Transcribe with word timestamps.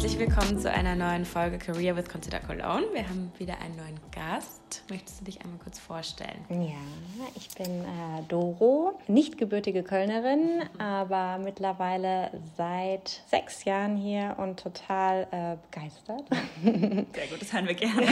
Herzlich 0.00 0.20
willkommen 0.20 0.60
zu 0.60 0.70
einer 0.70 0.94
neuen 0.94 1.24
Folge 1.24 1.58
Career 1.58 1.96
with 1.96 2.08
Consider 2.08 2.38
Cologne. 2.38 2.86
Wir 2.92 3.08
haben 3.08 3.32
wieder 3.36 3.60
einen 3.60 3.74
neuen 3.74 3.98
Gast. 4.12 4.84
Möchtest 4.90 5.20
du 5.20 5.24
dich 5.24 5.40
einmal 5.42 5.58
kurz 5.58 5.80
vorstellen? 5.80 6.44
Ja, 6.50 6.78
ich 7.34 7.48
bin 7.56 7.80
äh, 7.80 8.22
Doro, 8.28 8.96
nicht 9.08 9.38
gebürtige 9.38 9.82
Kölnerin, 9.82 10.62
aber 10.78 11.38
mittlerweile 11.38 12.30
seit 12.56 13.22
sechs 13.28 13.64
Jahren 13.64 13.96
hier 13.96 14.36
und 14.38 14.60
total 14.60 15.26
äh, 15.32 15.56
begeistert. 15.68 16.22
Sehr 17.12 17.26
gut, 17.26 17.40
das 17.42 17.52
hören 17.52 17.66
wir 17.66 17.74
gerne. 17.74 18.06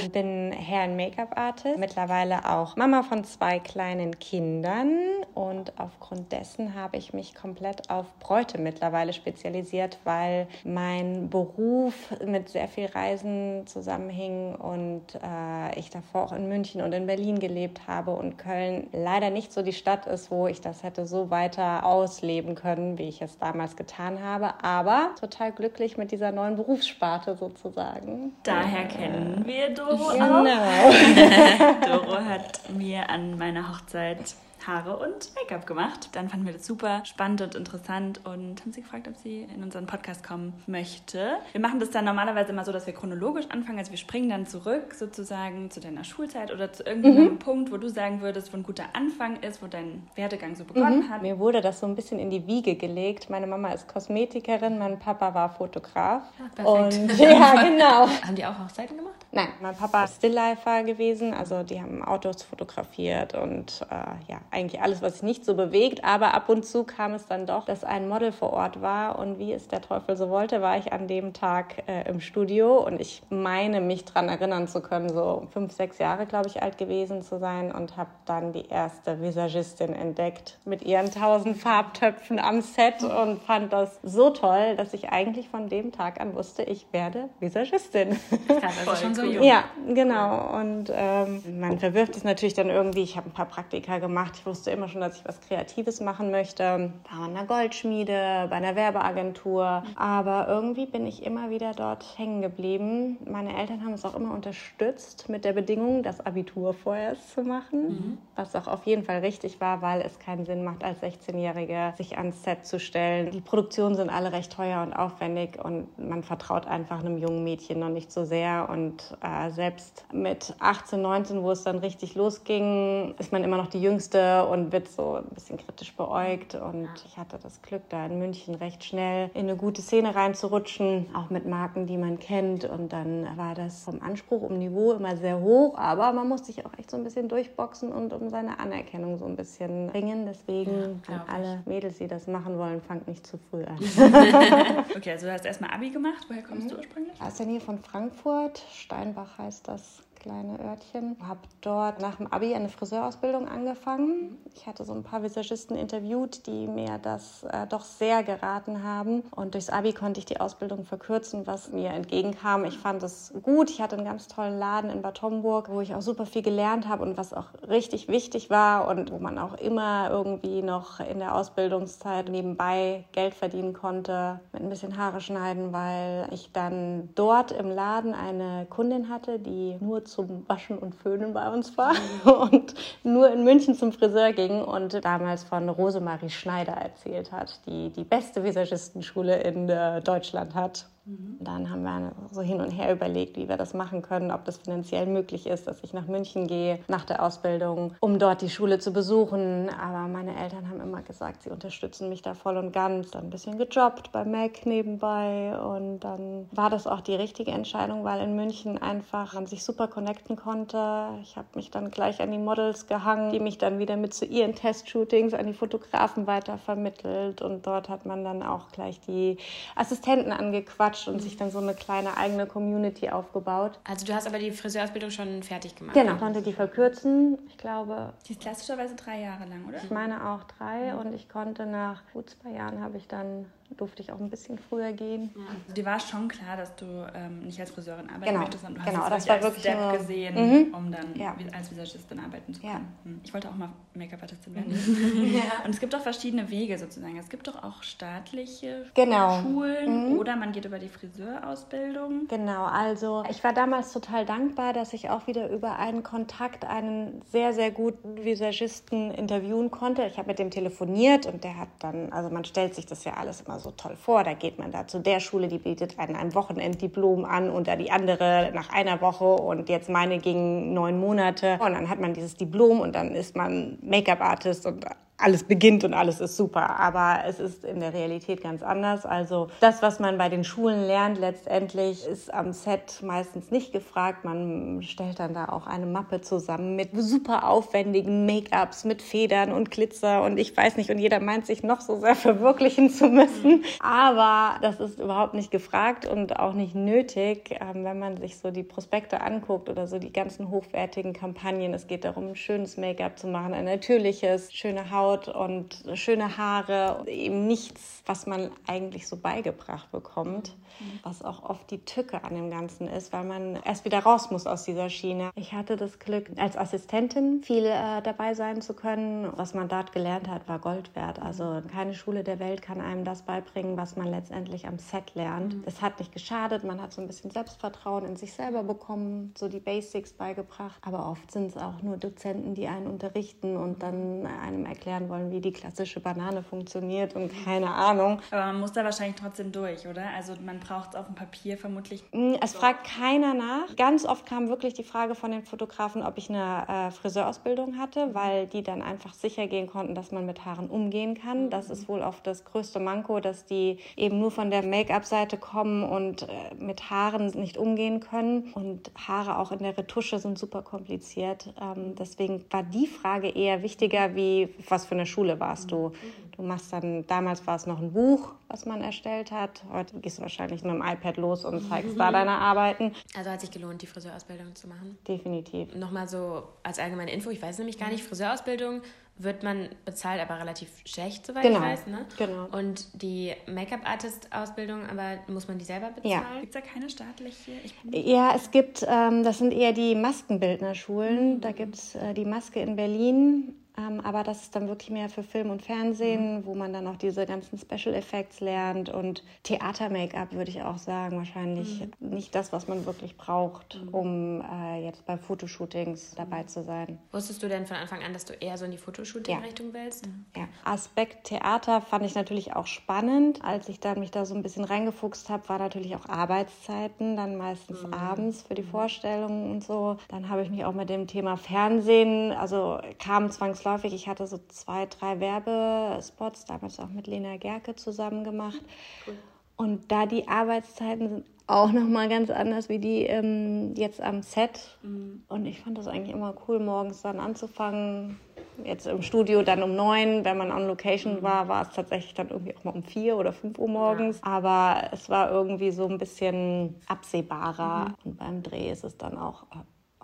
Ich 0.00 0.10
bin 0.10 0.52
Hair- 0.52 0.90
und 0.90 0.96
Make-up-Artist, 0.96 1.78
mittlerweile 1.78 2.50
auch 2.50 2.74
Mama 2.74 3.04
von 3.04 3.22
zwei 3.22 3.60
kleinen 3.60 4.18
Kindern 4.18 4.98
und 5.34 5.78
aufgrund 5.78 6.32
dessen 6.32 6.74
habe 6.74 6.96
ich 6.96 7.12
mich 7.12 7.34
komplett 7.34 7.88
auf 7.88 8.06
Bräute 8.18 8.58
mittlerweile 8.58 9.12
spezialisiert, 9.12 9.98
weil 10.04 10.48
mein 10.64 11.28
Beruf 11.30 11.94
mit 12.24 12.48
sehr 12.48 12.68
viel 12.68 12.86
Reisen 12.86 13.66
zusammenhing 13.66 14.54
und 14.54 15.02
äh, 15.14 15.78
ich 15.78 15.90
davor 15.90 16.24
auch 16.24 16.32
in 16.32 16.48
München 16.48 16.80
und 16.80 16.92
in 16.92 17.06
Berlin 17.06 17.38
gelebt 17.38 17.86
habe 17.86 18.12
und 18.12 18.38
Köln 18.38 18.88
leider 18.92 19.30
nicht 19.30 19.52
so 19.52 19.62
die 19.62 19.72
Stadt 19.72 20.06
ist, 20.06 20.30
wo 20.30 20.46
ich 20.46 20.60
das 20.60 20.82
hätte 20.82 21.06
so 21.06 21.30
weiter 21.30 21.84
ausleben 21.84 22.54
können, 22.54 22.98
wie 22.98 23.08
ich 23.08 23.22
es 23.22 23.38
damals 23.38 23.76
getan 23.76 24.22
habe, 24.22 24.54
aber 24.62 25.10
total 25.20 25.52
glücklich 25.52 25.96
mit 25.96 26.12
dieser 26.12 26.32
neuen 26.32 26.56
Berufssparte 26.56 27.36
sozusagen. 27.36 28.32
Daher 28.42 28.86
kennen 28.86 29.42
wir 29.46 29.70
Doro 29.74 30.12
genau. 30.12 30.42
auch. 30.42 31.86
Doro 31.86 32.16
hat 32.16 32.60
mir 32.76 33.08
an 33.10 33.38
meiner 33.38 33.68
Hochzeit 33.68 34.34
Haare 34.66 34.96
und 34.96 35.32
Make-up 35.34 35.66
gemacht. 35.66 36.10
Dann 36.12 36.28
fanden 36.28 36.46
wir 36.46 36.52
das 36.52 36.66
super 36.66 37.04
spannend 37.04 37.40
und 37.40 37.54
interessant 37.54 38.20
und 38.24 38.60
haben 38.60 38.72
sie 38.72 38.82
gefragt, 38.82 39.08
ob 39.08 39.16
sie 39.16 39.46
in 39.54 39.62
unseren 39.62 39.86
Podcast 39.86 40.26
kommen 40.26 40.52
möchte. 40.66 41.36
Wir 41.52 41.60
machen 41.60 41.80
das 41.80 41.90
dann 41.90 42.04
normalerweise 42.04 42.52
immer 42.52 42.64
so, 42.64 42.72
dass 42.72 42.86
wir 42.86 42.94
chronologisch 42.94 43.46
anfangen. 43.50 43.78
Also 43.78 43.90
wir 43.90 43.98
springen 43.98 44.28
dann 44.28 44.46
zurück 44.46 44.94
sozusagen 44.94 45.70
zu 45.70 45.80
deiner 45.80 46.04
Schulzeit 46.04 46.52
oder 46.52 46.72
zu 46.72 46.84
irgendeinem 46.84 47.34
mhm. 47.34 47.38
Punkt, 47.38 47.72
wo 47.72 47.76
du 47.76 47.88
sagen 47.88 48.20
würdest, 48.20 48.52
wo 48.52 48.56
ein 48.56 48.62
guter 48.62 48.84
Anfang 48.92 49.36
ist, 49.42 49.62
wo 49.62 49.66
dein 49.66 50.06
Werdegang 50.14 50.56
so 50.56 50.64
begonnen 50.64 51.06
mhm. 51.06 51.10
hat. 51.10 51.22
Mir 51.22 51.38
wurde 51.38 51.60
das 51.60 51.80
so 51.80 51.86
ein 51.86 51.94
bisschen 51.94 52.18
in 52.18 52.30
die 52.30 52.46
Wiege 52.46 52.76
gelegt. 52.76 53.30
Meine 53.30 53.46
Mama 53.46 53.70
ist 53.72 53.88
Kosmetikerin, 53.88 54.78
mein 54.78 54.98
Papa 54.98 55.34
war 55.34 55.50
Fotograf. 55.50 56.22
Ja, 56.38 56.64
perfekt. 56.64 57.08
Und, 57.08 57.18
ja, 57.18 57.62
genau. 57.62 58.08
haben 58.08 58.34
die 58.34 58.44
auch 58.44 58.58
Hochzeiten 58.58 58.96
gemacht? 58.96 59.25
Nein, 59.36 59.48
mein 59.60 59.76
Papa 59.76 60.04
ist 60.04 60.16
Stilllifer 60.16 60.82
gewesen. 60.82 61.34
Also 61.34 61.62
die 61.62 61.78
haben 61.78 62.02
Autos 62.02 62.42
fotografiert 62.42 63.34
und 63.34 63.82
äh, 63.90 64.32
ja, 64.32 64.40
eigentlich 64.50 64.80
alles, 64.80 65.02
was 65.02 65.12
sich 65.12 65.24
nicht 65.24 65.44
so 65.44 65.54
bewegt. 65.54 66.02
Aber 66.04 66.32
ab 66.32 66.48
und 66.48 66.64
zu 66.64 66.84
kam 66.84 67.12
es 67.12 67.26
dann 67.26 67.44
doch, 67.44 67.66
dass 67.66 67.84
ein 67.84 68.08
Model 68.08 68.32
vor 68.32 68.54
Ort 68.54 68.80
war. 68.80 69.18
Und 69.18 69.38
wie 69.38 69.52
es 69.52 69.68
der 69.68 69.82
Teufel 69.82 70.16
so 70.16 70.30
wollte, 70.30 70.62
war 70.62 70.78
ich 70.78 70.94
an 70.94 71.06
dem 71.06 71.34
Tag 71.34 71.86
äh, 71.86 72.08
im 72.08 72.20
Studio. 72.20 72.78
Und 72.78 72.98
ich 72.98 73.24
meine, 73.28 73.82
mich 73.82 74.06
daran 74.06 74.30
erinnern 74.30 74.68
zu 74.68 74.80
können, 74.80 75.10
so 75.10 75.46
fünf, 75.52 75.74
sechs 75.74 75.98
Jahre, 75.98 76.24
glaube 76.24 76.48
ich, 76.48 76.62
alt 76.62 76.78
gewesen 76.78 77.20
zu 77.20 77.38
sein. 77.38 77.72
Und 77.72 77.98
habe 77.98 78.08
dann 78.24 78.54
die 78.54 78.66
erste 78.66 79.20
Visagistin 79.20 79.92
entdeckt 79.92 80.58
mit 80.64 80.80
ihren 80.80 81.12
tausend 81.12 81.58
Farbtöpfen 81.58 82.38
am 82.38 82.62
Set 82.62 83.02
und 83.02 83.42
fand 83.42 83.70
das 83.74 84.00
so 84.02 84.30
toll, 84.30 84.76
dass 84.76 84.94
ich 84.94 85.10
eigentlich 85.10 85.50
von 85.50 85.68
dem 85.68 85.92
Tag 85.92 86.22
an 86.22 86.34
wusste, 86.34 86.62
ich 86.62 86.86
werde 86.92 87.28
Visagistin. 87.38 88.18
Krass, 88.48 88.72
also 88.78 88.96
schon 88.96 89.14
so 89.14 89.25
jung. 89.32 89.44
Ja, 89.44 89.64
genau. 89.88 90.58
Und 90.58 90.92
ähm, 90.94 91.60
man 91.60 91.78
verwirft 91.78 92.16
es 92.16 92.24
natürlich 92.24 92.54
dann 92.54 92.68
irgendwie. 92.68 93.02
Ich 93.02 93.16
habe 93.16 93.28
ein 93.28 93.32
paar 93.32 93.46
Praktika 93.46 93.98
gemacht. 93.98 94.34
Ich 94.36 94.46
wusste 94.46 94.70
immer 94.70 94.88
schon, 94.88 95.00
dass 95.00 95.16
ich 95.16 95.24
was 95.24 95.40
Kreatives 95.40 96.00
machen 96.00 96.30
möchte. 96.30 96.62
War 96.62 97.28
in 97.28 97.36
einer 97.36 97.46
Goldschmiede, 97.46 98.46
bei 98.50 98.56
einer 98.56 98.76
Werbeagentur. 98.76 99.82
Aber 99.96 100.46
irgendwie 100.48 100.86
bin 100.86 101.06
ich 101.06 101.24
immer 101.24 101.50
wieder 101.50 101.72
dort 101.72 102.18
hängen 102.18 102.42
geblieben. 102.42 103.18
Meine 103.24 103.56
Eltern 103.56 103.84
haben 103.84 103.92
es 103.92 104.04
auch 104.04 104.14
immer 104.14 104.32
unterstützt 104.32 105.28
mit 105.28 105.44
der 105.44 105.52
Bedingung, 105.52 106.02
das 106.02 106.24
Abitur 106.24 106.74
vorerst 106.74 107.32
zu 107.32 107.42
machen. 107.42 107.82
Mhm. 107.88 108.18
Was 108.36 108.54
auch 108.54 108.66
auf 108.66 108.86
jeden 108.86 109.04
Fall 109.04 109.20
richtig 109.20 109.60
war, 109.60 109.82
weil 109.82 110.00
es 110.00 110.18
keinen 110.18 110.44
Sinn 110.44 110.64
macht, 110.64 110.84
als 110.84 111.02
16-Jährige 111.02 111.94
sich 111.96 112.18
ans 112.18 112.42
Set 112.42 112.66
zu 112.66 112.78
stellen. 112.78 113.30
Die 113.30 113.40
Produktionen 113.40 113.94
sind 113.94 114.10
alle 114.10 114.32
recht 114.32 114.52
teuer 114.52 114.82
und 114.82 114.92
aufwendig 114.92 115.58
und 115.62 115.86
man 115.98 116.22
vertraut 116.22 116.66
einfach 116.66 117.00
einem 117.00 117.18
jungen 117.18 117.44
Mädchen 117.44 117.78
noch 117.78 117.88
nicht 117.88 118.12
so 118.12 118.24
sehr. 118.24 118.68
Und 118.70 119.05
äh, 119.20 119.50
selbst 119.50 120.04
mit 120.12 120.54
18, 120.58 121.00
19, 121.00 121.42
wo 121.42 121.50
es 121.50 121.62
dann 121.64 121.78
richtig 121.78 122.14
losging, 122.14 123.14
ist 123.18 123.32
man 123.32 123.44
immer 123.44 123.56
noch 123.56 123.68
die 123.68 123.80
Jüngste 123.80 124.46
und 124.46 124.72
wird 124.72 124.88
so 124.88 125.16
ein 125.16 125.34
bisschen 125.34 125.58
kritisch 125.58 125.94
beäugt. 125.94 126.54
Und 126.54 126.88
ich 127.06 127.16
hatte 127.16 127.38
das 127.42 127.62
Glück, 127.62 127.82
da 127.88 128.06
in 128.06 128.18
München 128.18 128.54
recht 128.54 128.84
schnell 128.84 129.30
in 129.34 129.48
eine 129.48 129.56
gute 129.56 129.82
Szene 129.82 130.14
reinzurutschen, 130.14 131.06
auch 131.14 131.30
mit 131.30 131.46
Marken, 131.46 131.86
die 131.86 131.96
man 131.96 132.18
kennt. 132.18 132.64
Und 132.64 132.92
dann 132.92 133.26
war 133.36 133.54
das 133.54 133.84
vom 133.84 134.02
Anspruch 134.02 134.42
um 134.42 134.58
Niveau 134.58 134.92
immer 134.92 135.16
sehr 135.16 135.40
hoch, 135.40 135.76
aber 135.78 136.12
man 136.12 136.28
muss 136.28 136.46
sich 136.46 136.64
auch 136.64 136.72
echt 136.78 136.90
so 136.90 136.96
ein 136.96 137.04
bisschen 137.04 137.28
durchboxen 137.28 137.92
und 137.92 138.12
um 138.12 138.28
seine 138.28 138.58
Anerkennung 138.58 139.18
so 139.18 139.26
ein 139.26 139.36
bisschen 139.36 139.88
bringen. 139.88 140.26
Deswegen 140.26 141.02
ja, 141.08 141.14
an 141.14 141.22
alle 141.28 141.62
Mädels, 141.66 141.98
die 141.98 142.08
das 142.08 142.26
machen 142.26 142.58
wollen, 142.58 142.80
fangt 142.80 143.08
nicht 143.08 143.26
zu 143.26 143.38
früh 143.50 143.64
an. 143.64 143.78
okay, 144.96 145.12
also 145.12 145.26
du 145.26 145.32
hast 145.32 145.44
erstmal 145.44 145.70
Abi 145.70 145.90
gemacht. 145.90 146.26
Woher 146.28 146.42
kommst 146.42 146.64
mhm. 146.64 146.70
du 146.70 146.76
ursprünglich? 146.76 147.20
Aus 147.20 147.36
der 147.36 147.46
Nähe 147.46 147.60
von 147.60 147.78
Frankfurt. 147.78 148.62
Steinbach 148.96 149.36
heißt 149.36 149.68
das 149.68 150.05
kleine 150.26 150.58
Örtchen. 150.58 151.16
Habe 151.26 151.40
dort 151.60 152.00
nach 152.00 152.16
dem 152.16 152.26
Abi 152.32 152.52
eine 152.52 152.68
Friseurausbildung 152.68 153.46
angefangen. 153.46 154.36
Ich 154.56 154.66
hatte 154.66 154.84
so 154.84 154.92
ein 154.92 155.04
paar 155.04 155.22
Visagisten 155.22 155.76
interviewt, 155.76 156.48
die 156.48 156.66
mir 156.66 156.98
das 156.98 157.44
äh, 157.44 157.66
doch 157.68 157.82
sehr 157.82 158.24
geraten 158.24 158.82
haben. 158.82 159.22
Und 159.30 159.54
durchs 159.54 159.70
Abi 159.70 159.92
konnte 159.92 160.18
ich 160.18 160.26
die 160.26 160.40
Ausbildung 160.40 160.84
verkürzen, 160.84 161.46
was 161.46 161.70
mir 161.70 161.90
entgegenkam. 161.90 162.64
Ich 162.64 162.76
fand 162.76 163.04
es 163.04 163.32
gut. 163.42 163.70
Ich 163.70 163.80
hatte 163.80 163.96
einen 163.96 164.04
ganz 164.04 164.26
tollen 164.26 164.58
Laden 164.58 164.90
in 164.90 165.00
Bad 165.00 165.22
Homburg, 165.22 165.68
wo 165.70 165.80
ich 165.80 165.94
auch 165.94 166.02
super 166.02 166.26
viel 166.26 166.42
gelernt 166.42 166.88
habe 166.88 167.04
und 167.04 167.16
was 167.16 167.32
auch 167.32 167.46
richtig 167.68 168.08
wichtig 168.08 168.50
war 168.50 168.88
und 168.88 169.12
wo 169.12 169.18
man 169.18 169.38
auch 169.38 169.54
immer 169.54 170.10
irgendwie 170.10 170.62
noch 170.62 170.98
in 170.98 171.20
der 171.20 171.36
Ausbildungszeit 171.36 172.28
nebenbei 172.28 173.04
Geld 173.12 173.34
verdienen 173.34 173.74
konnte, 173.74 174.40
mit 174.52 174.62
ein 174.62 174.70
bisschen 174.70 174.96
Haare 174.96 175.20
schneiden, 175.20 175.72
weil 175.72 176.28
ich 176.32 176.50
dann 176.52 177.10
dort 177.14 177.52
im 177.52 177.70
Laden 177.70 178.12
eine 178.12 178.66
Kundin 178.68 179.08
hatte, 179.08 179.38
die 179.38 179.76
nur 179.80 180.04
zu 180.04 180.15
zum 180.16 180.48
Waschen 180.48 180.78
und 180.78 180.94
Föhnen 180.94 181.34
bei 181.34 181.48
uns 181.48 181.76
war 181.76 181.92
und 182.50 182.74
nur 183.04 183.30
in 183.30 183.44
München 183.44 183.74
zum 183.74 183.92
Friseur 183.92 184.32
ging 184.32 184.62
und 184.62 185.04
damals 185.04 185.44
von 185.44 185.68
Rosemarie 185.68 186.30
Schneider 186.30 186.72
erzählt 186.72 187.30
hat, 187.30 187.60
die 187.66 187.90
die 187.90 188.04
beste 188.04 188.42
Visagistenschule 188.42 189.42
in 189.42 189.68
äh, 189.68 190.00
Deutschland 190.00 190.54
hat. 190.54 190.86
Mhm. 191.06 191.36
Dann 191.38 191.70
haben 191.70 191.84
wir 191.84 192.12
so 192.32 192.42
hin 192.42 192.60
und 192.60 192.70
her 192.70 192.92
überlegt, 192.92 193.36
wie 193.36 193.48
wir 193.48 193.56
das 193.56 193.74
machen 193.74 194.02
können, 194.02 194.32
ob 194.32 194.44
das 194.44 194.58
finanziell 194.58 195.06
möglich 195.06 195.46
ist, 195.46 195.68
dass 195.68 195.84
ich 195.84 195.92
nach 195.92 196.08
München 196.08 196.48
gehe 196.48 196.80
nach 196.88 197.04
der 197.04 197.22
Ausbildung, 197.22 197.94
um 198.00 198.18
dort 198.18 198.42
die 198.42 198.50
Schule 198.50 198.80
zu 198.80 198.92
besuchen. 198.92 199.70
Aber 199.70 200.08
meine 200.08 200.36
Eltern 200.36 200.68
haben 200.68 200.80
immer 200.80 201.02
gesagt, 201.02 201.44
sie 201.44 201.50
unterstützen 201.50 202.08
mich 202.08 202.22
da 202.22 202.34
voll 202.34 202.56
und 202.56 202.72
ganz. 202.72 203.12
Dann 203.12 203.24
ein 203.24 203.30
bisschen 203.30 203.56
gejobbt 203.56 204.10
bei 204.10 204.24
Mac 204.24 204.66
nebenbei 204.66 205.56
und 205.56 206.00
dann 206.00 206.48
war 206.50 206.70
das 206.70 206.88
auch 206.88 207.00
die 207.00 207.14
richtige 207.14 207.52
Entscheidung, 207.52 208.02
weil 208.02 208.20
in 208.20 208.34
München 208.34 208.76
einfach 208.78 209.34
man 209.34 209.46
sich 209.46 209.62
super 209.62 209.86
connecten 209.86 210.34
konnte. 210.34 211.10
Ich 211.22 211.36
habe 211.36 211.46
mich 211.54 211.70
dann 211.70 211.92
gleich 211.92 212.20
an 212.20 212.32
die 212.32 212.38
Models 212.38 212.88
gehangen, 212.88 213.30
die 213.30 213.38
mich 213.38 213.58
dann 213.58 213.78
wieder 213.78 213.96
mit 213.96 214.12
zu 214.12 214.24
ihren 214.24 214.56
Testshootings 214.56 215.34
an 215.34 215.46
die 215.46 215.54
Fotografen 215.54 216.26
weiter 216.26 216.58
vermittelt 216.58 217.42
und 217.42 217.64
dort 217.64 217.88
hat 217.88 218.06
man 218.06 218.24
dann 218.24 218.42
auch 218.42 218.72
gleich 218.72 219.00
die 219.00 219.36
Assistenten 219.76 220.32
angequatscht 220.32 220.95
gequatscht 220.96 221.08
und 221.08 221.20
sich 221.20 221.36
dann 221.36 221.50
so 221.50 221.58
eine 221.58 221.74
kleine 221.74 222.16
eigene 222.16 222.46
Community 222.46 223.10
aufgebaut. 223.10 223.78
Also 223.84 224.06
du 224.06 224.14
hast 224.14 224.26
aber 224.26 224.38
die 224.38 224.50
Friseurausbildung 224.50 225.10
schon 225.10 225.42
fertig 225.42 225.76
gemacht? 225.76 225.94
Genau, 225.94 226.14
ich 226.14 226.18
konnte 226.18 226.42
die 226.42 226.52
verkürzen. 226.52 227.38
Ich 227.48 227.58
glaube... 227.58 228.12
Die 228.26 228.32
ist 228.32 228.40
klassischerweise 228.40 228.94
drei 228.94 229.20
Jahre 229.20 229.44
lang, 229.46 229.66
oder? 229.68 229.78
Ich 229.82 229.90
meine 229.90 230.28
auch 230.28 230.44
drei 230.44 230.92
mhm. 230.92 230.98
und 230.98 231.14
ich 231.14 231.28
konnte 231.28 231.66
nach 231.66 232.02
gut 232.12 232.30
zwei 232.30 232.50
Jahren 232.50 232.80
habe 232.80 232.96
ich 232.96 233.06
dann 233.06 233.46
durfte 233.76 234.02
ich 234.02 234.12
auch 234.12 234.20
ein 234.20 234.30
bisschen 234.30 234.58
früher 234.58 234.92
gehen. 234.92 235.30
Ja. 235.34 235.42
Also 235.48 235.74
dir 235.74 235.84
war 235.84 236.00
schon 236.00 236.28
klar, 236.28 236.56
dass 236.56 236.74
du 236.76 236.84
ähm, 237.14 237.40
nicht 237.40 237.60
als 237.60 237.70
Friseurin 237.70 238.08
arbeiten 238.08 238.24
genau. 238.24 238.40
möchtest, 238.40 238.64
sondern 238.64 238.82
du 238.82 238.86
hast 238.86 238.94
genau, 238.94 239.10
das, 239.10 239.28
war 239.28 239.42
als 239.42 239.60
Step 239.60 239.78
nur... 239.78 239.98
gesehen, 239.98 240.34
mhm. 240.34 240.74
um 240.74 240.92
dann 240.92 241.14
ja. 241.14 241.36
als 241.52 241.70
Visagistin 241.70 242.20
arbeiten 242.20 242.54
zu 242.54 242.60
können. 242.60 242.72
Ja. 242.72 242.80
Hm. 243.04 243.20
Ich 243.24 243.34
wollte 243.34 243.48
auch 243.48 243.54
mal 243.54 243.70
Make-up-Artistin 243.94 244.54
werden. 244.54 244.72
Mhm. 244.72 245.42
Und 245.64 245.70
es 245.70 245.80
gibt 245.80 245.94
auch 245.94 246.00
verschiedene 246.00 246.50
Wege 246.50 246.78
sozusagen. 246.78 247.16
Es 247.18 247.28
gibt 247.28 247.48
doch 247.48 247.62
auch 247.62 247.82
staatliche 247.82 248.86
genau. 248.94 249.40
Schulen 249.42 250.12
mhm. 250.12 250.18
oder 250.18 250.36
man 250.36 250.52
geht 250.52 250.64
über 250.64 250.78
die 250.78 250.88
Friseurausbildung. 250.88 252.28
Genau, 252.28 252.64
also 252.64 253.24
ich 253.30 253.42
war 253.42 253.52
damals 253.52 253.92
total 253.92 254.24
dankbar, 254.24 254.72
dass 254.72 254.92
ich 254.92 255.10
auch 255.10 255.26
wieder 255.26 255.50
über 255.50 255.78
einen 255.78 256.02
Kontakt 256.02 256.64
einen 256.64 257.22
sehr, 257.30 257.52
sehr 257.52 257.70
guten 257.70 258.24
Visagisten 258.24 259.10
interviewen 259.10 259.70
konnte. 259.70 260.04
Ich 260.04 260.18
habe 260.18 260.28
mit 260.28 260.38
dem 260.38 260.50
telefoniert 260.50 261.26
und 261.26 261.44
der 261.44 261.58
hat 261.58 261.68
dann, 261.78 262.12
also 262.12 262.30
man 262.30 262.44
stellt 262.44 262.74
sich 262.74 262.86
das 262.86 263.04
ja 263.04 263.14
alles 263.14 263.40
immer 263.40 263.55
so 263.58 263.70
toll 263.70 263.96
vor. 263.96 264.24
Da 264.24 264.34
geht 264.34 264.58
man 264.58 264.70
da 264.70 264.86
zu 264.86 265.00
der 265.00 265.20
Schule, 265.20 265.48
die 265.48 265.58
bietet 265.58 265.98
einen 265.98 266.16
ein 266.16 266.34
Wochenenddiplom 266.34 267.24
an 267.24 267.50
und 267.50 267.68
da 267.68 267.76
die 267.76 267.90
andere 267.90 268.50
nach 268.54 268.70
einer 268.70 269.00
Woche 269.00 269.24
und 269.24 269.68
jetzt 269.68 269.88
meine 269.88 270.18
ging 270.18 270.74
neun 270.74 270.98
Monate. 270.98 271.58
Und 271.60 271.72
dann 271.72 271.88
hat 271.88 272.00
man 272.00 272.14
dieses 272.14 272.36
Diplom 272.36 272.80
und 272.80 272.94
dann 272.94 273.14
ist 273.14 273.36
man 273.36 273.78
Make-up-Artist 273.82 274.66
und 274.66 274.84
alles 275.18 275.44
beginnt 275.44 275.84
und 275.84 275.94
alles 275.94 276.20
ist 276.20 276.36
super. 276.36 276.78
Aber 276.78 277.20
es 277.26 277.40
ist 277.40 277.64
in 277.64 277.80
der 277.80 277.94
Realität 277.94 278.42
ganz 278.42 278.62
anders. 278.62 279.06
Also 279.06 279.48
das, 279.60 279.82
was 279.82 279.98
man 279.98 280.18
bei 280.18 280.28
den 280.28 280.44
Schulen 280.44 280.86
lernt, 280.86 281.18
letztendlich 281.18 282.06
ist 282.06 282.32
am 282.32 282.52
Set 282.52 283.02
meistens 283.02 283.50
nicht 283.50 283.72
gefragt. 283.72 284.24
Man 284.24 284.82
stellt 284.82 285.18
dann 285.18 285.32
da 285.32 285.46
auch 285.46 285.66
eine 285.66 285.86
Mappe 285.86 286.20
zusammen 286.20 286.76
mit 286.76 286.90
super 286.94 287.48
aufwendigen 287.48 288.26
Make-ups, 288.26 288.84
mit 288.84 289.00
Federn 289.00 289.52
und 289.52 289.70
Glitzer 289.70 290.22
und 290.22 290.38
ich 290.38 290.54
weiß 290.56 290.76
nicht. 290.76 290.90
Und 290.90 290.98
jeder 290.98 291.20
meint 291.20 291.46
sich 291.46 291.62
noch 291.62 291.80
so 291.80 291.98
sehr 291.98 292.14
verwirklichen 292.14 292.90
zu 292.90 293.08
müssen. 293.08 293.64
Aber 293.80 294.60
das 294.60 294.80
ist 294.80 295.00
überhaupt 295.00 295.34
nicht 295.34 295.50
gefragt 295.50 296.06
und 296.06 296.38
auch 296.38 296.52
nicht 296.52 296.74
nötig, 296.74 297.56
ähm, 297.60 297.84
wenn 297.84 297.98
man 297.98 298.18
sich 298.18 298.38
so 298.38 298.50
die 298.50 298.62
Prospekte 298.62 299.22
anguckt 299.22 299.70
oder 299.70 299.86
so 299.86 299.98
die 299.98 300.12
ganzen 300.12 300.50
hochwertigen 300.50 301.14
Kampagnen. 301.14 301.72
Es 301.72 301.86
geht 301.86 302.04
darum, 302.04 302.28
ein 302.28 302.36
schönes 302.36 302.76
Make-up 302.76 303.18
zu 303.18 303.28
machen, 303.28 303.54
ein 303.54 303.64
natürliches, 303.64 304.52
schöne 304.52 304.90
Haut 304.90 305.05
Haut 305.06 305.28
und 305.28 305.84
schöne 305.94 306.36
Haare 306.36 307.04
eben 307.06 307.46
nichts, 307.46 308.02
was 308.06 308.26
man 308.26 308.50
eigentlich 308.66 309.06
so 309.06 309.16
beigebracht 309.16 309.90
bekommt, 309.92 310.54
was 311.02 311.22
auch 311.22 311.48
oft 311.48 311.70
die 311.70 311.84
Tücke 311.84 312.24
an 312.24 312.34
dem 312.34 312.50
Ganzen 312.50 312.88
ist, 312.88 313.12
weil 313.12 313.24
man 313.24 313.56
erst 313.64 313.84
wieder 313.84 314.00
raus 314.00 314.30
muss 314.30 314.46
aus 314.46 314.64
dieser 314.64 314.90
Schiene. 314.90 315.30
Ich 315.36 315.52
hatte 315.52 315.76
das 315.76 315.98
Glück, 315.98 316.30
als 316.36 316.56
Assistentin 316.56 317.42
viel 317.42 317.64
äh, 317.64 318.02
dabei 318.02 318.34
sein 318.34 318.62
zu 318.62 318.74
können. 318.74 319.32
Was 319.36 319.54
man 319.54 319.68
dort 319.68 319.92
gelernt 319.92 320.28
hat, 320.28 320.48
war 320.48 320.58
Gold 320.58 320.94
wert. 320.94 321.20
Also 321.20 321.62
keine 321.72 321.94
Schule 321.94 322.24
der 322.24 322.38
Welt 322.38 322.62
kann 322.62 322.80
einem 322.80 323.04
das 323.04 323.22
beibringen, 323.22 323.76
was 323.76 323.96
man 323.96 324.08
letztendlich 324.08 324.66
am 324.66 324.78
Set 324.78 325.14
lernt. 325.14 325.54
Mhm. 325.54 325.62
Es 325.66 325.82
hat 325.82 325.98
nicht 325.98 326.12
geschadet, 326.12 326.64
man 326.64 326.82
hat 326.82 326.92
so 326.92 327.00
ein 327.00 327.06
bisschen 327.06 327.30
Selbstvertrauen 327.30 328.04
in 328.04 328.16
sich 328.16 328.32
selber 328.32 328.62
bekommen, 328.62 329.32
so 329.38 329.48
die 329.48 329.60
Basics 329.60 330.12
beigebracht. 330.12 330.80
Aber 330.82 331.08
oft 331.08 331.30
sind 331.30 331.48
es 331.48 331.56
auch 331.56 331.80
nur 331.82 331.96
Dozenten, 331.96 332.54
die 332.54 332.66
einen 332.66 332.86
unterrichten 332.86 333.56
und 333.56 333.82
dann 333.82 334.26
einem 334.26 334.66
erklären, 334.66 334.95
lernen 334.96 335.08
wollen, 335.08 335.30
wie 335.30 335.40
die 335.40 335.52
klassische 335.52 336.00
Banane 336.00 336.42
funktioniert 336.42 337.14
und 337.14 337.30
keine 337.44 337.70
Ahnung. 337.70 338.20
Aber 338.30 338.46
man 338.46 338.60
muss 338.60 338.72
da 338.72 338.84
wahrscheinlich 338.84 339.16
trotzdem 339.16 339.52
durch, 339.52 339.86
oder? 339.86 340.04
Also 340.16 340.34
man 340.44 340.60
braucht 340.60 340.90
es 340.90 340.96
auf 340.96 341.06
dem 341.06 341.14
Papier 341.14 341.58
vermutlich. 341.58 342.02
Mm, 342.12 342.34
es 342.42 342.54
fragt 342.54 342.86
keiner 342.86 343.34
nach. 343.34 343.76
Ganz 343.76 344.04
oft 344.04 344.26
kam 344.26 344.48
wirklich 344.48 344.74
die 344.74 344.84
Frage 344.84 345.14
von 345.14 345.30
den 345.30 345.44
Fotografen, 345.44 346.02
ob 346.02 346.18
ich 346.18 346.30
eine 346.30 346.66
äh, 346.68 346.90
Friseurausbildung 346.90 347.78
hatte, 347.78 348.14
weil 348.14 348.46
die 348.46 348.62
dann 348.62 348.82
einfach 348.82 349.12
sicher 349.12 349.46
gehen 349.46 349.66
konnten, 349.66 349.94
dass 349.94 350.12
man 350.12 350.26
mit 350.26 350.44
Haaren 350.44 350.68
umgehen 350.68 351.14
kann. 351.14 351.50
Das 351.50 351.70
ist 351.70 351.88
wohl 351.88 352.00
oft 352.00 352.26
das 352.26 352.44
größte 352.44 352.80
Manko, 352.80 353.20
dass 353.20 353.44
die 353.44 353.78
eben 353.96 354.18
nur 354.18 354.30
von 354.30 354.50
der 354.50 354.64
Make-up-Seite 354.64 355.36
kommen 355.36 355.82
und 355.84 356.22
äh, 356.22 356.26
mit 356.58 356.90
Haaren 356.90 357.26
nicht 357.26 357.58
umgehen 357.58 358.00
können. 358.00 358.52
Und 358.54 358.90
Haare 358.96 359.38
auch 359.38 359.52
in 359.52 359.58
der 359.58 359.76
Retusche 359.76 360.18
sind 360.18 360.38
super 360.38 360.62
kompliziert. 360.62 361.52
Ähm, 361.60 361.94
deswegen 361.98 362.44
war 362.50 362.62
die 362.62 362.86
Frage 362.86 363.28
eher 363.28 363.62
wichtiger, 363.62 364.14
wie 364.14 364.54
was 364.68 364.85
für 364.86 364.94
eine 364.94 365.06
Schule 365.06 365.38
warst 365.40 365.70
du? 365.70 365.92
Du 366.36 366.42
machst 366.42 366.72
dann, 366.72 367.06
damals 367.06 367.46
war 367.46 367.56
es 367.56 367.66
noch 367.66 367.80
ein 367.80 367.92
Buch, 367.92 368.34
was 368.48 368.66
man 368.66 368.82
erstellt 368.82 369.30
hat. 369.30 369.64
Heute 369.72 369.98
gehst 370.00 370.18
du 370.18 370.22
wahrscheinlich 370.22 370.62
mit 370.62 370.72
dem 370.72 370.82
iPad 370.82 371.16
los 371.16 371.44
und 371.44 371.66
zeigst 371.68 371.98
da 371.98 372.12
deine 372.12 372.32
Arbeiten. 372.32 372.92
Also 373.16 373.30
hat 373.30 373.40
sich 373.40 373.50
gelohnt, 373.50 373.80
die 373.80 373.86
Friseurausbildung 373.86 374.54
zu 374.54 374.68
machen? 374.68 374.98
Definitiv. 375.08 375.74
Nochmal 375.74 376.08
so 376.08 376.42
als 376.62 376.78
allgemeine 376.78 377.12
Info, 377.12 377.30
ich 377.30 377.40
weiß 377.40 377.58
nämlich 377.58 377.78
gar 377.78 377.88
nicht, 377.88 378.04
Friseurausbildung 378.04 378.82
wird 379.18 379.42
man 379.42 379.70
bezahlt, 379.84 380.20
aber 380.20 380.38
relativ 380.38 380.68
schlecht, 380.84 381.24
soweit 381.26 381.42
genau. 381.42 381.56
ich 381.58 381.64
weiß. 381.64 381.86
Ne? 381.86 382.06
Genau. 382.18 382.48
Und 382.52 383.02
die 383.02 383.32
Make-up-Artist-Ausbildung, 383.46 384.84
aber 384.86 385.18
muss 385.28 385.48
man 385.48 385.58
die 385.58 385.64
selber 385.64 385.88
bezahlen? 385.90 386.10
Ja. 386.34 386.40
Gibt 386.40 386.54
es 386.54 386.62
da 386.62 386.68
keine 386.68 386.90
staatliche? 386.90 387.52
ja, 387.90 388.34
es 388.36 388.50
gibt, 388.50 388.84
ähm, 388.86 389.24
das 389.24 389.38
sind 389.38 389.52
eher 389.52 389.72
die 389.72 389.94
Maskenbildnerschulen. 389.94 391.36
Mhm. 391.36 391.40
Da 391.40 391.52
gibt 391.52 391.76
es 391.76 391.94
äh, 391.94 392.12
die 392.12 392.26
Maske 392.26 392.60
in 392.60 392.76
Berlin 392.76 393.54
ähm, 393.78 394.00
aber 394.00 394.22
das 394.22 394.42
ist 394.42 394.56
dann 394.56 394.68
wirklich 394.68 394.90
mehr 394.90 395.08
für 395.08 395.22
Film 395.22 395.50
und 395.50 395.62
Fernsehen, 395.62 396.38
mhm. 396.38 396.46
wo 396.46 396.54
man 396.54 396.72
dann 396.72 396.86
auch 396.86 396.96
diese 396.96 397.26
ganzen 397.26 397.58
Special 397.58 397.94
Effects 397.94 398.40
lernt 398.40 398.88
und 398.88 399.22
Theater-Make-up, 399.42 400.32
würde 400.32 400.50
ich 400.50 400.62
auch 400.62 400.78
sagen. 400.78 401.18
Wahrscheinlich 401.18 401.80
mhm. 402.00 402.10
nicht 402.10 402.34
das, 402.34 402.52
was 402.52 402.68
man 402.68 402.86
wirklich 402.86 403.16
braucht, 403.16 403.80
mhm. 403.82 403.88
um 403.88 404.40
äh, 404.40 404.84
jetzt 404.84 405.04
bei 405.04 405.18
Fotoshootings 405.18 406.14
dabei 406.14 406.44
zu 406.44 406.64
sein. 406.64 406.98
Wusstest 407.12 407.42
du 407.42 407.48
denn 407.48 407.66
von 407.66 407.76
Anfang 407.76 408.02
an, 408.02 408.14
dass 408.14 408.24
du 408.24 408.32
eher 408.32 408.56
so 408.56 408.64
in 408.64 408.70
die 408.70 408.78
Fotoshooting-Richtung 408.78 409.68
ja. 409.68 409.74
willst? 409.74 410.08
Ja. 410.34 410.48
Aspekt 410.64 411.24
Theater 411.24 411.82
fand 411.82 412.06
ich 412.06 412.14
natürlich 412.14 412.56
auch 412.56 412.66
spannend. 412.66 413.44
Als 413.44 413.68
ich 413.68 413.80
dann 413.80 413.98
mich 413.98 414.10
da 414.10 414.24
so 414.24 414.34
ein 414.34 414.42
bisschen 414.42 414.64
reingefuchst 414.64 415.28
habe, 415.28 415.48
war 415.50 415.58
natürlich 415.58 415.94
auch 415.96 416.08
Arbeitszeiten, 416.08 417.16
dann 417.16 417.36
meistens 417.36 417.82
mhm. 417.82 417.92
abends 417.92 418.42
für 418.42 418.54
die 418.54 418.62
mhm. 418.62 418.68
Vorstellungen 418.68 419.50
und 419.50 419.64
so. 419.64 419.98
Dann 420.08 420.30
habe 420.30 420.42
ich 420.42 420.50
mich 420.50 420.64
auch 420.64 420.72
mit 420.72 420.88
dem 420.88 421.06
Thema 421.06 421.36
Fernsehen, 421.36 422.32
also 422.32 422.80
kam 422.98 423.30
zwangsläufig 423.30 423.65
zwangsläufig. 423.66 423.94
Ich 423.94 424.08
hatte 424.08 424.26
so 424.26 424.38
zwei, 424.48 424.86
drei 424.86 425.20
Werbespots, 425.20 426.44
damals 426.44 426.78
auch 426.78 426.88
mit 426.88 427.06
Lena 427.06 427.36
Gerke 427.36 427.74
zusammen 427.74 428.24
gemacht. 428.24 428.60
Cool. 429.06 429.14
Und 429.56 429.90
da 429.90 430.06
die 430.06 430.28
Arbeitszeiten 430.28 431.08
sind 431.08 431.24
auch 431.48 431.72
nochmal 431.72 432.08
ganz 432.08 432.30
anders 432.30 432.68
wie 432.68 432.78
die 432.78 433.02
ähm, 433.04 433.74
jetzt 433.76 434.00
am 434.00 434.22
Set. 434.22 434.76
Mhm. 434.82 435.22
Und 435.28 435.46
ich 435.46 435.60
fand 435.60 435.78
das 435.78 435.86
eigentlich 435.86 436.14
immer 436.14 436.34
cool, 436.46 436.58
morgens 436.58 437.02
dann 437.02 437.18
anzufangen. 437.18 438.18
Jetzt 438.64 438.86
im 438.86 439.02
Studio 439.02 439.42
dann 439.42 439.62
um 439.62 439.76
neun, 439.76 440.24
wenn 440.24 440.38
man 440.38 440.50
on 440.50 440.66
Location 440.66 441.16
mhm. 441.16 441.22
war, 441.22 441.48
war 441.48 441.62
es 441.62 441.74
tatsächlich 441.74 442.14
dann 442.14 442.30
irgendwie 442.30 442.56
auch 442.56 442.64
mal 442.64 442.74
um 442.74 442.82
vier 442.82 443.16
oder 443.16 443.32
fünf 443.32 443.58
Uhr 443.58 443.68
morgens. 443.68 444.20
Ja. 444.24 444.32
Aber 444.32 444.88
es 444.92 445.08
war 445.08 445.30
irgendwie 445.30 445.70
so 445.70 445.86
ein 445.86 445.98
bisschen 445.98 446.76
absehbarer. 446.86 447.88
Mhm. 447.88 447.94
Und 448.04 448.16
beim 448.18 448.42
Dreh 448.42 448.70
ist 448.70 448.84
es 448.84 448.96
dann 448.96 449.16
auch 449.16 449.44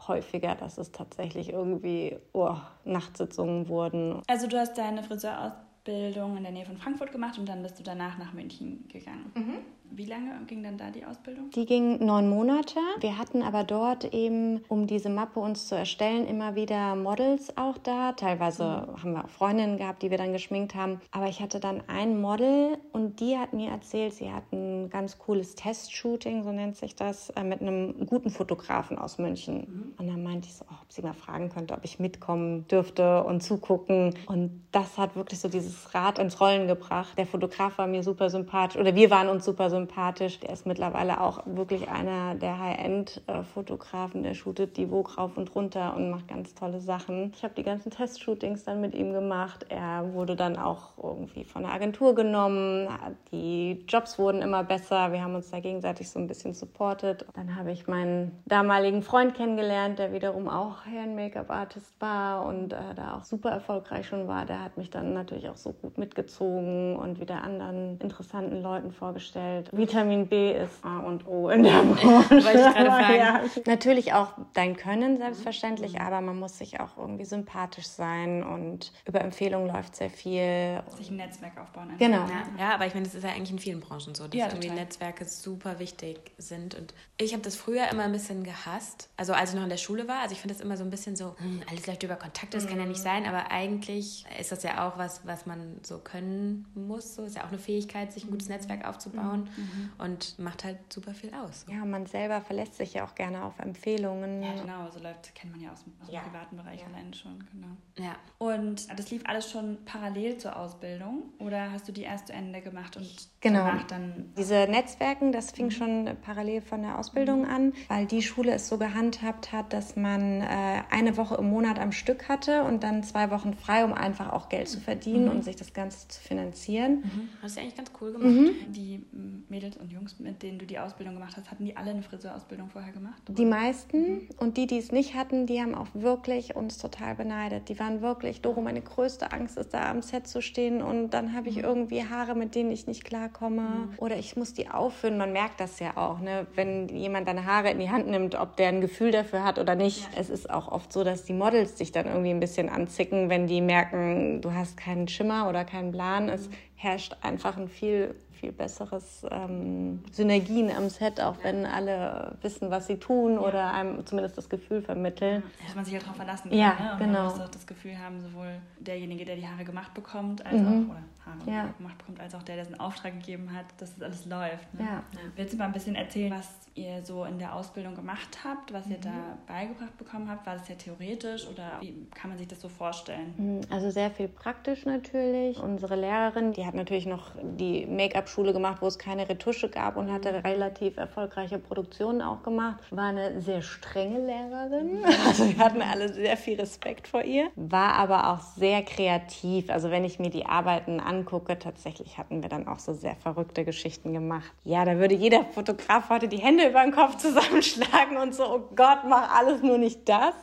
häufiger, 0.09 0.55
dass 0.55 0.79
es 0.79 0.93
tatsächlich 0.93 1.51
irgendwie 1.51 2.17
oh, 2.33 2.57
Nachtsitzungen 2.85 3.69
wurden. 3.69 4.23
Also 4.27 4.47
du 4.47 4.59
hast 4.59 4.77
deine 4.79 5.03
Friseurausbildung 5.03 6.37
in 6.37 6.43
der 6.43 6.53
Nähe 6.53 6.67
von 6.67 6.77
Frankfurt 6.77 7.13
gemacht 7.13 7.39
und 7.39 7.49
dann 7.49 7.63
bist 7.63 7.79
du 7.79 7.83
danach 7.83 8.19
nach 8.19 8.33
München 8.33 8.89
gegangen. 8.89 9.33
Mhm. 9.35 9.59
Wie 9.95 10.07
lange 10.07 10.33
ging 10.47 10.63
dann 10.63 10.79
da 10.79 10.91
die 10.91 11.05
Ausbildung? 11.05 11.51
Die 11.51 11.67
ging 11.67 12.03
neun 12.05 12.31
Monate. 12.31 12.79
Wir 13.01 13.19
hatten 13.19 13.43
aber 13.43 13.63
dort 13.63 14.15
eben, 14.15 14.63
um 14.69 14.87
diese 14.87 15.11
Mappe 15.11 15.39
uns 15.39 15.69
zu 15.69 15.75
erstellen, 15.75 16.27
immer 16.27 16.55
wieder 16.55 16.97
Models 16.97 17.59
auch 17.59 17.77
da. 17.77 18.13
Teilweise 18.13 18.65
mhm. 18.65 19.03
haben 19.03 19.13
wir 19.13 19.25
auch 19.25 19.29
Freundinnen 19.29 19.77
gehabt, 19.77 20.03
die 20.03 20.11
wir 20.11 20.17
dann 20.17 20.33
geschminkt 20.33 20.75
haben. 20.75 20.99
Aber 21.11 21.27
ich 21.29 21.43
hatte 21.43 21.61
dann 21.61 21.83
ein 21.89 22.23
Model 22.23 22.79
und 22.93 23.21
die 23.21 23.37
hat 23.37 23.53
mir 23.53 23.71
erzählt, 23.71 24.15
sie 24.15 24.33
hat 24.33 24.51
ein 24.51 24.89
ganz 24.89 25.19
cooles 25.19 25.57
Testshooting, 25.57 26.43
so 26.43 26.53
nennt 26.53 26.77
sich 26.77 26.97
das, 26.97 27.29
äh, 27.31 27.45
mit 27.45 27.61
einem 27.61 28.07
guten 28.07 28.31
Fotografen 28.31 28.97
aus 28.97 29.19
München. 29.19 29.59
Mhm. 29.59 29.95
Und 29.99 30.09
dann 30.09 30.23
meinte 30.23 30.49
ich 30.49 30.55
so, 30.55 30.65
ob 30.65 30.91
sie 30.91 31.03
mal 31.03 31.13
fragen 31.13 31.51
könnte, 31.51 31.75
ob 31.75 31.85
ich 31.85 31.99
mitkommen 31.99 32.67
dürfte 32.69 33.25
und 33.25 33.43
zugucken. 33.43 34.15
Und 34.25 34.63
das 34.73 34.97
hat 34.97 35.17
wirklich 35.17 35.39
so 35.39 35.51
dieses 35.51 35.95
Rad 35.95 36.19
ins 36.19 36.41
Rollen 36.41 36.67
gebracht. 36.67 37.19
Der 37.19 37.27
Fotograf 37.27 37.77
war 37.77 37.87
mir 37.87 38.03
super 38.03 38.31
sympathisch 38.31 38.81
oder 38.81 38.95
wir 38.95 39.11
waren 39.11 39.29
uns 39.29 39.45
super 39.45 39.69
sympathisch 39.69 39.82
sympathisch. 39.83 40.39
Der 40.41 40.51
ist 40.51 40.67
mittlerweile 40.67 41.21
auch 41.21 41.43
wirklich 41.45 41.89
einer 41.89 42.35
der 42.37 42.59
High-End-Fotografen. 42.59 44.23
Der 44.23 44.35
shootet 44.35 44.77
die 44.77 44.87
Vogue 44.87 45.15
rauf 45.17 45.37
und 45.37 45.55
runter 45.55 45.95
und 45.97 46.11
macht 46.11 46.29
ganz 46.29 46.55
tolle 46.55 46.81
Sachen. 46.81 47.33
Ich 47.35 47.43
habe 47.43 47.55
die 47.55 47.65
ganzen 47.65 47.91
Testshootings 47.91 48.65
dann 48.65 48.81
mit 48.81 48.95
ihm 48.95 49.13
gemacht. 49.13 49.67
Er 49.69 50.13
wurde 50.13 50.37
dann 50.37 50.57
auch 50.57 50.93
irgendwie 51.03 51.45
von 51.45 51.63
der 51.63 51.73
Agentur 51.73 52.15
genommen. 52.15 52.89
Die 53.33 53.85
Jobs 53.89 54.19
wurden 54.19 54.41
immer 54.41 54.63
besser. 54.63 55.13
Wir 55.13 55.23
haben 55.23 55.35
uns 55.35 55.51
da 55.51 55.59
gegenseitig 55.59 56.09
so 56.09 56.21
ein 56.21 56.29
bisschen 56.29 56.55
supportet. 56.55 57.27
Dann 57.35 57.57
habe 57.57 57.73
ich 57.73 57.89
meinen 57.89 58.43
damaligen 58.47 59.03
Freund 59.03 59.35
kennengelernt, 59.35 59.99
der 59.99 60.13
wiederum 60.13 60.49
auch 60.49 60.87
Hair-Make-up-Artist 60.87 62.01
war 62.01 62.47
und 62.47 62.73
äh, 62.73 62.95
da 62.95 63.17
auch 63.17 63.25
super 63.25 63.51
erfolgreich 63.51 64.07
schon 64.07 64.29
war. 64.29 64.47
Der 64.47 64.63
hat 64.63 64.77
mich 64.77 64.91
dann 64.91 65.13
natürlich 65.13 65.49
auch 65.49 65.57
so 65.57 65.73
gut 65.73 65.99
mitgezogen 65.99 66.95
und 66.97 67.21
wieder 67.21 67.43
anderen 67.43 67.99
interessanten 67.99 68.63
Leuten 68.63 68.93
vorgestellt. 68.93 69.72
Vitamin 69.75 70.27
B 70.27 70.53
ist 70.53 70.85
A 70.85 70.99
und 70.99 71.27
O 71.27 71.49
in 71.49 71.63
der 71.63 71.83
Branche. 71.83 72.37
ich 72.37 72.45
gerade 72.45 72.91
fragen. 72.91 73.17
Ja. 73.17 73.41
Natürlich 73.67 74.13
auch 74.13 74.35
dein 74.53 74.77
Können, 74.77 75.17
selbstverständlich, 75.17 75.99
aber 75.99 76.21
man 76.21 76.39
muss 76.39 76.59
sich 76.59 76.79
auch 76.79 76.99
irgendwie 76.99 77.25
sympathisch 77.25 77.87
sein 77.87 78.45
und 78.45 78.93
über 79.07 79.23
Empfehlungen 79.23 79.69
läuft 79.69 79.97
sehr 79.97 80.11
viel. 80.11 80.83
Sich 80.95 81.11
ein 81.11 81.17
Netzwerk 81.17 81.59
aufbauen. 81.59 81.85
Einfach. 81.85 81.99
Genau. 81.99 82.19
Ja, 82.19 82.45
ja, 82.59 82.75
aber 82.75 82.87
ich 82.87 82.93
meine, 82.93 83.07
das 83.07 83.15
ist 83.15 83.25
ja 83.25 83.31
eigentlich 83.31 83.51
in 83.51 83.59
vielen 83.59 83.81
Branchen 83.81 84.15
so, 84.15 84.29
dass 84.29 84.35
ja, 84.35 84.49
irgendwie 84.49 84.69
Netzwerke 84.69 85.25
super 85.25 85.79
wichtig 85.79 86.19
sind. 86.37 86.75
Und 86.75 86.93
ich 87.17 87.33
habe 87.33 87.43
das 87.43 87.57
früher 87.57 87.89
immer 87.91 88.03
ein 88.03 88.13
bisschen 88.13 88.45
gehasst. 88.45 89.09
Also 89.17 89.33
als 89.33 89.51
ich 89.51 89.57
noch 89.57 89.65
in 89.65 89.71
der 89.71 89.79
Schule 89.79 90.07
war, 90.07 90.21
also 90.21 90.35
ich 90.35 90.41
finde 90.43 90.55
das 90.55 90.63
immer 90.63 90.77
so 90.77 90.85
ein 90.85 90.91
bisschen 90.91 91.17
so, 91.17 91.35
hm, 91.39 91.63
alles 91.71 91.87
läuft 91.87 92.03
über 92.03 92.17
Kontakte, 92.17 92.59
das 92.59 92.65
mhm. 92.65 92.69
kann 92.69 92.79
ja 92.81 92.87
nicht 92.87 92.99
mhm. 92.99 93.05
sein, 93.05 93.27
aber 93.27 93.51
eigentlich 93.51 94.27
ist 94.39 94.53
das 94.53 94.63
ja 94.65 94.87
auch 94.87 94.99
was, 94.99 95.27
was 95.27 95.47
man 95.47 95.81
so 95.83 95.97
können 95.97 96.67
muss. 96.75 97.15
So 97.15 97.25
ist 97.25 97.37
ja 97.37 97.45
auch 97.45 97.49
eine 97.49 97.59
Fähigkeit, 97.59 98.13
sich 98.13 98.25
ein 98.25 98.31
gutes 98.31 98.51
Netzwerk 98.51 98.87
aufzubauen. 98.87 99.45
Mhm 99.45 99.52
mhm. 99.57 99.91
und 99.99 100.39
macht 100.39 100.65
halt 100.65 100.79
super 100.93 101.15
viel 101.15 101.33
aus. 101.35 101.67
Ja, 101.71 101.85
man 101.85 102.07
selber 102.07 102.41
verlässt 102.41 102.77
sich 102.77 102.95
ja 102.95 103.05
auch 103.05 103.15
gerne 103.15 103.45
auf 103.45 103.59
Empfehlungen. 103.59 104.43
Ja, 104.43 104.55
genau, 104.55 104.91
so 104.91 105.01
läuft, 105.01 105.35
kennt 105.35 105.53
man 105.53 105.61
ja 105.61 105.73
aus 105.73 105.85
dem, 105.85 105.93
aus 106.01 106.09
dem 106.09 106.15
ja. 106.15 106.21
privaten 106.21 106.57
Bereich 106.57 106.81
ja. 106.81 106.87
alleine 106.87 107.15
schon, 107.15 107.45
genau. 107.53 107.77
Ja. 107.99 108.17
Und 108.39 108.99
das 108.99 109.11
lief 109.11 109.23
alles 109.27 109.51
schon 109.51 109.79
parallel 109.85 110.39
zur 110.39 110.57
Ausbildung 110.57 111.25
oder 111.39 111.73
hast 111.73 111.89
du 111.89 111.93
die 111.93 112.03
erst 112.03 112.29
zu 112.29 112.33
Ende 112.33 112.61
gemacht 112.61 112.97
und 112.97 113.09
genau. 113.41 113.65
danach 113.67 113.85
dann... 113.85 114.33
Diese 114.37 114.67
Netzwerken, 114.69 115.33
das 115.33 115.53
fing 115.53 115.67
mhm. 115.67 115.71
schon 115.71 116.17
parallel 116.23 116.63
von 116.63 116.83
der 116.83 116.99
Ausbildung 116.99 117.43
mhm. 117.43 117.51
an, 117.51 117.73
weil 117.89 118.07
die 118.07 118.23
Schule 118.23 118.53
es 118.53 118.69
so 118.69 118.79
gehandhabt 118.79 119.53
hat, 119.53 119.73
dass 119.73 119.97
man 119.97 120.41
äh, 120.41 120.83
eine 120.91 121.17
Woche 121.17 121.37
im 121.37 121.51
Monat 121.51 121.79
am 121.79 121.93
Stück 121.93 122.29
hatte 122.29 122.65
und 122.65 122.83
dann 122.83 123.03
zwei 123.03 123.31
Wochen 123.31 123.55
frei, 123.55 123.85
um 123.85 123.93
einfach 123.93 124.33
auch 124.33 124.49
Geld 124.49 124.69
zu 124.69 124.81
verdienen 124.81 125.25
mhm. 125.25 125.31
und 125.31 125.45
sich 125.45 125.57
das 125.57 125.73
Ganze 125.73 126.09
zu 126.09 126.21
finanzieren. 126.21 127.01
Mhm. 127.01 127.29
Hast 127.43 127.57
du 127.57 127.61
eigentlich 127.61 127.77
ganz 127.77 127.91
cool 128.01 128.13
gemacht. 128.13 128.29
Mhm. 128.29 128.73
Die 128.73 129.05
Mädels 129.49 129.77
und 129.77 129.93
Jungs, 129.93 130.19
mit 130.19 130.43
denen 130.43 130.59
du 130.59 130.67
die 130.67 130.79
Ausbildung 130.79 131.15
gemacht 131.15 131.37
hast, 131.37 131.51
hatten 131.51 131.65
die 131.65 131.77
alle 131.77 131.91
eine 131.91 132.03
Friseurausbildung 132.03 132.71
vorher 132.71 132.93
gemacht? 132.93 133.23
Die 133.29 133.45
meisten 133.45 133.99
mhm. 133.99 134.29
und 134.39 134.57
die, 134.57 134.67
die 134.67 134.79
es 134.79 134.93
nicht 134.93 135.15
hatten, 135.15 135.47
die 135.47 135.61
haben 135.61 135.75
auch 135.75 135.89
wirklich 135.95 136.57
uns 136.57 136.79
total 136.79 137.15
beneidet. 137.15 137.69
Die 137.69 137.79
waren 137.79 138.03
wirklich, 138.03 138.41
Doro, 138.41 138.61
meine 138.61 138.81
größte 138.81 139.33
Angst 139.33 139.57
ist, 139.59 139.75
da 139.75 139.91
am 139.91 140.03
Set 140.03 140.27
zu 140.27 140.43
stehen 140.43 140.83
und 140.83 141.11
dann 141.11 141.35
habe 141.35 141.49
ich 141.49 141.57
mhm. 141.57 141.65
irgendwie 141.65 142.05
Haare, 142.05 142.35
mit 142.35 142.55
denen 142.55 142.71
ich 142.71 142.87
nicht 142.87 143.05
klarkomme 143.05 143.63
mhm. 143.63 143.95
oder 143.99 144.17
ich 144.17 144.37
muss 144.37 144.55
die 144.55 144.69
auffüllen. 144.69 145.19
Man 145.19 145.33
merkt 145.33 145.61
das 145.61 145.79
ja 145.79 145.97
auch, 145.97 146.21
ne? 146.21 146.47
wenn 146.55 146.89
jemand 146.89 147.29
deine 147.29 147.47
Haare 147.47 147.71
in 147.71 147.79
die 147.79 147.91
Hand 147.91 148.09
nimmt, 148.09 148.35
ob 148.35 148.57
der 148.57 148.69
ein 148.69 148.81
Gefühl 148.81 149.11
dafür 149.11 149.45
hat 149.45 149.59
oder 149.59 149.75
nicht. 149.75 150.03
Ja. 150.03 150.21
Es 150.21 150.31
ist 150.31 150.51
auch 150.51 150.71
oft 150.71 150.93
so, 150.93 151.05
dass 151.05 151.25
die 151.25 151.35
Models 151.35 151.79
sich 151.79 151.93
dann 151.93 152.07
irgendwie 152.07 152.31
ein 152.31 152.41
bisschen 152.41 152.69
anzicken, 152.69 153.31
wenn 153.31 153.47
die 153.47 153.61
merken, 153.61 154.41
du 154.41 154.53
hast 154.53 154.77
keinen 154.77 155.09
Schimmer 155.09 155.49
oder 155.49 155.65
keinen 155.65 155.93
Plan. 155.93 156.29
Es 156.29 156.49
mhm. 156.49 156.55
herrscht 156.77 157.17
einfach 157.23 157.57
ein 157.57 157.69
viel 157.69 158.15
viel 158.43 158.51
besseres 158.51 159.25
ähm, 159.31 160.03
Synergien 160.11 160.69
am 160.77 160.89
Set, 160.89 161.21
auch 161.21 161.37
wenn 161.45 161.65
alle 161.65 162.37
wissen, 162.43 162.73
was 162.73 162.89
sie 162.89 162.97
tun 162.97 163.35
ja. 163.35 163.41
oder 163.41 163.73
einem 163.73 164.05
zumindest 164.05 164.37
das 164.37 164.49
Gefühl 164.49 164.83
vermitteln. 164.83 165.45
Ja, 165.61 165.67
dass 165.67 165.77
man 165.77 165.85
sich 165.85 165.95
ja 165.95 166.01
darauf 166.01 166.17
verlassen 166.17 166.51
kann. 166.51 166.59
Ja, 166.59 166.75
ne? 166.75 166.93
Und 166.95 166.99
genau. 166.99 167.13
man 167.13 167.25
muss 167.27 167.41
auch 167.41 167.49
das 167.49 167.69
Gefühl 167.69 167.97
haben, 167.97 168.21
sowohl 168.21 168.57
derjenige, 168.81 169.25
der 169.25 169.37
die 169.37 169.47
Haare 169.47 169.65
gemacht 169.65 169.95
bekommt, 169.95 170.45
als 170.45 170.61
mhm. 170.61 170.67
auch, 170.67 170.95
oder 170.97 171.03
Haare 171.27 171.51
ja. 171.51 171.67
gemacht 171.79 171.99
bekommt, 171.99 172.21
als 172.21 172.35
auch 172.35 172.43
der, 172.43 172.57
der 172.57 172.65
es 172.65 172.71
in 172.71 172.81
Auftrag 172.81 173.13
gegeben 173.15 173.55
hat, 173.55 173.67
dass 173.79 173.95
das 173.95 174.03
alles 174.03 174.27
läuft. 174.27 174.75
Ne? 174.75 174.85
Ja. 174.85 175.03
Willst 175.37 175.55
du 175.55 175.59
mal 175.59 175.67
ein 175.67 175.73
bisschen 175.73 175.95
erzählen, 175.95 176.33
was 176.33 176.49
ihr 176.75 177.05
so 177.05 177.25
in 177.25 177.39
der 177.39 177.55
Ausbildung 177.55 177.95
gemacht 177.95 178.39
habt, 178.45 178.73
was 178.73 178.87
ihr 178.87 178.97
mhm. 178.97 179.03
da 179.03 179.39
beigebracht 179.47 179.97
bekommen 179.99 180.29
habt? 180.29 180.47
War 180.47 180.57
das 180.57 180.69
ja 180.69 180.75
theoretisch 180.75 181.47
oder 181.47 181.79
wie 181.81 182.07
kann 182.15 182.31
man 182.31 182.39
sich 182.39 182.49
das 182.49 182.61
so 182.61 182.69
vorstellen? 182.69 183.35
Mhm, 183.37 183.61
also 183.71 183.91
sehr 183.91 184.11
viel 184.11 184.29
praktisch 184.29 184.85
natürlich. 184.85 185.59
Unsere 185.59 185.97
Lehrerin, 185.97 186.53
die 186.53 186.65
hat 186.65 186.75
natürlich 186.75 187.07
noch 187.07 187.33
die 187.43 187.87
Make-up-Schule 187.87 188.53
gemacht, 188.53 188.81
wo 188.81 188.87
es 188.87 188.99
keine 188.99 189.29
Retusche 189.29 189.69
gab 189.69 189.97
und 189.97 190.11
hatte 190.11 190.33
mhm. 190.33 190.39
relativ 190.39 190.97
erfolgreiche 190.97 191.59
Produktionen 191.59 192.23
auch 192.23 192.43
gemacht. 192.43 192.81
War 192.91 193.09
eine 193.09 193.41
sehr 193.41 193.63
strenge 193.63 194.25
Lehrerin. 194.25 195.01
Mhm. 195.01 195.05
Also 195.33 195.49
wir 195.49 195.65
hatten 195.65 195.81
alle 195.81 196.13
sehr 196.13 196.37
viel 196.37 196.59
Respekt 196.61 197.09
vor 197.09 197.23
ihr. 197.23 197.51
War 197.55 197.95
aber 197.95 198.33
auch 198.33 198.41
sehr 198.41 198.83
kreativ. 198.83 199.71
Also 199.71 199.91
wenn 199.91 200.05
ich 200.05 200.19
mir 200.19 200.31
die 200.31 200.45
Arbeiten 200.45 201.01
angucke, 201.13 201.59
tatsächlich 201.59 202.17
hatten 202.17 202.43
wir 202.43 202.49
dann 202.49 202.67
auch 202.67 202.79
so 202.79 202.95
sehr 202.95 203.15
verrückte 203.17 203.65
Geschichten 203.65 204.13
gemacht. 204.13 204.51
Ja, 204.65 204.85
da 204.85 204.97
würde 204.97 205.15
jeder 205.15 205.45
Fotograf 205.45 206.09
heute 206.09 206.27
die 206.27 206.39
Hände 206.39 206.69
über 206.69 206.83
den 206.83 206.93
Kopf 206.93 207.17
zusammenschlagen 207.19 208.17
und 208.17 208.35
so, 208.35 208.45
oh 208.45 208.61
Gott, 208.75 209.01
mach 209.07 209.37
alles 209.37 209.63
nur 209.63 209.79
nicht 209.79 210.09
das. 210.09 210.35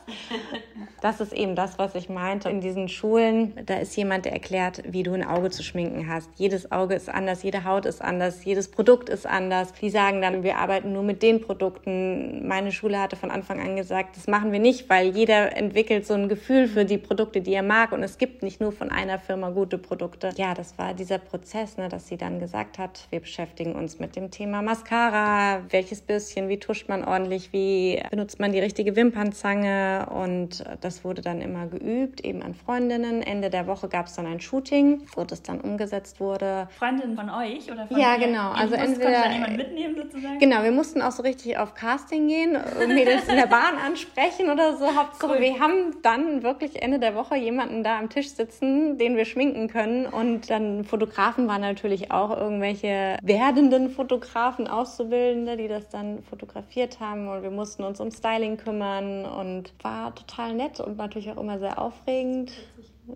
Das 1.00 1.20
ist 1.20 1.32
eben 1.32 1.56
das, 1.56 1.78
was 1.78 1.94
ich 1.94 2.08
meinte. 2.08 2.48
In 2.50 2.60
diesen 2.60 2.88
Schulen, 2.88 3.54
da 3.66 3.74
ist 3.74 3.96
jemand, 3.96 4.26
der 4.26 4.32
erklärt, 4.32 4.82
wie 4.86 5.02
du 5.02 5.12
ein 5.12 5.26
Auge 5.26 5.50
zu 5.50 5.62
schminken 5.62 6.08
hast. 6.08 6.28
Jedes 6.36 6.70
Auge 6.70 6.94
ist 6.94 7.08
anders, 7.08 7.42
jede 7.42 7.64
Haut 7.64 7.86
ist 7.86 8.02
anders, 8.02 8.44
jedes 8.44 8.70
Produkt 8.70 9.08
ist 9.08 9.26
anders. 9.26 9.72
Die 9.72 9.90
sagen 9.90 10.22
dann, 10.22 10.42
wir 10.42 10.58
arbeiten 10.58 10.92
nur 10.92 11.02
mit 11.02 11.22
den 11.22 11.40
Produkten. 11.40 12.46
Meine 12.46 12.70
Schule 12.70 13.00
hatte 13.00 13.16
von 13.16 13.30
Anfang 13.30 13.60
an 13.60 13.76
gesagt, 13.76 14.16
das 14.16 14.28
machen 14.28 14.52
wir 14.52 14.60
nicht, 14.60 14.88
weil 14.88 15.08
jeder 15.16 15.56
entwickelt 15.56 16.06
so 16.06 16.14
ein 16.14 16.28
Gefühl 16.28 16.68
für 16.68 16.84
die 16.84 16.98
Produkte, 16.98 17.40
die 17.40 17.54
er 17.54 17.62
mag. 17.62 17.92
Und 17.92 18.02
es 18.02 18.18
gibt 18.18 18.42
nicht 18.42 18.60
nur 18.60 18.70
von 18.70 18.90
einer 18.90 19.18
Firma 19.18 19.50
gute 19.50 19.78
Produkte. 19.78 20.30
Ja, 20.36 20.54
das 20.60 20.76
war 20.76 20.92
dieser 20.92 21.16
Prozess, 21.16 21.78
ne, 21.78 21.88
dass 21.88 22.06
sie 22.06 22.18
dann 22.18 22.38
gesagt 22.38 22.78
hat, 22.78 23.06
wir 23.08 23.20
beschäftigen 23.20 23.74
uns 23.74 23.98
mit 23.98 24.14
dem 24.14 24.30
Thema 24.30 24.60
Mascara, 24.60 25.62
welches 25.70 26.02
bisschen, 26.02 26.50
wie 26.50 26.58
tuscht 26.58 26.86
man 26.86 27.02
ordentlich, 27.02 27.50
wie 27.54 28.02
benutzt 28.10 28.38
man 28.40 28.52
die 28.52 28.58
richtige 28.58 28.94
Wimpernzange 28.94 30.06
und 30.14 30.62
das 30.82 31.02
wurde 31.02 31.22
dann 31.22 31.40
immer 31.40 31.66
geübt, 31.66 32.20
eben 32.20 32.42
an 32.42 32.54
Freundinnen. 32.54 33.22
Ende 33.22 33.48
der 33.48 33.66
Woche 33.66 33.88
gab 33.88 34.04
es 34.04 34.16
dann 34.16 34.26
ein 34.26 34.38
Shooting, 34.38 35.06
wo 35.14 35.24
das 35.24 35.40
dann 35.42 35.62
umgesetzt 35.62 36.20
wurde. 36.20 36.68
Freundinnen 36.78 37.16
von 37.16 37.30
euch 37.30 37.72
oder 37.72 37.86
von 37.86 37.98
Ja, 37.98 38.16
ihr? 38.16 38.26
genau. 38.26 38.50
Also 38.50 38.76
musst, 38.76 38.86
entweder 38.86 39.22
dann 39.22 39.32
jemand 39.32 39.56
mitnehmen 39.56 39.96
sozusagen. 39.96 40.38
Genau, 40.40 40.62
wir 40.62 40.72
mussten 40.72 41.00
auch 41.00 41.12
so 41.12 41.22
richtig 41.22 41.56
auf 41.56 41.72
Casting 41.74 42.28
gehen, 42.28 42.58
Mädels 42.86 43.26
in 43.28 43.36
der 43.36 43.46
Bahn 43.46 43.78
ansprechen 43.78 44.50
oder 44.50 44.76
so. 44.76 44.94
Hauptsache, 44.94 45.32
cool. 45.32 45.40
wir 45.40 45.58
haben 45.58 45.96
dann 46.02 46.42
wirklich 46.42 46.82
Ende 46.82 46.98
der 46.98 47.14
Woche 47.14 47.36
jemanden 47.36 47.82
da 47.82 47.98
am 47.98 48.10
Tisch 48.10 48.28
sitzen, 48.28 48.98
den 48.98 49.16
wir 49.16 49.24
schminken 49.24 49.68
können 49.68 50.04
und 50.04 50.49
dann 50.50 50.84
Fotografen 50.84 51.46
waren 51.46 51.60
natürlich 51.60 52.10
auch 52.10 52.36
irgendwelche 52.36 53.16
werdenden 53.22 53.90
Fotografen, 53.90 54.66
Auszubildende, 54.66 55.56
die 55.56 55.68
das 55.68 55.88
dann 55.88 56.22
fotografiert 56.24 56.98
haben 57.00 57.28
und 57.28 57.42
wir 57.42 57.50
mussten 57.50 57.84
uns 57.84 58.00
um 58.00 58.10
Styling 58.10 58.56
kümmern 58.56 59.24
und 59.24 59.72
war 59.82 60.14
total 60.14 60.54
nett 60.54 60.80
und 60.80 60.96
natürlich 60.96 61.30
auch 61.30 61.36
immer 61.40 61.58
sehr 61.58 61.80
aufregend. 61.80 62.52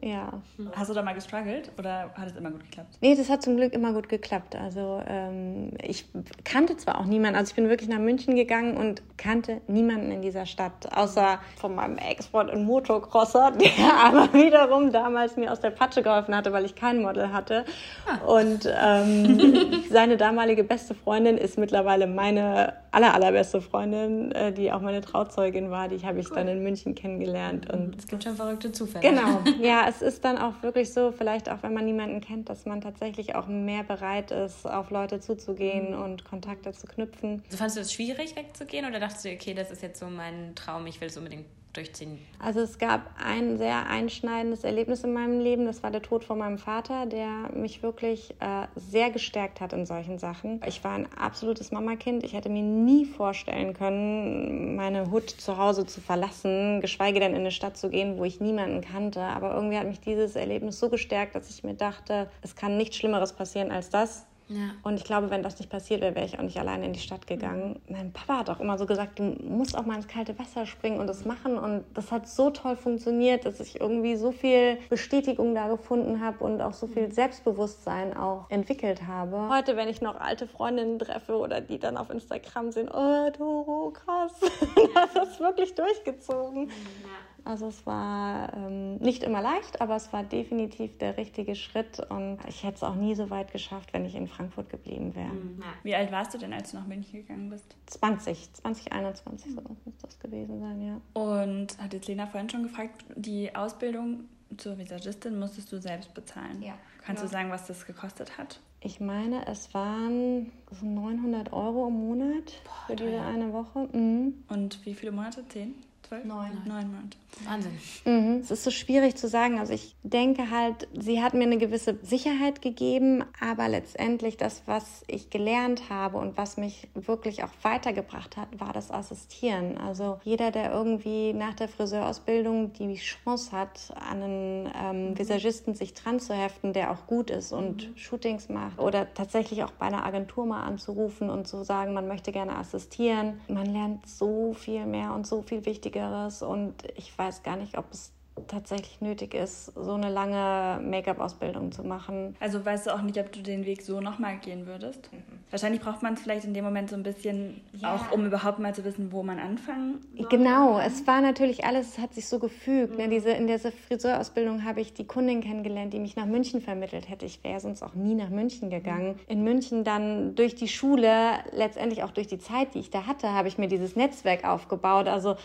Ja. 0.03 0.43
Hast 0.75 0.91
du 0.91 0.95
da 0.95 1.03
mal 1.03 1.15
gestruggelt 1.15 1.71
oder 1.79 2.11
hat 2.15 2.29
es 2.29 2.37
immer 2.37 2.51
gut 2.51 2.65
geklappt? 2.65 2.99
Nee, 3.01 3.15
das 3.15 3.29
hat 3.29 3.43
zum 3.43 3.57
Glück 3.57 3.73
immer 3.73 3.93
gut 3.93 4.09
geklappt. 4.09 4.57
Also 4.57 5.03
ähm, 5.07 5.73
ich 5.83 6.07
kannte 6.45 6.77
zwar 6.77 7.01
auch 7.01 7.05
niemanden, 7.05 7.37
also 7.39 7.51
ich 7.51 7.57
bin 7.57 7.69
wirklich 7.69 7.89
nach 7.89 7.99
München 7.99 8.37
gegangen 8.37 8.77
und 8.77 9.03
kannte 9.17 9.61
niemanden 9.67 10.11
in 10.11 10.23
dieser 10.23 10.47
Stadt, 10.47 10.95
außer 10.95 11.39
von 11.57 11.75
meinem 11.75 11.99
Ex-Freund 11.99 12.51
und 12.51 12.65
Motocrosser, 12.65 13.51
der 13.61 13.95
aber 14.05 14.33
wiederum 14.33 14.93
damals 14.93 15.37
mir 15.37 15.53
aus 15.53 15.61
der 15.61 15.71
Patsche 15.71 16.03
geholfen 16.03 16.35
hatte, 16.35 16.53
weil 16.53 16.65
ich 16.65 16.75
kein 16.75 17.03
Model 17.03 17.33
hatte. 17.33 17.65
Ah. 18.07 18.25
Und 18.27 18.69
ähm, 18.81 19.85
seine 19.91 20.17
damalige 20.17 20.65
beste 20.65 20.95
Freundin 20.95 21.39
ist 21.39 21.59
mittlerweile 21.59 22.07
meine 22.07 22.75
aller, 22.95 23.15
allerbeste 23.15 23.61
Freundin, 23.61 24.33
äh, 24.33 24.53
die 24.53 24.73
auch 24.73 24.81
meine 24.81 25.01
Trauzeugin 25.01 25.71
war. 25.71 25.89
Die 25.89 26.05
habe 26.05 26.21
ich 26.21 26.31
cool. 26.31 26.37
dann 26.37 26.49
in 26.49 26.63
München 26.63 26.95
kennengelernt. 26.95 27.71
Und 27.71 27.97
es 27.97 28.07
gibt 28.07 28.25
schon 28.25 28.37
verrückte 28.37 28.73
Zufälle. 28.73 29.09
Genau, 29.09 29.43
ja, 29.63 29.87
es 29.89 30.03
ist 30.03 30.25
dann 30.25 30.39
auch 30.39 30.63
wirklich 30.63 30.93
so, 30.93 31.13
vielleicht 31.13 31.51
auch 31.51 31.63
wenn 31.63 31.75
man 31.75 31.85
niemanden 31.85 32.21
kennt, 32.21 32.49
dass 32.49 32.67
man 32.67 32.81
tatsächlich 32.81 33.35
auch 33.35 33.49
mehr 33.49 33.83
bereit 33.83 34.31
ist, 34.31 34.67
auf 34.67 34.91
Leute 34.91 35.21
zuzugehen 35.21 35.97
mhm. 35.97 36.03
und 36.03 36.25
Kontakte 36.25 36.73
zu 36.73 36.87
knüpfen. 36.87 37.43
Also 37.47 37.57
fandest 37.57 37.77
du 37.77 37.81
es 37.83 37.93
schwierig, 37.93 38.37
wegzugehen 38.37 38.87
oder 38.87 39.01
dachtest 39.01 39.25
du, 39.25 39.31
okay, 39.31 39.55
das 39.55 39.71
ist 39.71 39.83
jetzt 39.83 39.99
so 39.99 40.07
mein 40.07 40.55
Traum, 40.55 40.87
ich 40.87 41.01
will 41.01 41.09
es 41.09 41.17
unbedingt 41.17 41.47
durchziehen? 41.77 42.19
Also 42.39 42.61
es 42.61 42.79
gab 42.79 43.11
ein 43.23 43.59
sehr 43.59 43.87
einschneidendes 43.87 44.65
Erlebnis 44.65 45.05
in 45.05 45.13
meinem 45.13 45.41
Leben. 45.41 45.67
Das 45.67 45.83
war 45.83 45.91
der 45.91 46.03
Tod 46.03 46.25
von 46.25 46.39
meinem 46.39 46.59
Vater, 46.59 47.07
der 47.07 47.51
mich 47.55 47.83
wirklich 47.83 48.35
äh, 48.41 48.67
sehr 48.77 49.11
gestärkt 49.11 49.61
hat 49.61 49.73
in 49.73 49.87
solchen 49.87 50.19
Sachen. 50.19 50.61
Ich 50.67 50.83
war 50.85 50.93
ein 50.93 51.09
absolutes 51.17 51.73
Mamakind. 51.73 52.25
Ich 52.25 52.33
hätte 52.33 52.49
mir 52.49 52.63
nie 52.63 53.05
vorstellen 53.05 53.75
können, 53.75 54.77
meine 54.77 55.11
Hut 55.11 55.31
zu 55.31 55.59
Hause 55.59 55.87
zu 55.87 56.01
verlassen, 56.01 56.81
geschweige 56.81 57.21
denn 57.21 57.33
in 57.33 57.41
eine 57.41 57.51
Stadt 57.51 57.77
zu 57.77 57.91
gehen, 57.91 58.19
wo 58.19 58.25
ich 58.25 58.41
niemanden 58.41 58.81
kannte. 58.81 59.21
Aber 59.21 59.55
irgendwie 59.55 59.79
hat 59.79 59.87
mich 59.87 60.01
dieses 60.01 60.37
Erlebnis 60.37 60.79
so 60.79 60.89
gestärkt, 60.89 61.35
dass 61.35 61.51
ich 61.51 61.65
mir 61.65 61.75
dachte, 61.75 62.31
es 62.43 62.57
kann 62.57 62.77
nichts 62.77 62.97
Schlimmeres 62.97 63.33
passieren 63.33 63.71
als 63.71 63.91
das. 63.91 64.27
Ja. 64.49 64.71
Und 64.83 64.97
ich 64.97 65.05
glaube, 65.05 65.31
wenn 65.31 65.43
das 65.43 65.59
nicht 65.59 65.71
passiert 65.71 66.01
wäre, 66.01 66.15
wäre 66.15 66.27
ich 66.27 66.39
auch 66.39 66.43
nicht 66.43 66.59
alleine 66.59 66.85
in 66.87 66.93
die 66.93 67.01
Stadt 67.01 67.27
gegangen. 67.27 67.81
Mein 67.89 68.13
Papa 68.13 68.39
hat 68.39 68.51
auch 68.51 68.61
immer 68.61 68.77
so 68.77 68.87
gesagt, 68.87 69.19
du 69.19 69.37
musst 69.43 69.77
auch 69.77 69.87
mal 69.87 69.97
ins 69.97 70.09
kalte 70.09 70.39
Wasser 70.39 70.67
springen 70.67 71.01
und 71.01 71.07
das 71.07 71.25
machen. 71.25 71.59
Und 71.59 71.85
das 71.95 72.13
hat 72.13 72.29
so 72.29 72.51
toll 72.51 72.77
funktioniert, 72.77 73.47
dass 73.47 73.61
ich 73.61 73.81
irgendwie 73.81 74.17
so 74.17 74.33
viel 74.33 74.79
Bestätigung 74.91 75.55
da 75.55 75.69
gefunden 75.69 76.21
habe 76.21 76.45
und 76.45 76.61
auch 76.61 76.75
so 76.75 76.87
viel 76.87 77.11
Selbstbewusstsein 77.11 78.17
auch 78.17 78.51
entwickelt 78.51 79.07
habe. 79.07 79.49
Heute, 79.49 79.77
wenn 79.77 79.89
ich 79.89 80.03
noch 80.03 80.21
alte 80.21 80.47
Freundinnen 80.47 80.99
treffe 80.99 81.37
oder 81.37 81.61
die 81.61 81.79
dann 81.79 81.97
auf 81.97 82.11
Instagram 82.11 82.71
sehen, 82.71 82.89
oh, 82.93 83.31
Doro, 83.37 83.93
krass, 83.93 84.33
das 85.15 85.31
ist 85.31 85.41
wirklich 85.41 85.75
durchgezogen. 85.75 86.69
Ja. 86.69 87.24
Also 87.45 87.69
es 87.69 87.85
war 87.87 88.55
ähm, 88.55 88.97
nicht 88.97 89.23
immer 89.23 89.43
leicht, 89.43 89.81
aber 89.81 89.97
es 89.97 90.13
war 90.13 90.23
definitiv 90.23 90.97
der 90.99 91.17
richtige 91.19 91.55
Schritt 91.55 92.01
und 92.09 92.39
ich 92.49 92.63
hätte 92.63 92.77
es 92.77 92.83
auch 92.83 92.95
nie 92.95 93.15
so 93.15 93.29
weit 93.29 93.53
geschafft, 93.53 93.93
wenn 93.93 94.07
ich 94.07 94.15
in 94.15 94.29
Frankfurt 94.29 94.71
geblieben 94.71 95.15
wäre. 95.15 95.29
Mhm. 95.29 95.63
Wie 95.83 95.95
alt 95.95 96.11
warst 96.11 96.33
du 96.33 96.39
denn, 96.39 96.53
als 96.55 96.71
du 96.71 96.79
nach 96.79 96.87
München 96.87 97.21
gegangen 97.21 97.51
bist? 97.51 97.77
20, 97.87 98.55
2021 98.55 99.51
mhm. 99.51 99.55
so 99.55 99.61
muss 99.85 99.99
das 100.01 100.19
gewesen 100.19 100.61
sein, 100.61 100.83
ja. 100.83 101.01
Und 101.21 101.79
hat 101.79 101.93
jetzt 101.93 102.09
Lena 102.09 102.27
vorhin 102.27 102.49
schon 102.49 102.63
gefragt, 102.63 103.05
die 103.15 103.55
Ausbildung 103.55 104.25
zur 104.57 104.79
Visagistin 104.79 105.39
musstest 105.39 105.71
du 105.71 105.81
selbst 105.81 106.15
bezahlen. 106.15 106.63
Ja. 106.63 106.75
Kannst 107.05 107.23
ja. 107.23 107.29
du 107.29 107.33
sagen, 107.33 107.51
was 107.51 107.67
das 107.67 107.85
gekostet 107.87 108.39
hat? 108.39 108.61
Ich 108.81 109.01
meine, 109.01 109.47
es 109.47 109.73
waren 109.73 110.53
so 110.71 110.87
900 110.87 111.53
Euro 111.53 111.89
im 111.89 111.95
Monat 111.95 112.53
Boah, 112.65 112.87
für 112.87 112.97
diese 112.97 113.21
eine 113.21 113.53
Woche. 113.53 113.89
Mhm. 113.93 114.45
Und 114.49 114.85
wie 114.85 114.95
viele 114.95 115.13
Monate? 115.13 115.47
Zehn? 115.49 115.75
Zwölf? 116.09 116.25
Neun. 116.25 116.63
Neun 116.67 116.87
Monate. 116.89 117.17
Wahnsinn. 117.45 117.73
Mhm. 118.05 118.41
Es 118.41 118.51
ist 118.51 118.65
so 118.65 118.71
schwierig 118.71 119.17
zu 119.17 119.29
sagen. 119.29 119.59
Also 119.59 119.73
ich 119.73 119.97
denke 120.03 120.51
halt, 120.51 120.87
sie 120.93 121.23
hat 121.23 121.35
mir 121.35 121.45
eine 121.45 121.59
gewisse 121.59 121.99
Sicherheit 122.03 122.63
gegeben, 122.63 123.25
aber 123.41 123.69
letztendlich 123.69 124.37
das, 124.37 124.63
was 124.67 125.03
ich 125.07 125.31
gelernt 125.31 125.91
habe 125.91 126.19
und 126.19 126.37
was 126.37 126.57
mich 126.57 126.89
wirklich 126.95 127.43
auch 127.43 127.51
weitergebracht 127.63 128.37
hat, 128.37 128.49
war 128.61 128.73
das 128.73 128.91
Assistieren. 128.91 129.79
Also 129.79 130.21
jeder, 130.25 130.51
der 130.51 130.73
irgendwie 130.73 131.33
nach 131.33 131.55
der 131.55 131.69
Friseurausbildung 131.69 132.73
die 132.75 132.95
Chance 132.97 133.53
hat, 133.53 133.93
an 133.97 134.23
einen 134.23 134.73
ähm, 134.77 135.11
mhm. 135.11 135.19
Visagisten 135.19 135.75
sich 135.75 135.95
dran 135.95 136.21
zu 136.21 136.35
heften, 136.35 136.73
der 136.73 136.93
auch 136.93 137.07
gut 137.07 137.31
ist 137.31 137.53
und 137.53 137.91
mhm. 137.91 137.97
Shootings 137.97 138.49
macht 138.49 138.79
oder 138.79 139.13
tatsächlich 139.15 139.65
auch 139.65 139.73
bei 139.73 139.87
einer 139.87 140.05
Agentur 140.05 140.47
mal 140.47 140.63
anzurufen 140.63 141.31
und 141.31 141.49
zu 141.49 141.65
sagen, 141.65 141.95
man 141.95 142.07
möchte 142.07 142.33
gerne 142.33 142.57
assistieren. 142.57 143.41
Man 143.49 143.67
lernt 143.67 144.07
so 144.09 144.53
viel 144.53 144.87
mehr 144.87 145.13
und 145.15 145.27
so 145.27 145.43
viel 145.43 145.67
wichtiger 145.67 145.94
Aufwendigeres 145.95 146.43
und 146.43 146.75
ich 146.97 147.17
weiß 147.17 147.43
gar 147.43 147.57
nicht, 147.57 147.79
ob 147.79 147.91
es 147.93 148.13
tatsächlich 148.49 149.01
nötig 149.01 149.35
ist, 149.35 149.67
so 149.75 149.93
eine 149.95 150.11
lange 150.11 150.81
Make-up-Ausbildung 150.83 151.73
zu 151.73 151.85
machen. 151.85 152.37
Also 152.41 152.65
weißt 152.65 152.87
du 152.87 152.95
auch 152.95 153.03
nicht, 153.03 153.19
ob 153.19 153.31
du 153.33 153.41
den 153.41 153.65
Weg 153.65 153.83
so 153.83 154.01
nochmal 154.01 154.39
gehen 154.39 154.67
würdest? 154.67 155.09
Mhm. 155.13 155.23
Wahrscheinlich 155.51 155.81
braucht 155.81 156.03
man 156.03 156.15
es 156.15 156.21
vielleicht 156.21 156.45
in 156.45 156.53
dem 156.53 156.65
Moment 156.65 156.91
so 156.91 156.97
ein 156.97 157.05
bisschen, 157.05 157.61
ja. 157.75 157.95
auch 157.95 158.11
um 158.13 158.27
überhaupt 158.27 158.59
mal 158.59 158.75
zu 158.75 158.85
wissen, 158.85 159.13
wo 159.13 159.23
man 159.23 159.39
anfangen 159.39 160.01
soll. 160.17 160.29
Genau, 160.29 160.81
es 160.81 161.07
war 161.07 161.21
natürlich 161.21 161.65
alles, 161.65 161.91
es 161.91 161.99
hat 161.99 162.13
sich 162.13 162.29
so 162.29 162.41
gefügt. 162.41 162.99
Ne? 162.99 163.07
Mhm. 163.07 163.11
Diese, 163.11 163.31
in 163.31 163.47
dieser 163.47 163.71
Friseurausbildung 163.71 164.65
habe 164.65 164.81
ich 164.81 164.93
die 164.95 165.07
Kundin 165.07 165.41
kennengelernt, 165.41 165.93
die 165.93 166.01
mich 166.01 166.17
nach 166.17 166.27
München 166.27 166.61
vermittelt 166.61 167.09
hätte. 167.09 167.27
Ich 167.27 167.45
wäre 167.45 167.61
sonst 167.61 167.83
auch 167.83 167.95
nie 167.95 168.15
nach 168.15 168.31
München 168.31 168.69
gegangen. 168.69 169.13
Mhm. 169.13 169.21
In 169.29 169.45
München 169.45 169.85
dann 169.85 170.35
durch 170.35 170.57
die 170.57 170.69
Schule, 170.69 171.11
letztendlich 171.53 172.03
auch 172.03 172.11
durch 172.11 172.27
die 172.27 172.39
Zeit, 172.39 172.75
die 172.75 172.81
ich 172.81 172.91
da 172.91 173.07
hatte, 173.07 173.33
habe 173.33 173.47
ich 173.47 173.59
mir 173.59 173.69
dieses 173.69 173.95
Netzwerk 173.95 174.45
aufgebaut. 174.45 175.07
Also 175.07 175.37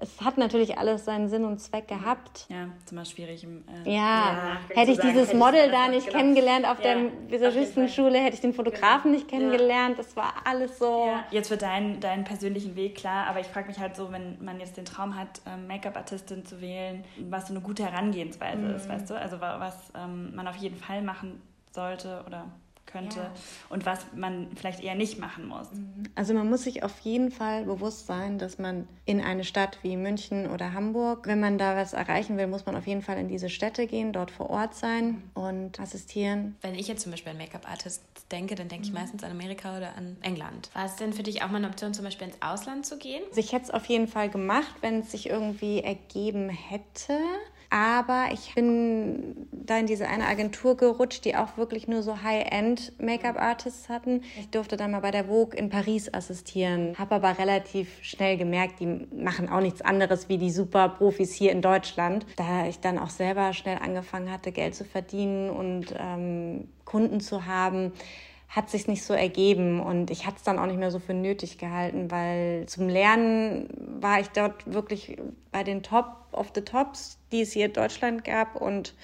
es 0.00 0.20
hat 0.20 0.38
natürlich 0.38 0.78
alles 0.78 1.04
seinen 1.04 1.28
Sinn 1.28 1.44
und 1.44 1.58
Zweck 1.58 1.88
gehabt. 1.88 2.46
Ja, 2.48 2.68
ist 2.84 2.92
immer 2.92 3.04
schwierig. 3.04 3.42
Im, 3.42 3.64
äh, 3.84 3.94
ja, 3.96 4.58
hätte 4.74 4.92
ich 4.92 4.98
dieses 5.00 5.28
hätte 5.28 5.36
Model 5.36 5.70
da 5.70 5.88
nicht 5.88 6.06
genau. 6.06 6.18
kennengelernt 6.18 6.66
auf 6.66 6.82
ja, 6.82 6.94
der 6.94 7.10
Visagistenschule, 7.28 8.18
hätte 8.18 8.34
ich 8.34 8.40
den 8.40 8.54
Fotografen 8.54 9.10
genau. 9.10 9.16
nicht 9.16 9.28
kennengelernt. 9.28 9.98
Ja. 9.98 10.04
Das 10.04 10.16
war 10.16 10.34
alles 10.44 10.78
so. 10.78 11.06
Ja. 11.06 11.24
Jetzt 11.30 11.48
für 11.48 11.56
deinen, 11.56 12.00
deinen 12.00 12.24
persönlichen 12.24 12.76
Weg 12.76 12.96
klar, 12.96 13.26
aber 13.26 13.40
ich 13.40 13.48
frage 13.48 13.68
mich 13.68 13.78
halt 13.78 13.96
so, 13.96 14.12
wenn 14.12 14.42
man 14.42 14.60
jetzt 14.60 14.76
den 14.76 14.84
Traum 14.84 15.16
hat, 15.16 15.40
ähm, 15.46 15.66
Make-up-Artistin 15.66 16.44
zu 16.46 16.60
wählen, 16.60 17.04
was 17.28 17.48
so 17.48 17.54
eine 17.54 17.62
gute 17.62 17.84
Herangehensweise 17.84 18.58
mhm. 18.58 18.74
ist, 18.76 18.88
weißt 18.88 19.10
du? 19.10 19.18
Also 19.18 19.40
was 19.40 19.92
ähm, 19.96 20.34
man 20.34 20.46
auf 20.46 20.56
jeden 20.56 20.76
Fall 20.76 21.02
machen 21.02 21.42
sollte 21.72 22.22
oder 22.26 22.46
könnte 22.88 23.18
ja. 23.18 23.32
und 23.68 23.86
was 23.86 24.00
man 24.14 24.48
vielleicht 24.56 24.82
eher 24.82 24.94
nicht 24.94 25.18
machen 25.18 25.46
muss. 25.46 25.70
Mhm. 25.72 26.04
Also 26.14 26.34
man 26.34 26.48
muss 26.48 26.64
sich 26.64 26.82
auf 26.82 26.98
jeden 27.00 27.30
Fall 27.30 27.64
bewusst 27.64 28.06
sein, 28.06 28.38
dass 28.38 28.58
man 28.58 28.88
in 29.04 29.20
eine 29.20 29.44
Stadt 29.44 29.78
wie 29.82 29.96
München 29.96 30.50
oder 30.50 30.72
Hamburg, 30.72 31.26
wenn 31.26 31.40
man 31.40 31.58
da 31.58 31.76
was 31.76 31.92
erreichen 31.92 32.36
will, 32.36 32.46
muss 32.46 32.66
man 32.66 32.74
auf 32.74 32.86
jeden 32.86 33.02
Fall 33.02 33.18
in 33.18 33.28
diese 33.28 33.48
Städte 33.48 33.86
gehen, 33.86 34.12
dort 34.12 34.30
vor 34.30 34.50
Ort 34.50 34.74
sein 34.74 35.22
und 35.34 35.78
assistieren. 35.78 36.56
Wenn 36.62 36.74
ich 36.74 36.88
jetzt 36.88 37.02
zum 37.02 37.12
Beispiel 37.12 37.32
an 37.32 37.38
Make-up-Artist 37.38 38.02
denke, 38.32 38.54
dann 38.54 38.68
denke 38.68 38.86
ich 38.86 38.92
mhm. 38.92 38.98
meistens 38.98 39.22
an 39.22 39.30
Amerika 39.30 39.76
oder 39.76 39.94
an 39.96 40.16
England. 40.22 40.70
War 40.74 40.86
es 40.86 40.96
denn 40.96 41.12
für 41.12 41.22
dich 41.22 41.42
auch 41.42 41.48
mal 41.48 41.56
eine 41.56 41.68
Option, 41.68 41.94
zum 41.94 42.04
Beispiel 42.04 42.28
ins 42.28 42.42
Ausland 42.42 42.86
zu 42.86 42.98
gehen? 42.98 43.22
Also 43.28 43.40
ich 43.40 43.52
hätte 43.52 43.64
es 43.64 43.70
auf 43.70 43.84
jeden 43.86 44.08
Fall 44.08 44.30
gemacht, 44.30 44.74
wenn 44.80 45.00
es 45.00 45.10
sich 45.12 45.28
irgendwie 45.28 45.80
ergeben 45.80 46.48
hätte. 46.48 47.18
Aber 47.70 48.28
ich 48.32 48.54
bin 48.54 49.46
da 49.52 49.78
in 49.78 49.86
diese 49.86 50.08
eine 50.08 50.26
Agentur 50.26 50.76
gerutscht, 50.76 51.24
die 51.26 51.36
auch 51.36 51.58
wirklich 51.58 51.86
nur 51.86 52.02
so 52.02 52.22
High-End 52.22 52.92
Make-up-Artists 52.98 53.90
hatten. 53.90 54.22
Ich 54.38 54.48
durfte 54.48 54.78
dann 54.78 54.92
mal 54.92 55.00
bei 55.00 55.10
der 55.10 55.26
Vogue 55.26 55.58
in 55.58 55.68
Paris 55.68 56.12
assistieren, 56.12 56.94
habe 56.98 57.16
aber 57.16 57.38
relativ 57.38 58.02
schnell 58.02 58.38
gemerkt, 58.38 58.80
die 58.80 59.06
machen 59.14 59.50
auch 59.50 59.60
nichts 59.60 59.82
anderes 59.82 60.30
wie 60.30 60.38
die 60.38 60.50
super 60.50 60.88
Profis 60.88 61.34
hier 61.34 61.52
in 61.52 61.60
Deutschland. 61.60 62.24
Da 62.36 62.66
ich 62.66 62.80
dann 62.80 62.98
auch 62.98 63.10
selber 63.10 63.52
schnell 63.52 63.78
angefangen 63.78 64.32
hatte, 64.32 64.50
Geld 64.50 64.74
zu 64.74 64.84
verdienen 64.84 65.50
und 65.50 65.94
ähm, 65.98 66.68
Kunden 66.86 67.20
zu 67.20 67.44
haben, 67.44 67.92
hat 68.48 68.70
sich 68.70 68.88
nicht 68.88 69.04
so 69.04 69.12
ergeben 69.12 69.80
und 69.80 70.10
ich 70.10 70.26
hatte 70.26 70.36
es 70.38 70.42
dann 70.42 70.58
auch 70.58 70.64
nicht 70.64 70.78
mehr 70.78 70.90
so 70.90 70.98
für 70.98 71.12
nötig 71.12 71.58
gehalten, 71.58 72.10
weil 72.10 72.64
zum 72.66 72.88
Lernen 72.88 73.68
war 74.00 74.20
ich 74.20 74.28
dort 74.28 74.72
wirklich 74.72 75.18
bei 75.52 75.64
den 75.64 75.82
Top 75.82 76.16
of 76.32 76.52
the 76.54 76.62
Tops, 76.62 77.17
die 77.32 77.42
es 77.42 77.52
hier 77.52 77.66
in 77.66 77.72
Deutschland 77.72 78.24
gab. 78.24 78.56
Und 78.56 78.94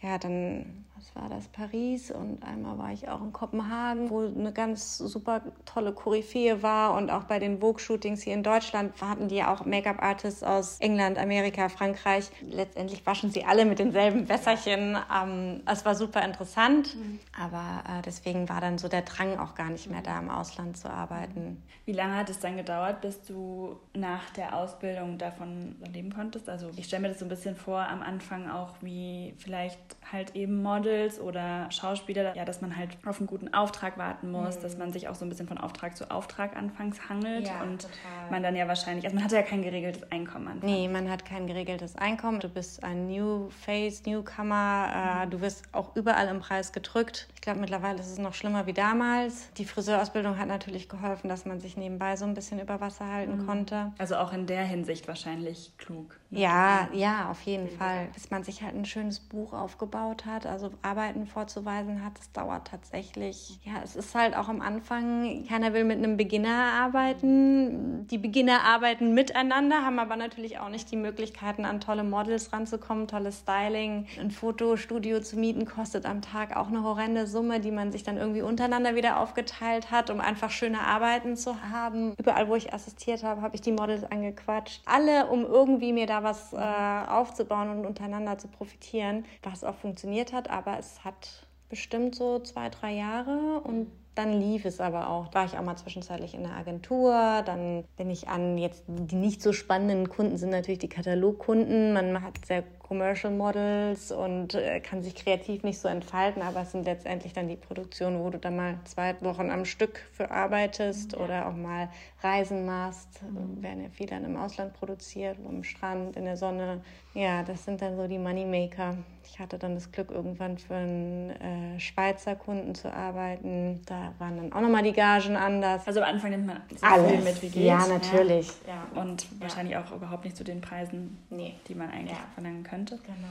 ja, 0.00 0.18
dann 0.18 0.84
war 1.20 1.28
das 1.28 1.48
Paris 1.48 2.10
und 2.10 2.42
einmal 2.42 2.78
war 2.78 2.92
ich 2.92 3.08
auch 3.08 3.20
in 3.20 3.32
Kopenhagen, 3.32 4.10
wo 4.10 4.20
eine 4.20 4.52
ganz 4.52 4.96
super 4.96 5.42
tolle 5.66 5.92
Koryphäe 5.92 6.62
war 6.62 6.94
und 6.94 7.10
auch 7.10 7.24
bei 7.24 7.38
den 7.38 7.60
Vogue-Shootings 7.60 8.22
hier 8.22 8.34
in 8.34 8.42
Deutschland 8.42 9.00
hatten 9.00 9.28
die 9.28 9.42
auch 9.42 9.64
Make-up-Artists 9.66 10.42
aus 10.42 10.78
England, 10.80 11.18
Amerika, 11.18 11.68
Frankreich. 11.68 12.30
Letztendlich 12.40 13.04
waschen 13.04 13.30
sie 13.30 13.44
alle 13.44 13.64
mit 13.66 13.78
denselben 13.78 14.28
Wässerchen. 14.28 14.96
Ähm, 15.14 15.60
es 15.66 15.84
war 15.84 15.94
super 15.94 16.24
interessant, 16.24 16.96
mhm. 16.96 17.20
aber 17.38 17.82
äh, 17.86 18.02
deswegen 18.02 18.48
war 18.48 18.60
dann 18.60 18.78
so 18.78 18.88
der 18.88 19.02
Drang 19.02 19.38
auch 19.38 19.54
gar 19.54 19.68
nicht 19.68 19.90
mehr 19.90 20.02
da, 20.02 20.18
im 20.18 20.30
Ausland 20.30 20.78
zu 20.78 20.88
arbeiten. 20.88 21.62
Wie 21.84 21.92
lange 21.92 22.16
hat 22.16 22.30
es 22.30 22.38
dann 22.38 22.56
gedauert, 22.56 23.00
bis 23.02 23.22
du 23.22 23.76
nach 23.94 24.30
der 24.30 24.56
Ausbildung 24.56 25.18
davon 25.18 25.76
leben 25.92 26.12
konntest? 26.14 26.48
Also 26.48 26.70
ich 26.76 26.86
stelle 26.86 27.02
mir 27.02 27.08
das 27.08 27.18
so 27.18 27.26
ein 27.26 27.28
bisschen 27.28 27.56
vor, 27.56 27.80
am 27.80 28.00
Anfang 28.00 28.48
auch 28.48 28.74
wie 28.80 29.34
vielleicht 29.38 29.80
halt 30.10 30.34
eben 30.34 30.62
Models 31.10 31.20
oder 31.20 31.70
Schauspieler, 31.70 32.36
ja, 32.36 32.44
dass 32.44 32.60
man 32.60 32.76
halt 32.76 32.90
auf 33.04 33.18
einen 33.18 33.26
guten 33.26 33.52
Auftrag 33.54 33.98
warten 33.98 34.30
muss, 34.30 34.58
mhm. 34.58 34.62
dass 34.62 34.78
man 34.78 34.92
sich 34.92 35.08
auch 35.08 35.14
so 35.14 35.24
ein 35.24 35.28
bisschen 35.28 35.48
von 35.48 35.58
Auftrag 35.58 35.96
zu 35.96 36.10
Auftrag 36.10 36.56
anfangs 36.56 37.08
hangelt 37.08 37.46
ja, 37.46 37.62
und 37.62 37.82
total. 37.82 38.30
man 38.30 38.42
dann 38.42 38.56
ja 38.56 38.68
wahrscheinlich, 38.68 39.04
also 39.04 39.14
man 39.14 39.24
hat 39.24 39.32
ja 39.32 39.42
kein 39.42 39.62
geregeltes 39.62 40.10
Einkommen. 40.10 40.48
Anfangs. 40.48 40.64
Nee, 40.64 40.88
man 40.88 41.10
hat 41.10 41.24
kein 41.24 41.46
geregeltes 41.46 41.96
Einkommen. 41.96 42.40
Du 42.40 42.48
bist 42.48 42.82
ein 42.84 43.08
New 43.08 43.50
Face, 43.50 44.04
Newcomer, 44.06 45.22
äh, 45.22 45.26
mhm. 45.26 45.30
du 45.30 45.40
wirst 45.40 45.64
auch 45.72 45.96
überall 45.96 46.28
im 46.28 46.40
Preis 46.40 46.72
gedrückt. 46.72 47.28
Ich 47.34 47.40
glaube, 47.40 47.60
mittlerweile 47.60 47.98
ist 47.98 48.10
es 48.10 48.18
noch 48.18 48.34
schlimmer 48.34 48.66
wie 48.66 48.72
damals. 48.72 49.50
Die 49.54 49.64
Friseurausbildung 49.64 50.38
hat 50.38 50.48
natürlich 50.48 50.88
geholfen, 50.88 51.28
dass 51.28 51.46
man 51.46 51.60
sich 51.60 51.76
nebenbei 51.76 52.16
so 52.16 52.24
ein 52.24 52.34
bisschen 52.34 52.60
über 52.60 52.80
Wasser 52.80 53.06
halten 53.06 53.38
mhm. 53.38 53.46
konnte. 53.46 53.92
Also 53.98 54.16
auch 54.16 54.32
in 54.32 54.46
der 54.46 54.64
Hinsicht 54.64 55.08
wahrscheinlich 55.08 55.72
klug. 55.78 56.18
Ja, 56.30 56.88
ja, 56.92 57.28
auf 57.30 57.42
jeden 57.42 57.68
Fall. 57.68 58.08
Bis 58.14 58.30
man 58.30 58.44
sich 58.44 58.62
halt 58.62 58.74
ein 58.74 58.84
schönes 58.84 59.20
Buch 59.20 59.52
aufgebaut 59.52 60.26
hat, 60.26 60.46
also 60.46 60.70
Arbeiten 60.90 61.26
vorzuweisen 61.26 62.04
hat, 62.04 62.18
das 62.18 62.32
dauert 62.32 62.66
tatsächlich. 62.66 63.60
Ja, 63.64 63.74
es 63.84 63.94
ist 63.94 64.14
halt 64.14 64.36
auch 64.36 64.48
am 64.48 64.60
Anfang, 64.60 65.46
keiner 65.46 65.72
will 65.72 65.84
mit 65.84 65.98
einem 65.98 66.16
Beginner 66.16 66.72
arbeiten. 66.80 68.08
Die 68.08 68.18
Beginner 68.18 68.64
arbeiten 68.64 69.14
miteinander, 69.14 69.84
haben 69.84 70.00
aber 70.00 70.16
natürlich 70.16 70.58
auch 70.58 70.68
nicht 70.68 70.90
die 70.90 70.96
Möglichkeiten, 70.96 71.64
an 71.64 71.80
tolle 71.80 72.02
Models 72.02 72.52
ranzukommen, 72.52 73.06
tolles 73.06 73.40
Styling. 73.40 74.06
Ein 74.18 74.32
Fotostudio 74.32 75.20
zu 75.20 75.38
mieten 75.38 75.64
kostet 75.64 76.06
am 76.06 76.22
Tag 76.22 76.56
auch 76.56 76.68
eine 76.68 76.82
horrende 76.82 77.28
Summe, 77.28 77.60
die 77.60 77.70
man 77.70 77.92
sich 77.92 78.02
dann 78.02 78.16
irgendwie 78.16 78.42
untereinander 78.42 78.96
wieder 78.96 79.20
aufgeteilt 79.20 79.92
hat, 79.92 80.10
um 80.10 80.20
einfach 80.20 80.50
schöne 80.50 80.80
Arbeiten 80.80 81.36
zu 81.36 81.62
haben. 81.70 82.14
Überall, 82.18 82.48
wo 82.48 82.56
ich 82.56 82.74
assistiert 82.74 83.22
habe, 83.22 83.42
habe 83.42 83.54
ich 83.54 83.60
die 83.60 83.72
Models 83.72 84.02
angequatscht. 84.02 84.82
Alle, 84.86 85.26
um 85.26 85.44
irgendwie 85.44 85.92
mir 85.92 86.06
da 86.06 86.24
was 86.24 86.52
äh, 86.52 86.56
aufzubauen 86.56 87.70
und 87.70 87.86
untereinander 87.86 88.38
zu 88.38 88.48
profitieren, 88.48 89.24
was 89.44 89.62
auch 89.62 89.76
funktioniert 89.76 90.32
hat. 90.32 90.50
Aber 90.50 90.79
es 90.80 91.04
hat 91.04 91.46
bestimmt 91.68 92.16
so 92.16 92.40
zwei, 92.40 92.68
drei 92.68 92.92
Jahre 92.94 93.60
und 93.62 93.86
dann 94.16 94.32
lief 94.32 94.64
es 94.64 94.80
aber 94.80 95.08
auch. 95.08 95.32
War 95.32 95.44
ich 95.44 95.56
auch 95.56 95.62
mal 95.62 95.76
zwischenzeitlich 95.76 96.34
in 96.34 96.42
der 96.42 96.56
Agentur. 96.56 97.42
Dann 97.46 97.84
bin 97.96 98.10
ich 98.10 98.28
an 98.28 98.58
jetzt 98.58 98.82
die 98.88 99.14
nicht 99.14 99.40
so 99.40 99.52
spannenden 99.52 100.08
Kunden 100.08 100.36
sind 100.36 100.50
natürlich 100.50 100.80
die 100.80 100.88
Katalogkunden. 100.88 101.92
Man 101.92 102.20
hat 102.22 102.44
sehr 102.44 102.64
Commercial 102.90 103.32
Models 103.32 104.10
und 104.10 104.54
äh, 104.54 104.80
kann 104.80 105.04
sich 105.04 105.14
kreativ 105.14 105.62
nicht 105.62 105.78
so 105.78 105.86
entfalten, 105.86 106.42
aber 106.42 106.62
es 106.62 106.72
sind 106.72 106.86
letztendlich 106.86 107.32
dann 107.32 107.46
die 107.46 107.54
Produktionen, 107.54 108.18
wo 108.18 108.30
du 108.30 108.38
dann 108.38 108.56
mal 108.56 108.80
zwei 108.84 109.14
Wochen 109.20 109.48
am 109.48 109.64
Stück 109.64 110.00
für 110.12 110.32
arbeitest 110.32 111.12
ja. 111.12 111.18
oder 111.20 111.46
auch 111.46 111.54
mal 111.54 111.88
Reisen 112.20 112.66
machst. 112.66 113.22
Mhm. 113.22 113.62
Werden 113.62 113.84
ja 113.84 113.90
viel 113.90 114.08
dann 114.08 114.24
im 114.24 114.36
Ausland 114.36 114.72
produziert, 114.72 115.36
am 115.48 115.62
Strand, 115.62 116.16
in 116.16 116.24
der 116.24 116.36
Sonne. 116.36 116.80
Ja, 117.14 117.44
das 117.44 117.64
sind 117.64 117.80
dann 117.80 117.96
so 117.96 118.08
die 118.08 118.18
Moneymaker. 118.18 118.96
Ich 119.24 119.38
hatte 119.38 119.58
dann 119.58 119.74
das 119.74 119.92
Glück, 119.92 120.10
irgendwann 120.10 120.58
für 120.58 120.74
einen 120.74 121.30
äh, 121.30 121.78
Schweizer 121.78 122.34
Kunden 122.34 122.74
zu 122.74 122.92
arbeiten. 122.92 123.82
Da 123.86 124.12
waren 124.18 124.36
dann 124.36 124.52
auch 124.52 124.60
nochmal 124.60 124.82
die 124.82 124.92
Gagen 124.92 125.36
anders. 125.36 125.86
Also 125.86 126.00
am 126.00 126.08
Anfang 126.08 126.30
nimmt 126.30 126.46
man 126.46 126.60
so 126.74 126.84
Alles. 126.84 127.10
viel 127.12 127.20
mit, 127.20 127.42
wie 127.42 127.48
geht. 127.48 127.64
Ja, 127.64 127.86
natürlich. 127.86 128.48
Ja. 128.66 128.86
ja. 128.94 129.00
Und 129.00 129.26
wahrscheinlich 129.40 129.76
auch 129.76 129.92
überhaupt 129.92 130.24
nicht 130.24 130.36
zu 130.36 130.42
den 130.42 130.60
Preisen, 130.60 131.18
nee. 131.30 131.54
die 131.68 131.76
man 131.76 131.90
eigentlich 131.90 132.18
verlangen 132.34 132.64
könnte 132.64 132.79
könnte. 132.80 132.98
Genau. 133.04 133.26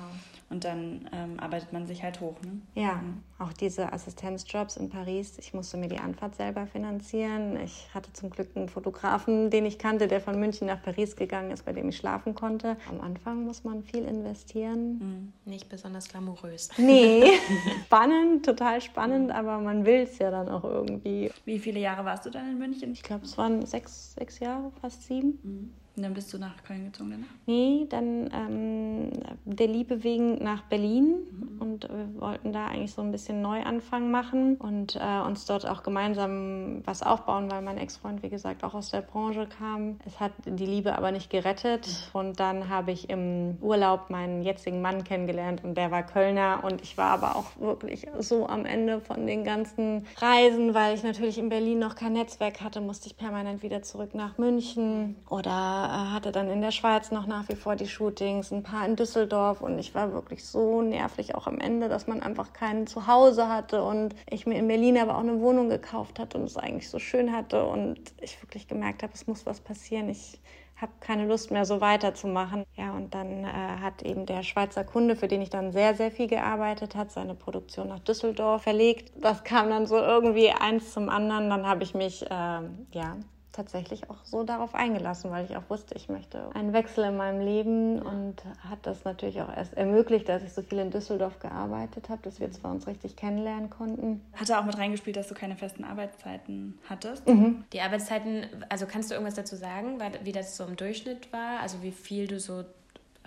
Und 0.51 0.63
dann 0.63 1.07
ähm, 1.13 1.39
arbeitet 1.39 1.73
man 1.73 1.85
sich 1.85 2.01
halt 2.01 2.21
hoch. 2.21 2.35
Ne? 2.41 2.59
Ja, 2.73 2.95
mhm. 2.95 3.21
auch 3.37 3.53
diese 3.53 3.93
Assistenzjobs 3.93 4.77
in 4.77 4.89
Paris. 4.89 5.37
Ich 5.37 5.53
musste 5.53 5.77
mir 5.77 5.89
die 5.89 5.99
Anfahrt 5.99 6.35
selber 6.35 6.65
finanzieren. 6.65 7.55
Ich 7.63 7.87
hatte 7.93 8.11
zum 8.13 8.31
Glück 8.31 8.49
einen 8.55 8.67
Fotografen, 8.67 9.51
den 9.51 9.67
ich 9.67 9.77
kannte, 9.77 10.07
der 10.07 10.19
von 10.19 10.39
München 10.39 10.65
nach 10.65 10.81
Paris 10.81 11.15
gegangen 11.15 11.51
ist, 11.51 11.65
bei 11.65 11.73
dem 11.73 11.89
ich 11.89 11.97
schlafen 11.97 12.33
konnte. 12.33 12.77
Am 12.89 12.99
Anfang 12.99 13.43
muss 13.45 13.63
man 13.63 13.83
viel 13.83 14.05
investieren. 14.05 14.97
Mhm. 14.97 15.33
Nicht 15.45 15.69
besonders 15.69 16.09
glamourös. 16.09 16.69
Nee, 16.77 17.29
spannend, 17.85 18.43
total 18.43 18.81
spannend, 18.81 19.31
aber 19.31 19.59
man 19.59 19.85
will 19.85 20.01
es 20.01 20.17
ja 20.17 20.31
dann 20.31 20.49
auch 20.49 20.63
irgendwie. 20.63 21.31
Wie 21.45 21.59
viele 21.59 21.79
Jahre 21.79 22.05
warst 22.05 22.25
du 22.25 22.31
dann 22.31 22.49
in 22.49 22.57
München? 22.57 22.93
Ich 22.93 23.03
glaube, 23.03 23.25
es 23.25 23.37
waren 23.37 23.63
sechs, 23.67 24.15
sechs 24.15 24.39
Jahre, 24.39 24.71
fast 24.81 25.03
sieben. 25.03 25.39
Mhm. 25.43 25.73
Und 25.99 26.03
dann 26.03 26.13
bist 26.13 26.33
du 26.33 26.37
nach 26.37 26.63
Köln 26.63 26.85
gezogen 26.85 27.11
danach? 27.11 27.27
Nee, 27.45 27.85
dann 27.89 28.29
ähm, 28.33 29.11
der 29.43 29.67
Liebe 29.67 30.01
wegen 30.01 30.41
nach 30.41 30.61
Berlin 30.63 31.07
mhm. 31.29 31.48
Und 31.59 31.89
wir 31.89 32.21
wollten 32.21 32.53
da 32.53 32.67
eigentlich 32.67 32.93
so 32.93 33.01
ein 33.01 33.11
bisschen 33.11 33.41
Neuanfang 33.41 34.11
machen 34.11 34.55
und 34.55 34.95
äh, 34.95 35.21
uns 35.25 35.45
dort 35.45 35.67
auch 35.67 35.83
gemeinsam 35.83 36.81
was 36.85 37.03
aufbauen, 37.03 37.51
weil 37.51 37.61
mein 37.61 37.77
Ex-Freund, 37.77 38.23
wie 38.23 38.29
gesagt, 38.29 38.63
auch 38.63 38.73
aus 38.73 38.91
der 38.91 39.01
Branche 39.01 39.47
kam. 39.47 39.99
Es 40.05 40.19
hat 40.19 40.31
die 40.45 40.65
Liebe 40.65 40.97
aber 40.97 41.11
nicht 41.11 41.29
gerettet. 41.29 42.09
Und 42.13 42.39
dann 42.39 42.69
habe 42.69 42.91
ich 42.91 43.09
im 43.09 43.57
Urlaub 43.61 44.09
meinen 44.09 44.41
jetzigen 44.43 44.81
Mann 44.81 45.03
kennengelernt 45.03 45.63
und 45.63 45.75
der 45.75 45.91
war 45.91 46.03
Kölner. 46.03 46.61
Und 46.63 46.81
ich 46.81 46.97
war 46.97 47.11
aber 47.11 47.35
auch 47.35 47.45
wirklich 47.59 48.07
so 48.19 48.47
am 48.47 48.65
Ende 48.65 49.01
von 49.01 49.25
den 49.27 49.43
ganzen 49.43 50.05
Reisen, 50.17 50.73
weil 50.73 50.95
ich 50.95 51.03
natürlich 51.03 51.37
in 51.37 51.49
Berlin 51.49 51.79
noch 51.79 51.95
kein 51.95 52.13
Netzwerk 52.13 52.61
hatte, 52.61 52.81
musste 52.81 53.07
ich 53.07 53.17
permanent 53.17 53.63
wieder 53.63 53.81
zurück 53.81 54.13
nach 54.13 54.37
München. 54.37 55.15
Oder 55.29 55.49
äh, 55.49 56.13
hatte 56.13 56.31
dann 56.31 56.49
in 56.49 56.61
der 56.61 56.71
Schweiz 56.71 57.11
noch 57.11 57.27
nach 57.27 57.49
wie 57.49 57.55
vor 57.55 57.75
die 57.75 57.87
Shootings, 57.87 58.51
ein 58.51 58.63
paar 58.63 58.85
in 58.85 58.95
Düsseldorf. 58.95 59.61
Und 59.61 59.79
ich 59.79 59.93
war 59.95 60.13
wirklich 60.13 60.45
so 60.45 60.81
nervlich 60.81 61.35
auch 61.35 61.47
am 61.49 61.59
Ende, 61.59 61.89
dass 61.89 62.07
man 62.07 62.21
einfach 62.21 62.53
kein 62.53 62.87
Zuhause 62.87 63.49
hatte 63.49 63.83
und 63.83 64.15
ich 64.29 64.45
mir 64.45 64.57
in 64.57 64.67
Berlin 64.67 64.97
aber 64.97 65.15
auch 65.15 65.21
eine 65.21 65.39
Wohnung 65.41 65.69
gekauft 65.69 66.19
hatte 66.19 66.37
und 66.37 66.45
es 66.45 66.57
eigentlich 66.57 66.89
so 66.89 66.99
schön 66.99 67.33
hatte 67.33 67.65
und 67.65 67.99
ich 68.21 68.41
wirklich 68.41 68.67
gemerkt 68.67 69.03
habe, 69.03 69.13
es 69.13 69.27
muss 69.27 69.45
was 69.45 69.59
passieren. 69.59 70.09
Ich 70.09 70.39
habe 70.81 70.93
keine 71.01 71.25
Lust 71.25 71.51
mehr, 71.51 71.65
so 71.65 71.81
weiterzumachen. 71.81 72.63
Ja, 72.75 72.93
und 72.93 73.13
dann 73.13 73.43
äh, 73.43 73.47
hat 73.47 74.01
eben 74.01 74.25
der 74.25 74.43
Schweizer 74.43 74.83
Kunde, 74.83 75.15
für 75.15 75.27
den 75.27 75.41
ich 75.41 75.49
dann 75.49 75.71
sehr, 75.71 75.93
sehr 75.93 76.11
viel 76.11 76.27
gearbeitet 76.27 76.95
hat, 76.95 77.11
seine 77.11 77.35
Produktion 77.35 77.89
nach 77.89 77.99
Düsseldorf 77.99 78.63
verlegt. 78.63 79.11
Das 79.17 79.43
kam 79.43 79.69
dann 79.69 79.87
so 79.87 79.97
irgendwie 79.97 80.51
eins 80.51 80.93
zum 80.93 81.09
anderen. 81.09 81.49
Dann 81.49 81.67
habe 81.67 81.83
ich 81.83 81.93
mich, 81.93 82.23
äh, 82.23 82.29
ja, 82.29 83.17
tatsächlich 83.59 84.09
auch 84.09 84.23
so 84.23 84.43
darauf 84.43 84.73
eingelassen, 84.73 85.31
weil 85.31 85.43
ich 85.43 85.57
auch 85.57 85.69
wusste, 85.69 85.93
ich 85.95 86.07
möchte 86.07 86.49
einen 86.55 86.71
Wechsel 86.71 87.03
in 87.03 87.17
meinem 87.17 87.41
Leben 87.41 88.01
und 88.01 88.35
hat 88.69 88.79
das 88.83 89.03
natürlich 89.03 89.41
auch 89.41 89.53
erst 89.55 89.73
ermöglicht, 89.73 90.29
dass 90.29 90.43
ich 90.43 90.53
so 90.53 90.61
viel 90.61 90.79
in 90.79 90.91
Düsseldorf 90.91 91.39
gearbeitet 91.39 92.07
habe, 92.07 92.21
dass 92.21 92.39
wir 92.39 92.49
zwar 92.51 92.71
uns 92.71 92.87
richtig 92.87 93.17
kennenlernen 93.17 93.69
konnten. 93.69 94.21
Hat 94.33 94.49
er 94.49 94.61
auch 94.61 94.65
mit 94.65 94.77
reingespielt, 94.77 95.17
dass 95.17 95.27
du 95.27 95.33
keine 95.33 95.57
festen 95.57 95.83
Arbeitszeiten 95.83 96.79
hattest? 96.87 97.27
Mhm. 97.27 97.65
Die 97.73 97.81
Arbeitszeiten, 97.81 98.45
also 98.69 98.85
kannst 98.85 99.11
du 99.11 99.15
irgendwas 99.15 99.35
dazu 99.35 99.57
sagen, 99.57 99.99
wie 100.23 100.31
das 100.31 100.55
so 100.55 100.63
im 100.63 100.77
Durchschnitt 100.77 101.33
war? 101.33 101.59
Also 101.59 101.83
wie 101.83 101.91
viel 101.91 102.27
du 102.27 102.39
so 102.39 102.63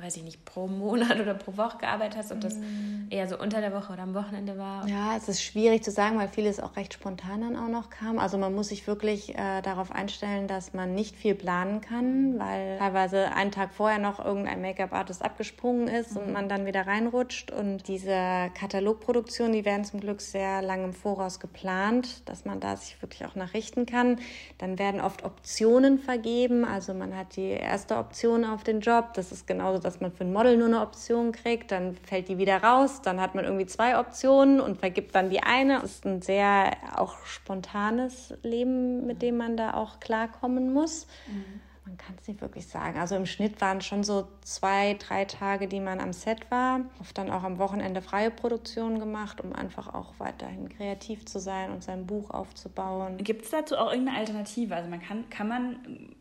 weiß 0.03 0.17
ich 0.17 0.25
nicht, 0.25 0.45
pro 0.45 0.67
Monat 0.67 1.21
oder 1.21 1.35
pro 1.35 1.57
Woche 1.57 1.79
gearbeitet 1.79 2.19
hast, 2.19 2.33
ob 2.33 2.41
das 2.41 2.57
mm. 2.57 3.07
eher 3.11 3.29
so 3.29 3.39
unter 3.39 3.61
der 3.61 3.73
Woche 3.73 3.93
oder 3.93 4.03
am 4.03 4.15
Wochenende 4.15 4.59
war? 4.59 4.87
Ja, 4.89 5.17
es 5.17 5.29
ist 5.29 5.43
schwierig 5.43 5.85
zu 5.85 5.93
sagen, 5.93 6.19
weil 6.19 6.29
vieles 6.29 6.59
auch 6.59 6.77
recht 6.77 6.95
spontan 6.95 7.43
dann 7.43 7.57
auch 7.57 7.69
noch 7.69 7.89
kam. 7.89 8.19
Also 8.19 8.37
man 8.37 8.53
muss 8.53 8.69
sich 8.69 8.87
wirklich 8.89 9.37
äh, 9.37 9.63
darauf 9.63 9.93
einstellen, 9.93 10.49
dass 10.49 10.75
man 10.75 10.95
nicht 10.95 11.15
viel 11.15 11.37
planen 11.37 11.81
kann, 11.81 12.39
weil 12.41 12.79
teilweise 12.79 13.33
einen 13.33 13.53
Tag 13.53 13.73
vorher 13.73 14.01
noch 14.01 14.25
irgendein 14.25 14.61
Make-up-Artist 14.61 15.25
abgesprungen 15.25 15.87
ist 15.87 16.15
mm. 16.15 16.19
und 16.19 16.27
mhm. 16.27 16.33
man 16.33 16.49
dann 16.49 16.67
wieder 16.67 16.87
reinrutscht. 16.87 17.53
Und 17.53 17.87
diese 17.87 18.51
Katalogproduktionen, 18.59 19.53
die 19.53 19.65
werden 19.65 19.85
zum 19.85 20.01
Glück 20.01 20.21
sehr 20.21 20.63
lange 20.63 20.85
im 20.85 20.93
Voraus 20.95 21.39
geplant, 21.39 22.29
dass 22.29 22.45
man 22.45 22.59
da 22.59 22.77
sich 22.77 23.01
wirklich 23.01 23.25
auch 23.25 23.37
nachrichten 23.37 23.87
kann. 23.87 24.19
Dann 24.59 24.81
werden 24.81 25.01
oft 25.01 25.25
Optionen 25.25 26.01
vergeben. 26.01 26.65
Also 26.65 26.93
man 26.93 27.17
hat 27.17 27.37
die 27.37 27.51
erste 27.51 27.97
Option 27.99 28.45
auf 28.45 28.65
den 28.65 28.81
Job. 28.81 29.15
Das 29.15 29.31
ist 29.31 29.47
genauso 29.47 29.79
das 29.79 29.92
dass 29.93 30.01
man 30.01 30.11
für 30.11 30.25
ein 30.25 30.33
Model 30.33 30.57
nur 30.57 30.69
eine 30.69 30.81
Option 30.81 31.33
kriegt, 31.33 31.71
dann 31.71 31.97
fällt 31.97 32.29
die 32.29 32.39
wieder 32.39 32.63
raus, 32.63 33.03
dann 33.03 33.21
hat 33.21 33.35
man 33.35 33.45
irgendwie 33.45 33.67
zwei 33.67 33.99
Optionen 33.99 34.59
und 34.59 34.79
vergibt 34.79 35.15
dann 35.15 35.29
die 35.29 35.43
eine. 35.43 35.81
Das 35.81 35.91
ist 35.93 36.07
ein 36.07 36.23
sehr 36.23 36.73
auch 36.97 37.27
spontanes 37.27 38.35
Leben, 38.43 39.07
mit 39.07 39.21
dem 39.21 39.37
man 39.37 39.59
da 39.59 39.75
auch 39.75 40.01
klarkommen 40.01 40.73
muss. 40.73 41.07
Mhm. 41.27 41.61
Man 41.85 41.99
kann 41.99 42.15
es 42.19 42.29
nicht 42.29 42.41
wirklich 42.41 42.67
sagen. 42.69 42.99
Also 42.99 43.17
im 43.17 43.27
Schnitt 43.27 43.61
waren 43.61 43.79
es 43.79 43.87
schon 43.87 44.03
so 44.03 44.29
zwei, 44.43 44.95
drei 44.95 45.27
Tage, 45.27 45.67
die 45.69 45.81
man 45.81 46.01
am 46.01 46.13
Set 46.13 46.51
war. 46.51 46.81
Oft 47.01 47.19
dann 47.19 47.29
auch 47.29 47.43
am 47.43 47.59
Wochenende 47.59 48.01
freie 48.01 48.31
Produktionen 48.31 48.99
gemacht, 48.99 49.43
um 49.43 49.53
einfach 49.53 49.93
auch 49.93 50.15
weiterhin 50.19 50.69
kreativ 50.69 51.27
zu 51.27 51.39
sein 51.39 51.73
und 51.73 51.83
sein 51.83 52.07
Buch 52.07 52.31
aufzubauen. 52.31 53.19
Gibt 53.19 53.45
es 53.45 53.51
dazu 53.51 53.77
auch 53.77 53.91
irgendeine 53.91 54.19
Alternative? 54.19 54.75
Also 54.75 54.89
man 54.89 55.03
kann, 55.03 55.29
kann 55.29 55.49
man 55.49 55.73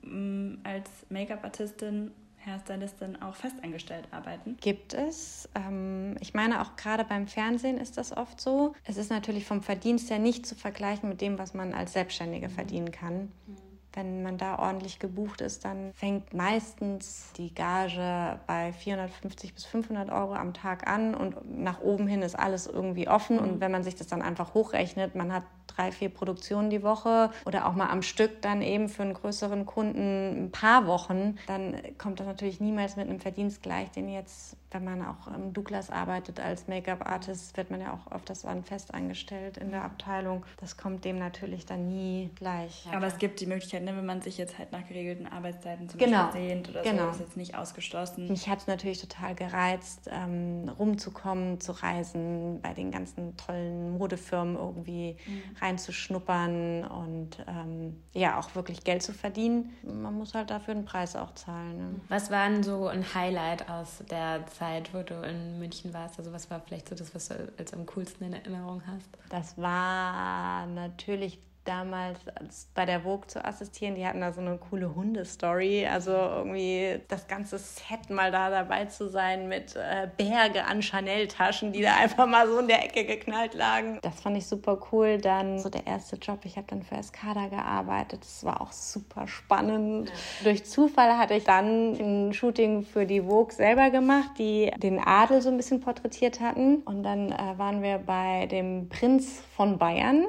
mm, 0.01 0.61
als 0.63 0.89
Make-up-Artistin 1.09 2.11
Hairstylistin 2.45 3.21
auch 3.21 3.35
festangestellt 3.35 4.07
arbeiten? 4.11 4.57
Gibt 4.59 4.93
es. 4.93 5.49
Ähm, 5.55 6.15
ich 6.19 6.33
meine, 6.33 6.61
auch 6.61 6.75
gerade 6.75 7.03
beim 7.03 7.27
Fernsehen 7.27 7.77
ist 7.77 7.97
das 7.97 8.15
oft 8.15 8.39
so. 8.41 8.73
Es 8.85 8.97
ist 8.97 9.09
natürlich 9.09 9.45
vom 9.45 9.61
Verdienst 9.61 10.09
her 10.09 10.19
nicht 10.19 10.45
zu 10.45 10.55
vergleichen 10.55 11.09
mit 11.09 11.21
dem, 11.21 11.37
was 11.37 11.53
man 11.53 11.73
als 11.73 11.93
Selbstständige 11.93 12.47
mhm. 12.47 12.51
verdienen 12.51 12.91
kann. 12.91 13.31
Mhm. 13.47 13.71
Wenn 13.93 14.23
man 14.23 14.37
da 14.37 14.57
ordentlich 14.57 14.99
gebucht 14.99 15.41
ist, 15.41 15.65
dann 15.65 15.91
fängt 15.93 16.33
meistens 16.33 17.33
die 17.35 17.53
Gage 17.53 18.39
bei 18.47 18.71
450 18.71 19.53
bis 19.53 19.65
500 19.65 20.09
Euro 20.09 20.33
am 20.33 20.53
Tag 20.53 20.87
an 20.87 21.13
und 21.13 21.59
nach 21.59 21.81
oben 21.81 22.07
hin 22.07 22.21
ist 22.21 22.39
alles 22.39 22.67
irgendwie 22.67 23.09
offen. 23.09 23.35
Mhm. 23.35 23.43
Und 23.43 23.59
wenn 23.59 23.71
man 23.71 23.83
sich 23.83 23.95
das 23.95 24.07
dann 24.07 24.21
einfach 24.21 24.53
hochrechnet, 24.53 25.15
man 25.15 25.33
hat 25.33 25.43
drei, 25.75 25.91
vier 25.91 26.09
Produktionen 26.09 26.69
die 26.69 26.83
Woche 26.83 27.31
oder 27.45 27.67
auch 27.67 27.73
mal 27.73 27.89
am 27.89 28.01
Stück 28.01 28.41
dann 28.41 28.61
eben 28.61 28.89
für 28.89 29.03
einen 29.03 29.13
größeren 29.13 29.65
Kunden 29.65 30.45
ein 30.45 30.51
paar 30.51 30.87
Wochen, 30.87 31.37
dann 31.47 31.75
kommt 31.97 32.19
das 32.19 32.27
natürlich 32.27 32.59
niemals 32.59 32.95
mit 32.95 33.07
einem 33.07 33.19
Verdienst 33.19 33.61
gleich, 33.63 33.91
den 33.91 34.09
jetzt, 34.09 34.55
wenn 34.71 34.83
man 34.83 35.05
auch 35.05 35.27
im 35.27 35.53
Douglas 35.53 35.89
arbeitet 35.89 36.39
als 36.39 36.67
Make-up-Artist, 36.67 37.55
wird 37.57 37.71
man 37.71 37.81
ja 37.81 37.93
auch 37.93 38.11
oft 38.11 38.29
das 38.29 38.41
dann 38.41 38.63
fest 38.63 38.93
angestellt 38.93 39.57
in 39.57 39.71
der 39.71 39.83
Abteilung. 39.83 40.45
Das 40.59 40.77
kommt 40.77 41.05
dem 41.05 41.19
natürlich 41.19 41.65
dann 41.65 41.87
nie 41.87 42.31
gleich. 42.35 42.87
Aber 42.91 43.07
es 43.07 43.17
gibt 43.17 43.39
die 43.39 43.45
Möglichkeit, 43.45 43.83
ne, 43.83 43.95
wenn 43.95 44.05
man 44.05 44.21
sich 44.21 44.37
jetzt 44.37 44.57
halt 44.57 44.71
nach 44.71 44.87
geregelten 44.87 45.27
Arbeitszeiten 45.27 45.89
zum 45.89 45.99
genau. 45.99 46.25
Beispiel 46.25 46.41
sehnt 46.49 46.69
oder 46.69 46.81
genau. 46.81 47.05
so, 47.05 47.09
ist 47.11 47.19
jetzt 47.19 47.37
nicht 47.37 47.55
ausgeschlossen. 47.55 48.27
Mich 48.27 48.49
hat 48.49 48.59
es 48.59 48.67
natürlich 48.67 48.99
total 49.01 49.35
gereizt, 49.35 50.09
ähm, 50.11 50.69
rumzukommen, 50.79 51.59
zu 51.59 51.71
reisen, 51.71 52.61
bei 52.61 52.73
den 52.73 52.91
ganzen 52.91 53.37
tollen 53.37 53.97
Modefirmen 53.97 54.55
irgendwie 54.55 55.17
mhm 55.27 55.41
reinzuschnuppern 55.61 56.85
und 56.85 57.43
ähm, 57.47 58.01
ja, 58.13 58.39
auch 58.39 58.55
wirklich 58.55 58.83
Geld 58.83 59.03
zu 59.03 59.13
verdienen. 59.13 59.75
Man 59.83 60.17
muss 60.17 60.33
halt 60.33 60.49
dafür 60.49 60.73
einen 60.73 60.85
Preis 60.85 61.15
auch 61.15 61.33
zahlen. 61.35 61.77
Ne? 61.77 62.01
Was 62.09 62.31
war 62.31 62.49
denn 62.49 62.63
so 62.63 62.87
ein 62.87 63.13
Highlight 63.13 63.69
aus 63.69 64.03
der 64.09 64.45
Zeit, 64.47 64.60
wo 64.93 65.03
du 65.03 65.15
in 65.23 65.59
München 65.59 65.93
warst? 65.93 66.19
Also 66.19 66.31
was 66.31 66.49
war 66.49 66.61
vielleicht 66.61 66.89
so 66.89 66.95
das, 66.95 67.13
was 67.13 67.29
du 67.29 67.51
als 67.57 67.73
am 67.73 67.85
coolsten 67.85 68.25
in 68.25 68.33
Erinnerung 68.33 68.81
hast? 68.85 69.09
Das 69.29 69.57
war 69.57 70.65
natürlich 70.67 71.39
damals 71.65 72.19
bei 72.73 72.85
der 72.85 73.01
Vogue 73.01 73.27
zu 73.27 73.43
assistieren. 73.43 73.95
Die 73.95 74.05
hatten 74.05 74.21
da 74.21 74.31
so 74.31 74.41
eine 74.41 74.57
coole 74.57 74.95
Hundestory. 74.95 75.85
Also 75.85 76.11
irgendwie 76.11 76.99
das 77.07 77.27
ganze 77.27 77.57
Set 77.57 78.09
mal 78.09 78.31
da 78.31 78.49
dabei 78.49 78.85
zu 78.85 79.09
sein 79.09 79.47
mit 79.47 79.75
äh, 79.75 80.09
Berge 80.17 80.65
an 80.65 80.81
Chanel-Taschen, 80.81 81.71
die 81.71 81.81
da 81.81 81.95
einfach 81.95 82.25
mal 82.25 82.47
so 82.47 82.59
in 82.59 82.67
der 82.67 82.83
Ecke 82.83 83.05
geknallt 83.05 83.53
lagen. 83.53 83.99
Das 84.01 84.19
fand 84.21 84.37
ich 84.37 84.47
super 84.47 84.79
cool. 84.91 85.19
Dann 85.19 85.59
so 85.59 85.69
der 85.69 85.85
erste 85.85 86.15
Job. 86.15 86.39
Ich 86.45 86.57
habe 86.57 86.67
dann 86.67 86.83
für 86.83 86.95
Escada 86.95 87.47
gearbeitet. 87.47 88.21
Das 88.21 88.43
war 88.43 88.61
auch 88.61 88.71
super 88.71 89.27
spannend. 89.27 90.09
Ja. 90.09 90.15
Durch 90.45 90.65
Zufall 90.65 91.17
hatte 91.17 91.35
ich 91.35 91.43
dann 91.43 91.93
ein 91.93 92.33
Shooting 92.33 92.83
für 92.83 93.05
die 93.05 93.21
Vogue 93.21 93.53
selber 93.53 93.91
gemacht, 93.91 94.31
die 94.39 94.71
den 94.77 94.99
Adel 94.99 95.41
so 95.41 95.49
ein 95.49 95.57
bisschen 95.57 95.79
porträtiert 95.79 96.39
hatten. 96.39 96.77
Und 96.77 97.03
dann 97.03 97.31
äh, 97.31 97.57
waren 97.57 97.83
wir 97.83 97.99
bei 97.99 98.47
dem 98.47 98.89
Prinz 98.89 99.41
von 99.55 99.77
Bayern. 99.77 100.25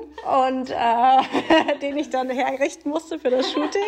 Und 0.50 0.70
äh, 0.70 1.21
den 1.82 1.96
ich 1.96 2.10
dann 2.10 2.30
herrichten 2.30 2.90
musste 2.90 3.18
für 3.18 3.30
das 3.30 3.50
Shooting. 3.52 3.82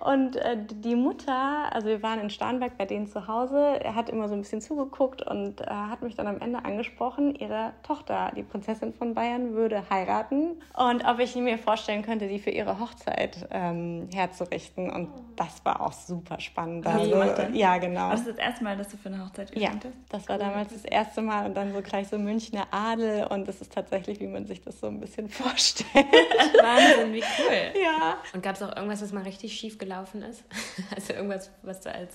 Und 0.00 0.36
äh, 0.36 0.56
die 0.56 0.96
Mutter, 0.96 1.70
also 1.74 1.88
wir 1.88 2.02
waren 2.02 2.20
in 2.20 2.30
Starnberg 2.30 2.78
bei 2.78 2.86
denen 2.86 3.06
zu 3.06 3.28
Hause, 3.28 3.78
er 3.82 3.94
hat 3.94 4.08
immer 4.08 4.28
so 4.28 4.34
ein 4.34 4.40
bisschen 4.40 4.62
zugeguckt 4.62 5.20
und 5.20 5.60
äh, 5.60 5.66
hat 5.66 6.00
mich 6.00 6.14
dann 6.14 6.26
am 6.26 6.40
Ende 6.40 6.64
angesprochen, 6.64 7.34
ihre 7.34 7.74
Tochter, 7.82 8.32
die 8.34 8.42
Prinzessin 8.42 8.94
von 8.94 9.12
Bayern, 9.12 9.52
würde 9.52 9.82
heiraten 9.90 10.56
und 10.74 11.04
ob 11.04 11.18
ich 11.18 11.36
mir 11.36 11.58
vorstellen 11.58 12.00
könnte, 12.00 12.28
die 12.28 12.38
für 12.38 12.48
ihre 12.48 12.80
Hochzeit 12.80 13.46
ähm, 13.50 14.08
herzurichten. 14.10 14.90
Und 14.90 15.10
das 15.36 15.62
war 15.66 15.82
auch 15.82 15.92
super 15.92 16.40
spannend. 16.40 16.86
Also, 16.86 17.22
ja, 17.52 17.76
genau. 17.76 18.08
War 18.08 18.12
das 18.12 18.24
das 18.24 18.36
erste 18.36 18.64
Mal, 18.64 18.78
dass 18.78 18.88
du 18.88 18.96
für 18.96 19.10
eine 19.10 19.22
Hochzeit 19.22 19.54
ja, 19.54 19.68
hast? 19.68 19.86
das 20.08 20.28
war 20.30 20.38
damals 20.38 20.72
das 20.72 20.86
erste 20.86 21.20
Mal 21.20 21.44
und 21.44 21.54
dann 21.54 21.74
so 21.74 21.82
gleich 21.82 22.08
so 22.08 22.18
Münchner 22.18 22.66
Adel 22.70 23.26
und 23.26 23.46
das 23.46 23.60
ist 23.60 23.74
tatsächlich, 23.74 24.18
wie 24.20 24.28
man 24.28 24.46
sich 24.46 24.62
das 24.62 24.80
so 24.80 24.86
ein 24.86 24.98
bisschen 24.98 25.28
vorstellt. 25.28 25.90
Wahnsinn, 26.62 27.12
wie 27.12 27.22
cool. 27.38 27.82
Ja. 27.82 28.16
Und 28.32 28.42
gab 28.42 28.56
es 28.56 28.62
auch 28.62 28.74
irgendwas, 28.74 29.02
was 29.02 29.12
mal 29.12 29.24
richtig 29.24 29.52
schief 29.52 29.76
gelaufen 29.76 29.89
gelaufen 29.90 30.22
ist? 30.22 30.44
Also 30.94 31.12
irgendwas, 31.12 31.50
was 31.62 31.80
du 31.80 31.92
als 31.92 32.14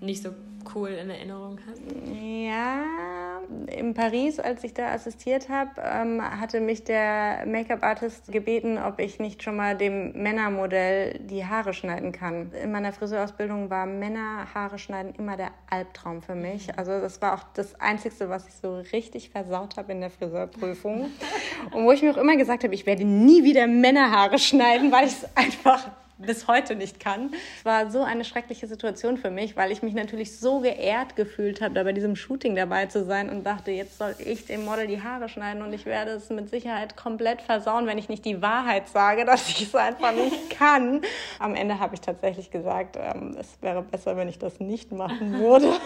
nicht 0.00 0.22
so 0.22 0.30
cool 0.74 0.90
in 0.90 1.08
Erinnerung 1.08 1.58
hast? 1.66 1.80
Ja, 2.12 3.40
in 3.74 3.94
Paris, 3.94 4.38
als 4.38 4.62
ich 4.62 4.74
da 4.74 4.92
assistiert 4.92 5.48
habe, 5.48 5.70
ähm, 5.82 6.20
hatte 6.22 6.60
mich 6.60 6.84
der 6.84 7.46
Make-up-Artist 7.46 8.30
gebeten, 8.30 8.78
ob 8.78 8.98
ich 8.98 9.18
nicht 9.18 9.42
schon 9.42 9.56
mal 9.56 9.76
dem 9.76 10.12
Männermodell 10.12 11.18
die 11.20 11.46
Haare 11.46 11.72
schneiden 11.72 12.12
kann. 12.12 12.52
In 12.52 12.70
meiner 12.70 12.92
Friseurausbildung 12.92 13.70
war 13.70 13.86
Männerhaare 13.86 14.78
schneiden 14.78 15.14
immer 15.16 15.36
der 15.36 15.52
Albtraum 15.70 16.20
für 16.20 16.34
mich. 16.34 16.76
Also 16.78 17.00
das 17.00 17.22
war 17.22 17.34
auch 17.34 17.44
das 17.54 17.80
Einzige, 17.80 18.28
was 18.28 18.46
ich 18.46 18.54
so 18.54 18.78
richtig 18.92 19.30
versaut 19.30 19.78
habe 19.78 19.92
in 19.92 20.00
der 20.00 20.10
Friseurprüfung. 20.10 21.10
Und 21.72 21.84
wo 21.84 21.92
ich 21.92 22.02
mir 22.02 22.10
auch 22.10 22.18
immer 22.18 22.36
gesagt 22.36 22.64
habe, 22.64 22.74
ich 22.74 22.84
werde 22.84 23.04
nie 23.04 23.42
wieder 23.44 23.66
Männerhaare 23.66 24.38
schneiden, 24.38 24.92
weil 24.92 25.06
ich 25.06 25.12
es 25.12 25.36
einfach 25.36 25.90
bis 26.18 26.48
heute 26.48 26.74
nicht 26.74 27.00
kann. 27.00 27.30
Es 27.58 27.64
war 27.64 27.90
so 27.90 28.02
eine 28.02 28.24
schreckliche 28.24 28.66
Situation 28.66 29.16
für 29.16 29.30
mich, 29.30 29.56
weil 29.56 29.70
ich 29.70 29.82
mich 29.82 29.94
natürlich 29.94 30.38
so 30.38 30.60
geehrt 30.60 31.16
gefühlt 31.16 31.60
habe, 31.60 31.74
da 31.74 31.84
bei 31.84 31.92
diesem 31.92 32.16
Shooting 32.16 32.56
dabei 32.56 32.86
zu 32.86 33.04
sein 33.04 33.30
und 33.30 33.44
dachte, 33.44 33.70
jetzt 33.70 33.98
soll 33.98 34.14
ich 34.18 34.46
dem 34.46 34.64
Model 34.64 34.86
die 34.86 35.02
Haare 35.02 35.28
schneiden 35.28 35.62
und 35.62 35.72
ich 35.72 35.86
werde 35.86 36.12
es 36.12 36.28
mit 36.30 36.50
Sicherheit 36.50 36.96
komplett 36.96 37.40
versauen, 37.40 37.86
wenn 37.86 37.98
ich 37.98 38.08
nicht 38.08 38.24
die 38.24 38.42
Wahrheit 38.42 38.88
sage, 38.88 39.24
dass 39.26 39.48
ich 39.48 39.62
es 39.62 39.74
einfach 39.74 40.12
nicht 40.12 40.50
kann. 40.50 41.02
Am 41.38 41.54
Ende 41.54 41.78
habe 41.78 41.94
ich 41.94 42.00
tatsächlich 42.00 42.50
gesagt, 42.50 42.96
ähm, 42.96 43.36
es 43.38 43.60
wäre 43.60 43.82
besser, 43.82 44.16
wenn 44.16 44.28
ich 44.28 44.38
das 44.38 44.60
nicht 44.60 44.92
machen 44.92 45.38
würde. 45.38 45.72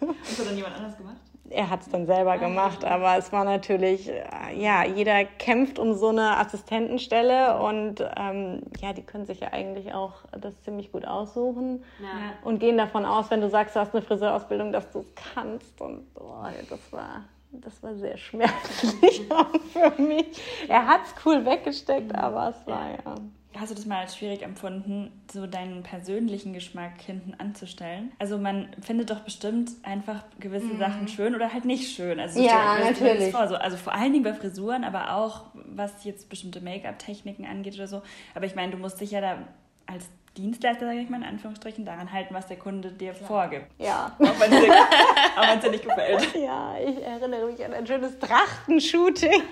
Hast 0.00 0.38
du 0.38 0.44
dann 0.44 0.56
jemand 0.56 0.76
anders 0.76 0.96
gemacht? 0.96 1.16
Er 1.50 1.70
hat 1.70 1.82
es 1.82 1.88
dann 1.88 2.06
selber 2.06 2.38
gemacht, 2.38 2.84
aber 2.84 3.16
es 3.16 3.32
war 3.32 3.44
natürlich, 3.44 4.08
äh, 4.08 4.22
ja, 4.54 4.84
jeder 4.84 5.24
kämpft 5.24 5.78
um 5.78 5.94
so 5.94 6.08
eine 6.08 6.38
Assistentenstelle 6.38 7.58
und 7.58 8.04
ähm, 8.16 8.62
ja, 8.80 8.92
die 8.92 9.02
können 9.02 9.26
sich 9.26 9.40
ja 9.40 9.52
eigentlich 9.52 9.92
auch 9.94 10.14
das 10.38 10.60
ziemlich 10.62 10.92
gut 10.92 11.06
aussuchen 11.06 11.84
ja. 12.00 12.08
und 12.44 12.58
gehen 12.58 12.76
davon 12.76 13.04
aus, 13.04 13.30
wenn 13.30 13.40
du 13.40 13.48
sagst, 13.48 13.76
du 13.76 13.80
hast 13.80 13.94
eine 13.94 14.02
Friseurausbildung, 14.02 14.72
dass 14.72 14.90
du 14.90 15.00
es 15.00 15.14
kannst 15.14 15.80
und 15.80 16.06
oh, 16.14 16.44
das 16.68 16.92
war 16.92 17.24
das 17.50 17.82
war 17.82 17.94
sehr 17.94 18.18
schmerzlich 18.18 19.22
für 19.72 20.02
mich. 20.02 20.26
Er 20.68 20.86
hat 20.86 21.00
es 21.06 21.14
cool 21.24 21.44
weggesteckt, 21.46 22.14
aber 22.14 22.50
es 22.50 22.66
war 22.66 22.90
ja. 22.90 23.14
Hast 23.58 23.70
du 23.70 23.74
das 23.74 23.86
mal 23.86 23.98
als 23.98 24.16
schwierig 24.16 24.42
empfunden, 24.42 25.10
so 25.32 25.46
deinen 25.46 25.82
persönlichen 25.82 26.52
Geschmack 26.52 27.00
hinten 27.00 27.34
anzustellen? 27.34 28.12
Also 28.18 28.38
man 28.38 28.68
findet 28.80 29.10
doch 29.10 29.20
bestimmt 29.20 29.70
einfach 29.82 30.22
gewisse 30.38 30.66
mhm. 30.66 30.78
Sachen 30.78 31.08
schön 31.08 31.34
oder 31.34 31.52
halt 31.52 31.64
nicht 31.64 31.94
schön. 31.94 32.20
Also 32.20 32.40
ja, 32.40 32.78
natürlich. 32.78 33.32
Vor, 33.32 33.48
so, 33.48 33.56
also 33.56 33.76
vor 33.76 33.94
allen 33.94 34.12
Dingen 34.12 34.24
bei 34.24 34.34
Frisuren, 34.34 34.84
aber 34.84 35.14
auch 35.14 35.46
was 35.54 36.04
jetzt 36.04 36.28
bestimmte 36.28 36.60
Make-up-Techniken 36.60 37.46
angeht 37.46 37.74
oder 37.74 37.88
so. 37.88 38.02
Aber 38.34 38.46
ich 38.46 38.54
meine, 38.54 38.72
du 38.72 38.78
musst 38.78 39.00
dich 39.00 39.10
ja 39.10 39.20
da 39.20 39.38
als 39.86 40.08
Dienstleister, 40.38 40.86
sage 40.86 41.00
ich 41.00 41.10
mal 41.10 41.16
in 41.18 41.24
Anführungsstrichen, 41.24 41.84
daran 41.84 42.12
halten, 42.12 42.32
was 42.32 42.46
der 42.46 42.56
Kunde 42.56 42.92
dir 42.92 43.12
Klar. 43.12 43.26
vorgibt. 43.26 43.66
Ja. 43.78 44.16
Auch 44.18 44.40
wenn 44.40 44.52
es 44.52 45.60
dir, 45.60 45.70
nicht 45.70 45.84
gefällt. 45.84 46.34
Ja, 46.34 46.76
ich 46.78 47.02
erinnere 47.02 47.46
mich 47.46 47.64
an 47.64 47.74
ein 47.74 47.86
schönes 47.86 48.18
Trachtenshooting, 48.18 49.42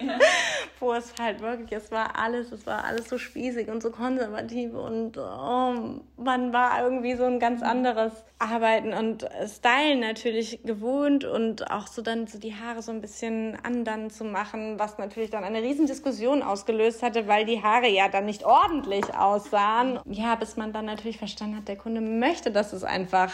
ja. 0.00 0.18
wo 0.80 0.92
es 0.92 1.14
halt 1.18 1.40
wirklich, 1.40 1.72
es 1.72 1.90
war 1.90 2.18
alles, 2.18 2.52
es 2.52 2.66
war 2.66 2.84
alles 2.84 3.08
so 3.08 3.16
spießig 3.16 3.68
und 3.68 3.82
so 3.82 3.90
konservativ 3.90 4.74
und 4.74 5.16
oh, 5.16 6.00
man 6.18 6.52
war 6.52 6.82
irgendwie 6.82 7.14
so 7.14 7.24
ein 7.24 7.40
ganz 7.40 7.62
anderes 7.62 8.12
Arbeiten 8.38 8.92
und 8.92 9.26
Stylen 9.46 10.00
natürlich 10.00 10.62
gewohnt 10.62 11.24
und 11.24 11.70
auch 11.70 11.86
so 11.86 12.02
dann 12.02 12.26
so 12.26 12.38
die 12.38 12.54
Haare 12.54 12.82
so 12.82 12.92
ein 12.92 13.00
bisschen 13.00 13.56
andern 13.62 14.10
zu 14.10 14.24
machen, 14.24 14.78
was 14.78 14.98
natürlich 14.98 15.30
dann 15.30 15.42
eine 15.42 15.62
Riesendiskussion 15.62 16.42
ausgelöst 16.42 17.02
hatte, 17.02 17.26
weil 17.28 17.46
die 17.46 17.62
Haare 17.62 17.88
ja 17.88 18.08
dann 18.08 18.26
nicht 18.26 18.44
ordentlich 18.44 19.14
aussahen. 19.14 20.00
Ja, 20.04 20.34
bis 20.34 20.56
man 20.56 20.74
dann 20.74 20.84
natürlich 20.84 21.16
verstanden 21.16 21.56
hat, 21.56 21.68
der 21.68 21.76
Kunde 21.76 22.02
möchte, 22.02 22.50
dass 22.50 22.74
es 22.74 22.84
einfach 22.84 23.32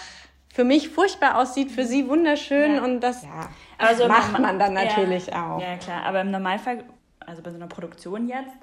für 0.52 0.64
mich 0.64 0.88
furchtbar 0.88 1.36
aussieht, 1.38 1.72
für 1.72 1.84
sie 1.84 2.08
wunderschön 2.08 2.76
ja. 2.76 2.84
und 2.84 3.00
das 3.00 3.22
ja, 3.24 3.48
also 3.78 4.06
macht 4.06 4.38
man 4.38 4.58
dann 4.58 4.74
natürlich 4.74 5.26
ja, 5.26 5.56
auch. 5.56 5.60
Ja, 5.60 5.78
klar, 5.78 6.04
aber 6.04 6.20
im 6.20 6.30
Normalfall, 6.30 6.84
also 7.20 7.42
bei 7.42 7.50
so 7.50 7.56
einer 7.56 7.68
Produktion 7.68 8.28
jetzt, 8.28 8.54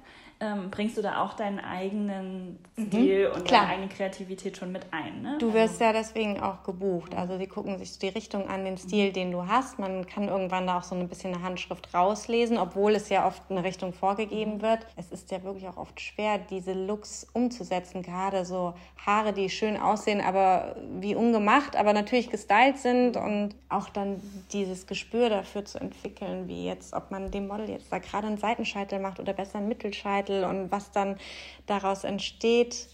ähm, 0.42 0.70
bringst 0.70 0.98
du 0.98 1.02
da 1.02 1.22
auch 1.22 1.34
deinen 1.34 1.60
eigenen 1.60 2.60
mhm. 2.78 2.88
Stil 2.88 3.28
mhm, 3.28 3.36
und 3.36 3.46
klar. 3.46 3.62
deine 3.62 3.74
eigene 3.74 3.90
Kreativität 3.90 4.56
schon 4.56 4.72
mit 4.72 4.86
ein. 4.92 5.22
Ne? 5.22 5.38
Du 5.38 5.54
wirst 5.54 5.82
also. 5.82 5.84
ja 5.84 5.94
deswegen 5.94 6.40
auch 6.40 6.64
gebucht. 6.64 7.14
Also 7.14 7.38
sie 7.38 7.48
gucken 7.48 7.78
sich 7.78 8.00
die 8.00 8.08
Richtung 8.08 8.48
an, 8.48 8.64
den 8.64 8.78
Stil, 8.78 9.12
den 9.12 9.32
du 9.32 9.48
hast. 9.48 9.80
Man 9.80 10.06
kann 10.06 10.30
irgendwann 10.30 10.66
da 10.68 10.78
auch 10.78 10.84
so 10.84 10.96
ein 10.96 11.10
bisschen 11.10 11.34
eine 11.34 11.44
Handschrift 11.44 11.94
rauslesen, 11.94 12.58
obwohl 12.58 12.96
es 12.96 13.10
ja 13.10 13.28
oft 13.28 13.42
eine 13.50 13.66
Richtung 13.66 13.92
vorgegeben 13.92 14.56
mhm. 14.56 14.62
wird. 14.62 14.80
Es 14.96 15.12
ist 15.12 15.30
ja 15.30 15.44
wirklich 15.44 15.68
auch 15.68 15.78
oft 15.78 16.00
schwer, 16.00 16.38
diese 16.38 16.72
Looks 16.72 17.28
umzusetzen. 17.34 18.02
Gerade 18.02 18.46
so 18.46 18.76
Haare, 19.06 19.34
die 19.34 19.50
schön 19.50 19.76
aussehen, 19.76 20.22
aber 20.22 20.78
wie 21.00 21.16
ungemacht, 21.16 21.76
aber 21.76 21.92
natürlich 21.92 22.30
gestylt 22.30 22.78
sind 22.78 23.18
und 23.18 23.56
auch 23.68 23.90
dann 23.90 24.22
dieses 24.54 24.88
Gespür 24.88 25.30
dafür 25.30 25.66
zu 25.66 25.80
entwickeln, 25.80 26.48
wie 26.48 26.66
jetzt, 26.66 26.94
ob 26.94 27.12
man 27.12 27.30
dem 27.30 27.48
Model 27.48 27.70
jetzt 27.70 27.92
da 27.92 28.00
gerade 28.00 28.28
einen 28.28 28.38
Seitenscheitel 28.38 29.00
macht 29.00 29.20
oder 29.20 29.34
besser 29.34 29.58
einen 29.58 29.68
Mittelscheitel 29.68 30.29
Lebensmittel 30.30 30.44
und 30.44 30.72
was 30.72 30.92
dann 30.92 31.18
daraus 31.66 32.04
entsteht. 32.04 32.88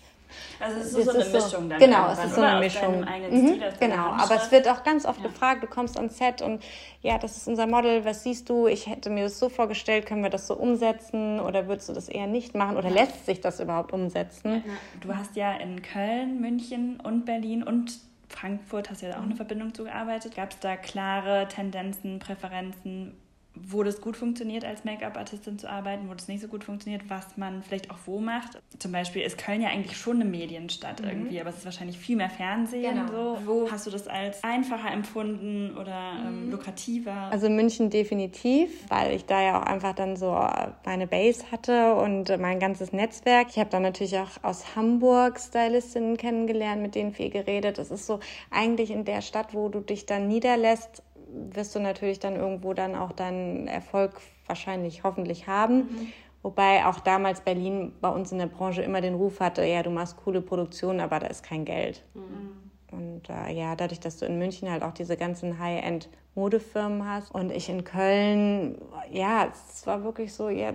Also 0.59 0.79
es 0.79 0.87
ist 0.87 0.93
so, 0.93 1.01
so 1.03 1.11
eine 1.11 1.29
Mischung 1.29 1.69
dann. 1.69 1.79
Genau, 1.79 2.11
es 2.11 2.23
ist 2.25 2.35
so 2.35 2.41
eine 2.41 2.59
Mischung. 2.59 2.99
Mhm, 3.01 3.61
genau, 3.79 4.07
aber 4.07 4.35
es 4.35 4.51
wird 4.51 4.67
auch 4.67 4.83
ganz 4.83 5.05
oft 5.05 5.21
ja. 5.21 5.27
gefragt, 5.27 5.63
du 5.63 5.67
kommst 5.67 5.97
ans 5.97 6.17
Set 6.17 6.41
und 6.41 6.63
ja, 7.01 7.17
das 7.17 7.37
ist 7.37 7.47
unser 7.47 7.67
Model, 7.67 8.03
was 8.03 8.23
siehst 8.23 8.49
du? 8.49 8.67
Ich 8.67 8.87
hätte 8.87 9.09
mir 9.09 9.25
das 9.25 9.39
so 9.39 9.49
vorgestellt, 9.49 10.05
können 10.05 10.23
wir 10.23 10.31
das 10.31 10.47
so 10.47 10.55
umsetzen 10.55 11.39
oder 11.39 11.67
würdest 11.67 11.89
du 11.89 11.93
das 11.93 12.09
eher 12.09 12.27
nicht 12.27 12.55
machen 12.55 12.75
oder 12.75 12.89
lässt 12.89 13.25
sich 13.25 13.39
das 13.39 13.59
überhaupt 13.59 13.93
umsetzen? 13.93 14.63
Du 14.99 15.15
hast 15.15 15.35
ja 15.35 15.53
in 15.53 15.81
Köln, 15.81 16.41
München 16.41 16.99
und 17.01 17.25
Berlin 17.25 17.63
und 17.63 17.93
Frankfurt 18.27 18.89
hast 18.89 19.03
ja 19.03 19.17
auch 19.17 19.23
eine. 19.23 19.35
Verbindung 19.35 19.73
zugearbeitet. 19.73 20.35
Gab 20.35 20.51
es 20.51 20.59
da 20.59 20.75
klare 20.75 21.47
Tendenzen, 21.47 22.19
Präferenzen, 22.19 23.13
wo 23.55 23.83
das 23.83 24.01
gut 24.01 24.17
funktioniert, 24.17 24.65
als 24.65 24.83
Make-up-Artistin 24.83 25.57
zu 25.57 25.69
arbeiten, 25.69 26.09
wo 26.09 26.13
das 26.13 26.27
nicht 26.27 26.41
so 26.41 26.47
gut 26.47 26.63
funktioniert, 26.63 27.09
was 27.09 27.37
man 27.37 27.63
vielleicht 27.63 27.91
auch 27.91 27.97
wo 28.05 28.19
macht. 28.19 28.61
Zum 28.79 28.91
Beispiel 28.91 29.21
ist 29.21 29.37
Köln 29.37 29.61
ja 29.61 29.69
eigentlich 29.69 29.97
schon 29.97 30.21
eine 30.21 30.25
Medienstadt 30.29 31.01
mhm. 31.01 31.07
irgendwie, 31.07 31.41
aber 31.41 31.49
es 31.49 31.57
ist 31.57 31.65
wahrscheinlich 31.65 31.97
viel 31.97 32.15
mehr 32.15 32.29
Fernsehen. 32.29 33.07
Genau. 33.07 33.35
So. 33.35 33.37
Wo 33.45 33.71
hast 33.71 33.87
du 33.87 33.91
das 33.91 34.07
als 34.07 34.43
einfacher 34.43 34.91
empfunden 34.91 35.75
oder 35.77 36.13
ähm, 36.25 36.45
mhm. 36.45 36.51
lukrativer? 36.51 37.29
Also 37.31 37.49
München 37.49 37.89
definitiv, 37.89 38.89
weil 38.89 39.15
ich 39.15 39.25
da 39.25 39.41
ja 39.41 39.61
auch 39.61 39.65
einfach 39.65 39.93
dann 39.93 40.15
so 40.15 40.37
meine 40.85 41.07
Base 41.07 41.51
hatte 41.51 41.95
und 41.95 42.37
mein 42.39 42.59
ganzes 42.59 42.91
Netzwerk. 42.93 43.47
Ich 43.49 43.59
habe 43.59 43.69
dann 43.69 43.83
natürlich 43.83 44.17
auch 44.17 44.43
aus 44.43 44.75
Hamburg 44.75 45.39
Stylistinnen 45.39 46.17
kennengelernt, 46.17 46.81
mit 46.81 46.95
denen 46.95 47.13
viel 47.13 47.29
geredet. 47.29 47.77
Das 47.77 47.91
ist 47.91 48.05
so 48.05 48.19
eigentlich 48.51 48.91
in 48.91 49.05
der 49.05 49.21
Stadt, 49.21 49.53
wo 49.53 49.69
du 49.69 49.79
dich 49.79 50.05
dann 50.05 50.27
niederlässt, 50.27 51.03
wirst 51.51 51.75
du 51.75 51.79
natürlich 51.79 52.19
dann 52.19 52.35
irgendwo 52.35 52.73
dann 52.73 52.95
auch 52.95 53.11
deinen 53.11 53.67
Erfolg 53.67 54.21
wahrscheinlich 54.47 55.03
hoffentlich 55.03 55.47
haben. 55.47 55.77
Mhm. 55.77 56.13
Wobei 56.43 56.85
auch 56.85 56.99
damals 56.99 57.41
Berlin 57.41 57.93
bei 58.01 58.09
uns 58.09 58.31
in 58.31 58.37
der 58.37 58.45
Branche 58.45 58.83
immer 58.83 59.01
den 59.01 59.15
Ruf 59.15 59.39
hatte, 59.39 59.65
ja, 59.65 59.81
du 59.81 59.89
machst 59.89 60.17
coole 60.17 60.41
Produktionen, 60.41 60.99
aber 60.99 61.19
da 61.19 61.27
ist 61.27 61.43
kein 61.43 61.65
Geld. 61.65 62.03
Mhm. 62.13 62.71
Und 62.95 63.29
äh, 63.29 63.51
ja, 63.51 63.75
dadurch, 63.75 63.99
dass 63.99 64.17
du 64.17 64.25
in 64.25 64.37
München 64.37 64.69
halt 64.69 64.83
auch 64.83 64.93
diese 64.93 65.17
ganzen 65.17 65.59
High-End 65.59 66.09
Modefirmen 66.35 67.07
hast. 67.07 67.31
Und 67.33 67.51
ich 67.51 67.69
in 67.69 67.85
Köln, 67.85 68.77
ja, 69.09 69.47
es 69.51 69.87
war 69.87 70.03
wirklich 70.03 70.33
so, 70.33 70.49
ja, 70.49 70.73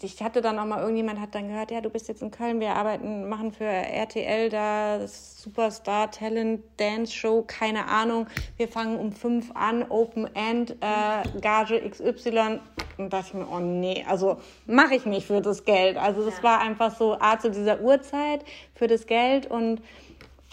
ich 0.00 0.22
hatte 0.22 0.40
dann 0.40 0.58
auch 0.58 0.64
mal, 0.64 0.80
irgendjemand 0.80 1.20
hat 1.20 1.34
dann 1.34 1.48
gehört, 1.48 1.70
ja, 1.70 1.82
du 1.82 1.90
bist 1.90 2.08
jetzt 2.08 2.22
in 2.22 2.30
Köln, 2.30 2.58
wir 2.58 2.74
arbeiten, 2.74 3.28
machen 3.28 3.52
für 3.52 3.64
RTL 3.64 4.48
da 4.48 4.98
das 4.98 5.42
Superstar 5.42 6.10
Talent 6.10 6.62
Dance 6.78 7.12
Show, 7.12 7.44
keine 7.46 7.86
Ahnung. 7.86 8.26
Wir 8.56 8.66
fangen 8.66 8.98
um 8.98 9.12
fünf 9.12 9.50
an, 9.54 9.84
Open 9.90 10.28
End, 10.34 10.76
äh, 10.80 11.40
Gage 11.40 11.80
XY. 11.88 12.60
Und 12.96 13.12
dachte 13.12 13.26
ich 13.28 13.34
mir, 13.34 13.46
oh 13.50 13.58
nee, 13.58 14.04
also 14.08 14.38
mache 14.66 14.94
ich 14.94 15.04
nicht 15.04 15.26
für 15.26 15.40
das 15.40 15.64
Geld. 15.64 15.96
Also 15.96 16.24
das 16.24 16.38
ja. 16.38 16.42
war 16.44 16.60
einfach 16.60 16.96
so 16.96 17.18
Art 17.18 17.42
zu 17.42 17.50
dieser 17.50 17.80
Uhrzeit 17.80 18.44
für 18.74 18.86
das 18.86 19.06
Geld 19.06 19.50
und 19.50 19.82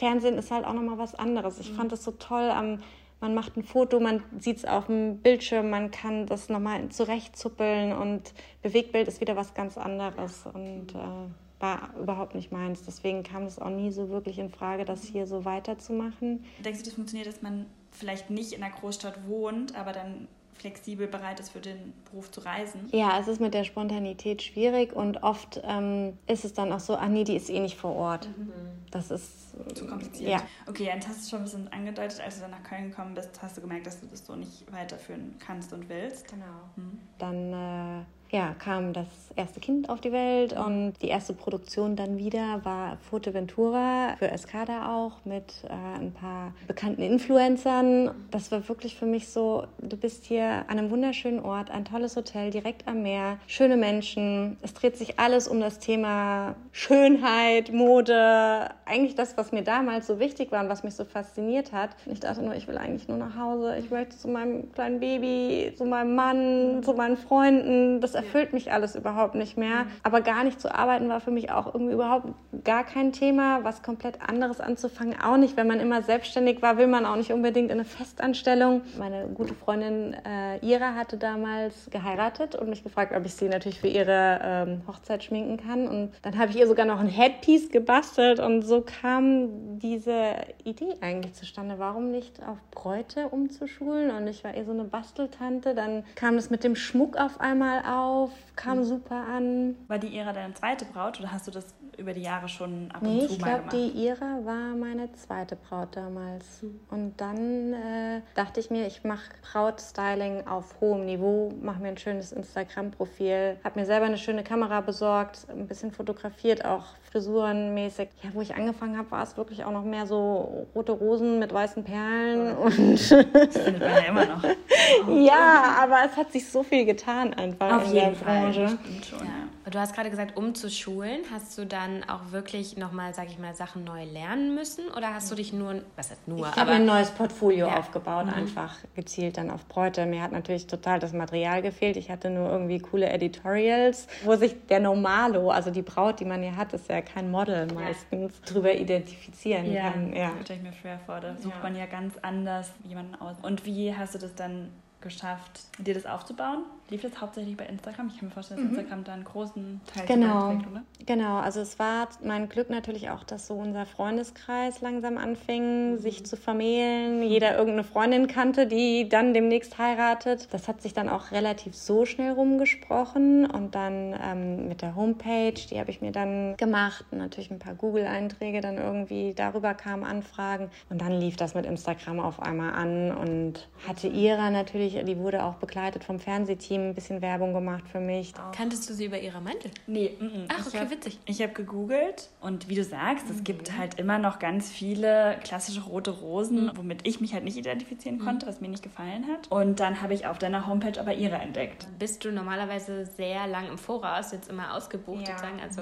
Fernsehen 0.02 0.40
ist 0.40 0.50
halt 0.50 0.66
auch 0.66 0.74
nochmal 0.74 0.98
was 0.98 1.14
anderes. 1.14 1.60
Ich 1.60 1.72
mhm. 1.72 1.76
fand 1.76 1.92
das 1.92 2.04
so 2.04 2.12
toll 2.12 2.50
am 2.50 2.80
man 3.22 3.36
macht 3.36 3.56
ein 3.56 3.64
Foto, 3.64 4.00
man 4.00 4.24
sieht 4.40 4.58
es 4.58 4.66
auf 4.66 4.88
dem 4.88 5.20
Bildschirm, 5.20 5.70
man 5.70 5.92
kann 5.92 6.26
das 6.26 6.50
nochmal 6.50 6.90
zurechtzuppeln 6.90 7.94
und 7.94 8.34
Bewegtbild 8.64 9.08
ist 9.08 9.22
wieder 9.22 9.36
was 9.36 9.54
ganz 9.54 9.78
anderes 9.78 10.48
und 10.52 10.96
äh, 10.96 11.60
war 11.60 11.94
überhaupt 12.02 12.34
nicht 12.34 12.52
meins. 12.52 12.82
Deswegen 12.84 13.22
kam 13.22 13.44
es 13.44 13.60
auch 13.60 13.70
nie 13.70 13.92
so 13.92 14.10
wirklich 14.10 14.40
in 14.40 14.50
Frage, 14.50 14.86
das 14.86 15.04
hier 15.04 15.28
so 15.28 15.46
weiterzumachen. 15.46 16.44
Denkst 16.66 16.80
du, 16.80 16.86
das 16.86 16.96
funktioniert, 16.96 17.28
dass 17.28 17.44
man 17.44 17.68
vielleicht 17.92 18.32
nicht 18.32 18.54
in 18.54 18.64
einer 18.64 18.74
Großstadt 18.74 19.28
wohnt, 19.28 19.76
aber 19.76 19.92
dann 19.94 20.28
flexibel 20.56 21.06
bereit 21.06 21.40
ist, 21.40 21.52
für 21.52 21.60
den 21.60 21.94
Beruf 22.10 22.32
zu 22.32 22.42
reisen? 22.42 22.90
Ja, 22.92 23.20
es 23.20 23.28
ist 23.28 23.40
mit 23.40 23.54
der 23.54 23.66
Spontanität 23.66 24.42
schwierig 24.42 24.94
und 24.94 25.22
oft 25.22 25.62
ähm, 25.64 26.18
ist 26.26 26.44
es 26.44 26.54
dann 26.54 26.72
auch 26.72 26.80
so, 26.80 26.96
ach 26.96 27.08
nee, 27.08 27.24
die 27.24 27.36
ist 27.36 27.52
eh 27.52 27.60
nicht 27.60 27.78
vor 27.78 27.96
Ort. 27.96 28.28
Mhm. 28.36 28.52
Das 28.92 29.10
ist 29.10 29.52
zu 29.74 29.88
kompliziert. 29.88 30.32
Ja. 30.32 30.42
Okay, 30.68 30.86
jetzt 30.86 31.08
hast 31.08 31.26
du 31.26 31.30
schon 31.30 31.40
ein 31.40 31.46
bisschen 31.46 31.68
angedeutet, 31.70 32.20
als 32.20 32.36
du 32.36 32.42
dann 32.42 32.52
nach 32.52 32.64
Köln 32.64 32.90
gekommen 32.90 33.14
bist, 33.14 33.42
hast 33.42 33.58
du 33.58 33.62
gemerkt, 33.62 33.88
dass 33.88 34.02
du 34.02 34.08
das 34.08 34.26
so 34.26 34.36
nicht 34.36 34.72
weiterführen 34.72 35.36
kannst 35.40 35.72
und 35.72 35.88
willst. 35.88 36.28
Genau. 36.28 36.46
Mhm. 36.76 37.00
Dann 37.18 38.02
äh, 38.02 38.06
ja, 38.32 38.56
kam 38.58 38.94
das 38.94 39.08
erste 39.36 39.60
Kind 39.60 39.90
auf 39.90 40.00
die 40.02 40.12
Welt 40.12 40.54
und 40.54 40.94
die 41.02 41.08
erste 41.08 41.34
Produktion 41.34 41.96
dann 41.96 42.18
wieder 42.18 42.62
war 42.64 42.98
Fuerteventura 43.10 44.16
für 44.18 44.30
Escada 44.30 44.96
auch 44.96 45.26
mit 45.26 45.54
äh, 45.66 46.00
ein 46.00 46.12
paar 46.14 46.54
bekannten 46.68 47.02
Influencern. 47.02 48.12
Das 48.30 48.52
war 48.52 48.68
wirklich 48.68 48.96
für 48.96 49.06
mich 49.06 49.30
so, 49.30 49.66
du 49.80 49.98
bist 49.98 50.26
hier 50.26 50.66
an 50.68 50.80
einem 50.80 50.92
wunderschönen 50.92 51.40
Ort, 51.40 51.72
ein 51.72 51.86
tolles 51.86 52.16
Hotel 52.16 52.52
direkt 52.52 52.88
am 52.88 53.02
Meer, 53.04 53.38
schöne 53.48 53.78
Menschen. 53.78 54.58
Es 54.62 54.74
dreht 54.74 54.98
sich 54.98 55.20
alles 55.20 55.48
um 55.48 55.60
das 55.60 55.80
Thema 55.80 56.56
Schönheit, 56.72 57.72
Mode, 57.72 58.70
eigentlich 58.86 59.16
das, 59.16 59.38
was 59.38 59.52
mir 59.52 59.64
damals 59.64 60.08
so 60.08 60.20
wichtig 60.20 60.52
war 60.52 60.64
und 60.64 60.70
was 60.70 60.84
mich 60.84 60.96
so 60.96 61.06
fasziniert 61.06 61.72
hat. 61.72 61.92
Ich 62.06 62.20
dachte 62.20 62.42
nur, 62.42 62.56
ich 62.56 62.68
will 62.68 62.78
eigentlich 62.78 63.08
nur 63.08 63.18
nach 63.18 63.38
Hause. 63.38 63.78
Ich 63.78 63.90
möchte 63.92 64.18
zu 64.18 64.28
meinem 64.28 64.72
kleinen 64.72 65.00
Baby, 65.00 65.74
zu 65.78 65.86
meinem 65.86 66.16
Mann, 66.16 66.84
zu 66.84 66.94
meinen 66.94 67.18
Freunden. 67.18 68.02
Das 68.02 68.16
erfüllt 68.22 68.54
mich 68.54 68.72
alles 68.72 68.96
überhaupt 68.96 69.36
nicht 69.36 69.58
mehr. 69.58 69.84
Mhm. 69.84 69.92
Aber 70.04 70.22
gar 70.22 70.44
nicht 70.44 70.60
zu 70.60 70.74
arbeiten 70.74 71.10
war 71.10 71.22
für 71.22 71.32
mich 71.32 71.52
auch 71.52 71.74
irgendwie 71.74 71.94
überhaupt 71.94 72.28
gar 72.64 72.84
kein 72.84 73.12
Thema. 73.12 73.64
Was 73.64 73.82
komplett 73.82 74.20
anderes 74.22 74.60
anzufangen 74.60 75.16
auch 75.22 75.38
nicht. 75.38 75.58
Wenn 75.58 75.68
man 75.68 75.80
immer 75.80 76.02
selbstständig 76.02 76.62
war, 76.62 76.78
will 76.78 76.88
man 76.88 77.06
auch 77.06 77.16
nicht 77.16 77.32
unbedingt 77.32 77.72
in 77.72 77.80
eine 77.80 77.86
Festanstellung. 77.86 78.82
Meine 78.98 79.28
gute 79.28 79.54
Freundin 79.54 80.14
äh, 80.14 80.58
Ira 80.66 80.96
hatte 80.96 81.18
damals 81.18 81.90
geheiratet 81.90 82.56
und 82.56 82.70
mich 82.70 82.84
gefragt, 82.84 83.14
ob 83.16 83.26
ich 83.26 83.34
sie 83.34 83.50
natürlich 83.50 83.80
für 83.80 83.88
ihre 83.88 84.40
ähm, 84.44 84.82
Hochzeit 84.88 85.24
schminken 85.24 85.58
kann. 85.58 85.88
Und 85.88 86.12
dann 86.22 86.38
habe 86.38 86.52
ich 86.52 86.58
ihr 86.58 86.68
sogar 86.68 86.86
noch 86.86 87.00
ein 87.00 87.08
Headpiece 87.08 87.70
gebastelt 87.70 88.40
und 88.40 88.62
so 88.62 88.82
kam 88.82 89.80
diese 89.80 90.36
Idee 90.64 90.94
eigentlich 91.02 91.34
zustande. 91.34 91.76
Warum 91.78 92.12
nicht 92.12 92.42
auf 92.44 92.58
Bräute 92.72 93.30
umzuschulen? 93.30 94.12
Und 94.12 94.28
ich 94.28 94.44
war 94.44 94.54
eher 94.54 94.66
so 94.66 94.72
eine 94.72 94.84
Basteltante. 94.84 95.74
Dann 95.74 96.04
kam 96.16 96.36
es 96.36 96.50
mit 96.50 96.64
dem 96.64 96.76
Schmuck 96.76 97.18
auf 97.18 97.40
einmal 97.40 97.80
auf, 97.86 98.11
kam 98.56 98.80
mhm. 98.80 98.84
super 98.84 99.16
an. 99.16 99.76
War 99.88 100.00
die 100.00 100.16
Ira 100.16 100.34
deine 100.34 100.54
zweite 100.54 100.86
Braut 100.86 101.20
oder 101.20 101.32
hast 101.32 101.48
du 101.48 101.52
das 101.52 101.74
über 101.98 102.14
die 102.14 102.22
Jahre 102.22 102.50
schon 102.50 102.90
ab 102.92 103.02
und 103.02 103.16
nee, 103.16 103.28
zu 103.28 103.40
mal 103.40 103.58
gemacht? 103.58 103.74
ich 103.74 103.80
glaube, 103.80 103.94
die 103.94 104.06
Ira 104.06 104.46
war 104.46 104.76
meine 104.76 105.12
zweite 105.14 105.56
Braut 105.56 105.96
damals. 105.96 106.62
Mhm. 106.62 106.80
Und 106.90 107.22
dann 107.22 107.74
äh, 107.74 108.22
dachte 108.36 108.60
ich 108.60 108.70
mir, 108.70 108.88
ich 108.88 109.04
mache 109.04 109.30
Brautstyling 109.52 110.48
auf 110.48 110.76
hohem 110.82 111.06
Niveau, 111.06 111.52
mache 111.62 111.82
mir 111.82 111.90
ein 111.90 111.98
schönes 111.98 112.32
Instagram-Profil, 112.32 113.58
habe 113.64 113.80
mir 113.80 113.86
selber 113.86 114.06
eine 114.06 114.18
schöne 114.18 114.44
Kamera 114.44 114.82
besorgt, 114.82 115.48
ein 115.50 115.68
bisschen 115.68 115.92
fotografiert, 115.92 116.66
auch 116.66 116.86
frisurenmäßig. 117.12 118.10
Ja, 118.24 118.30
wo 118.34 118.42
ich 118.42 118.56
angefangen 118.56 118.98
habe, 118.98 119.12
war 119.12 119.24
es 119.24 119.38
wirklich 119.38 119.66
auch 119.66 119.72
noch 119.72 119.84
mehr 119.84 120.06
so 120.06 120.68
rote 120.74 120.94
Rosen 120.94 121.40
mit 121.40 121.54
weißen 121.54 121.84
Perlen. 121.84 122.56
Und 122.58 123.12
das 123.12 123.58
findet 123.58 123.82
man 123.82 123.92
ja 123.92 124.10
immer 124.10 124.26
noch. 124.26 124.44
ja, 125.10 125.76
aber 125.82 125.98
es 126.06 126.16
hat 126.16 126.32
sich 126.32 126.50
so 126.50 126.64
viel 126.64 126.86
getan 126.86 127.34
einfach 127.34 127.82
Auf 127.82 127.94
in 128.04 128.14
der 128.14 128.20
Branche. 128.20 128.78
Schon, 129.08 129.20
ja. 129.20 129.70
Du 129.70 129.80
hast 129.80 129.94
gerade 129.94 130.10
gesagt, 130.10 130.38
um 130.38 130.56
zu 130.56 130.70
schulen, 130.70 131.22
hast 131.32 131.56
du 131.58 131.66
dann 131.66 132.04
auch 132.10 132.32
wirklich 132.32 132.78
nochmal, 132.78 133.14
sag 133.14 133.28
ich 133.28 133.38
mal, 133.38 133.54
Sachen 133.54 133.84
neu 133.84 134.04
lernen 134.06 134.56
müssen? 134.56 134.90
Oder 134.90 135.14
hast 135.14 135.30
du 135.32 135.36
dich 135.36 135.54
nur, 135.54 135.82
was 135.96 136.10
heißt 136.10 136.28
nur? 136.28 136.50
Ich 136.50 136.56
habe 136.56 136.72
ein 136.72 136.86
neues 136.86 137.12
Portfolio 137.12 137.68
ja. 137.68 137.78
aufgebaut, 137.78 138.26
mhm. 138.26 138.34
einfach 138.34 138.76
gezielt 138.96 139.38
dann 139.38 139.52
auf 139.52 139.66
Bräute. 139.68 140.06
Mir 140.08 140.24
hat 140.24 140.32
natürlich 140.32 140.66
total 140.66 141.00
das 141.00 141.14
Material 141.14 141.62
gefehlt. 141.62 141.96
Ich 141.96 142.10
hatte 142.10 142.32
nur 142.32 142.50
irgendwie 142.50 142.80
coole 142.80 143.10
Editorials, 143.10 144.08
wo 144.24 144.36
sich 144.36 144.56
der 144.68 144.80
Normalo, 144.80 145.52
also 145.52 145.70
die 145.70 145.84
Braut, 145.84 146.20
die 146.20 146.26
man 146.26 146.42
hier 146.42 146.56
hat, 146.56 146.74
ist 146.74 146.90
ja 146.90 147.02
kein 147.02 147.30
Model 147.30 147.68
meistens, 147.74 148.34
ja. 148.40 148.54
drüber 148.54 148.74
identifizieren 148.74 149.72
ja. 149.72 149.92
kann. 149.92 150.14
Ja, 150.14 150.32
das 150.38 150.46
stelle 150.46 150.60
ich 150.60 150.66
mir 150.66 150.74
schwer 150.74 151.00
vor. 151.06 151.20
Da 151.20 151.38
sucht 151.38 151.62
man 151.62 151.76
ja 151.76 151.86
ganz 151.86 152.16
anders 152.24 152.72
jemanden 152.84 153.16
aus. 153.16 153.38
Und 153.44 153.66
wie 153.66 153.96
hast 153.96 154.16
du 154.16 154.20
das 154.20 154.34
dann 154.34 154.70
geschafft, 155.02 155.62
dir 155.78 155.94
das 155.94 156.06
aufzubauen? 156.06 156.64
Lief 156.90 157.02
das 157.02 157.22
hauptsächlich 157.22 157.56
bei 157.56 157.66
Instagram? 157.66 158.10
Ich 158.10 158.20
kann 158.20 158.28
mir 158.28 158.34
vorstellen, 158.34 158.62
dass 158.62 158.72
mhm. 158.72 158.80
Instagram 158.80 159.04
da 159.06 159.14
einen 159.14 159.24
großen 159.24 159.82
Teil 159.94 160.06
genau. 160.08 160.52
Trägt, 160.52 160.68
oder? 160.68 160.84
Genau, 161.06 161.38
also 161.38 161.62
es 161.62 161.80
war 161.80 162.10
mein 162.24 162.50
Glück 162.50 162.70
natürlich 162.70 163.10
auch, 163.10 163.24
dass 163.24 163.48
so 163.48 163.54
unser 163.54 163.86
Freundeskreis 163.86 164.82
langsam 164.82 165.18
anfing, 165.18 165.94
mhm. 165.94 166.00
sich 166.00 166.26
zu 166.26 166.36
vermählen. 166.36 167.24
Jeder 167.24 167.54
irgendeine 167.58 167.86
Freundin 167.86 168.28
kannte, 168.28 168.68
die 168.68 169.08
dann 169.08 169.34
demnächst 169.34 169.78
heiratet. 169.78 170.50
Das 170.52 170.68
hat 170.68 170.82
sich 170.82 170.94
dann 170.94 171.08
auch 171.08 171.32
relativ 171.32 171.76
so 171.76 172.06
schnell 172.06 172.34
rumgesprochen. 172.34 173.46
Und 173.46 173.76
dann 173.76 174.14
ähm, 174.22 174.68
mit 174.68 174.82
der 174.82 174.96
Homepage, 174.96 175.54
die 175.54 175.80
habe 175.80 175.92
ich 175.92 176.02
mir 176.02 176.12
dann 176.12 176.58
gemacht. 176.58 177.06
Und 177.12 177.20
natürlich 177.20 177.52
ein 177.52 177.60
paar 177.60 177.76
Google-Einträge, 177.76 178.60
dann 178.60 178.78
irgendwie 178.78 179.34
darüber 179.34 179.74
kamen 179.74 180.04
Anfragen. 180.04 180.70
Und 180.90 181.02
dann 181.02 181.14
lief 181.14 181.38
das 181.38 181.56
mit 181.56 181.66
Instagram 181.66 182.20
auf 182.20 182.42
einmal 182.42 182.74
an 182.74 183.16
und 183.16 183.70
hatte 183.88 184.08
ihrer 184.08 184.50
natürlich, 184.50 184.91
die 184.92 185.18
wurde 185.18 185.44
auch 185.44 185.56
begleitet 185.56 186.04
vom 186.04 186.20
Fernsehteam 186.20 186.90
ein 186.90 186.94
bisschen 186.94 187.22
Werbung 187.22 187.54
gemacht 187.54 187.84
für 187.92 188.00
mich. 188.00 188.34
Kanntest 188.56 188.90
du 188.90 188.94
sie 188.94 189.06
über 189.06 189.20
ihre 189.20 189.42
Mantel? 189.42 189.72
Nee, 189.88 190.16
m 190.20 190.28
-m. 190.28 190.46
Ach, 190.50 190.66
okay, 190.66 190.80
hab, 190.80 190.92
witzig. 190.92 191.20
Ich 191.26 191.42
habe 191.42 191.54
gegoogelt 191.54 192.30
und 192.42 192.70
wie 192.70 192.76
du 192.76 192.84
sagst, 192.84 193.28
mhm. 193.28 193.36
es 193.36 193.44
gibt 193.44 193.78
halt 193.78 194.00
immer 194.00 194.18
noch 194.18 194.40
ganz 194.40 194.70
viele 194.70 195.38
klassische 195.44 195.82
rote 195.82 196.12
Rosen, 196.12 196.66
mhm. 196.66 196.72
womit 196.76 197.08
ich 197.08 197.22
mich 197.22 197.34
halt 197.34 197.44
nicht 197.44 197.58
identifizieren 197.58 198.18
mhm. 198.18 198.26
konnte, 198.26 198.48
was 198.48 198.62
mir 198.62 198.70
nicht 198.70 198.84
gefallen 198.84 199.26
hat. 199.28 199.50
Und 199.52 199.80
dann 199.80 200.02
habe 200.02 200.14
ich 200.14 200.28
auf 200.28 200.38
deiner 200.38 200.68
Homepage 200.68 201.00
aber 201.00 201.14
ihre 201.14 201.36
entdeckt. 201.36 201.88
Bist 202.00 202.24
du 202.26 202.32
normalerweise 202.32 203.06
sehr 203.06 203.48
lang 203.48 203.68
im 203.68 203.78
Voraus 203.78 204.32
jetzt 204.32 204.50
immer 204.50 204.76
ausgebucht, 204.76 205.28
ja. 205.28 205.38
sozusagen? 205.38 205.60
Also 205.62 205.82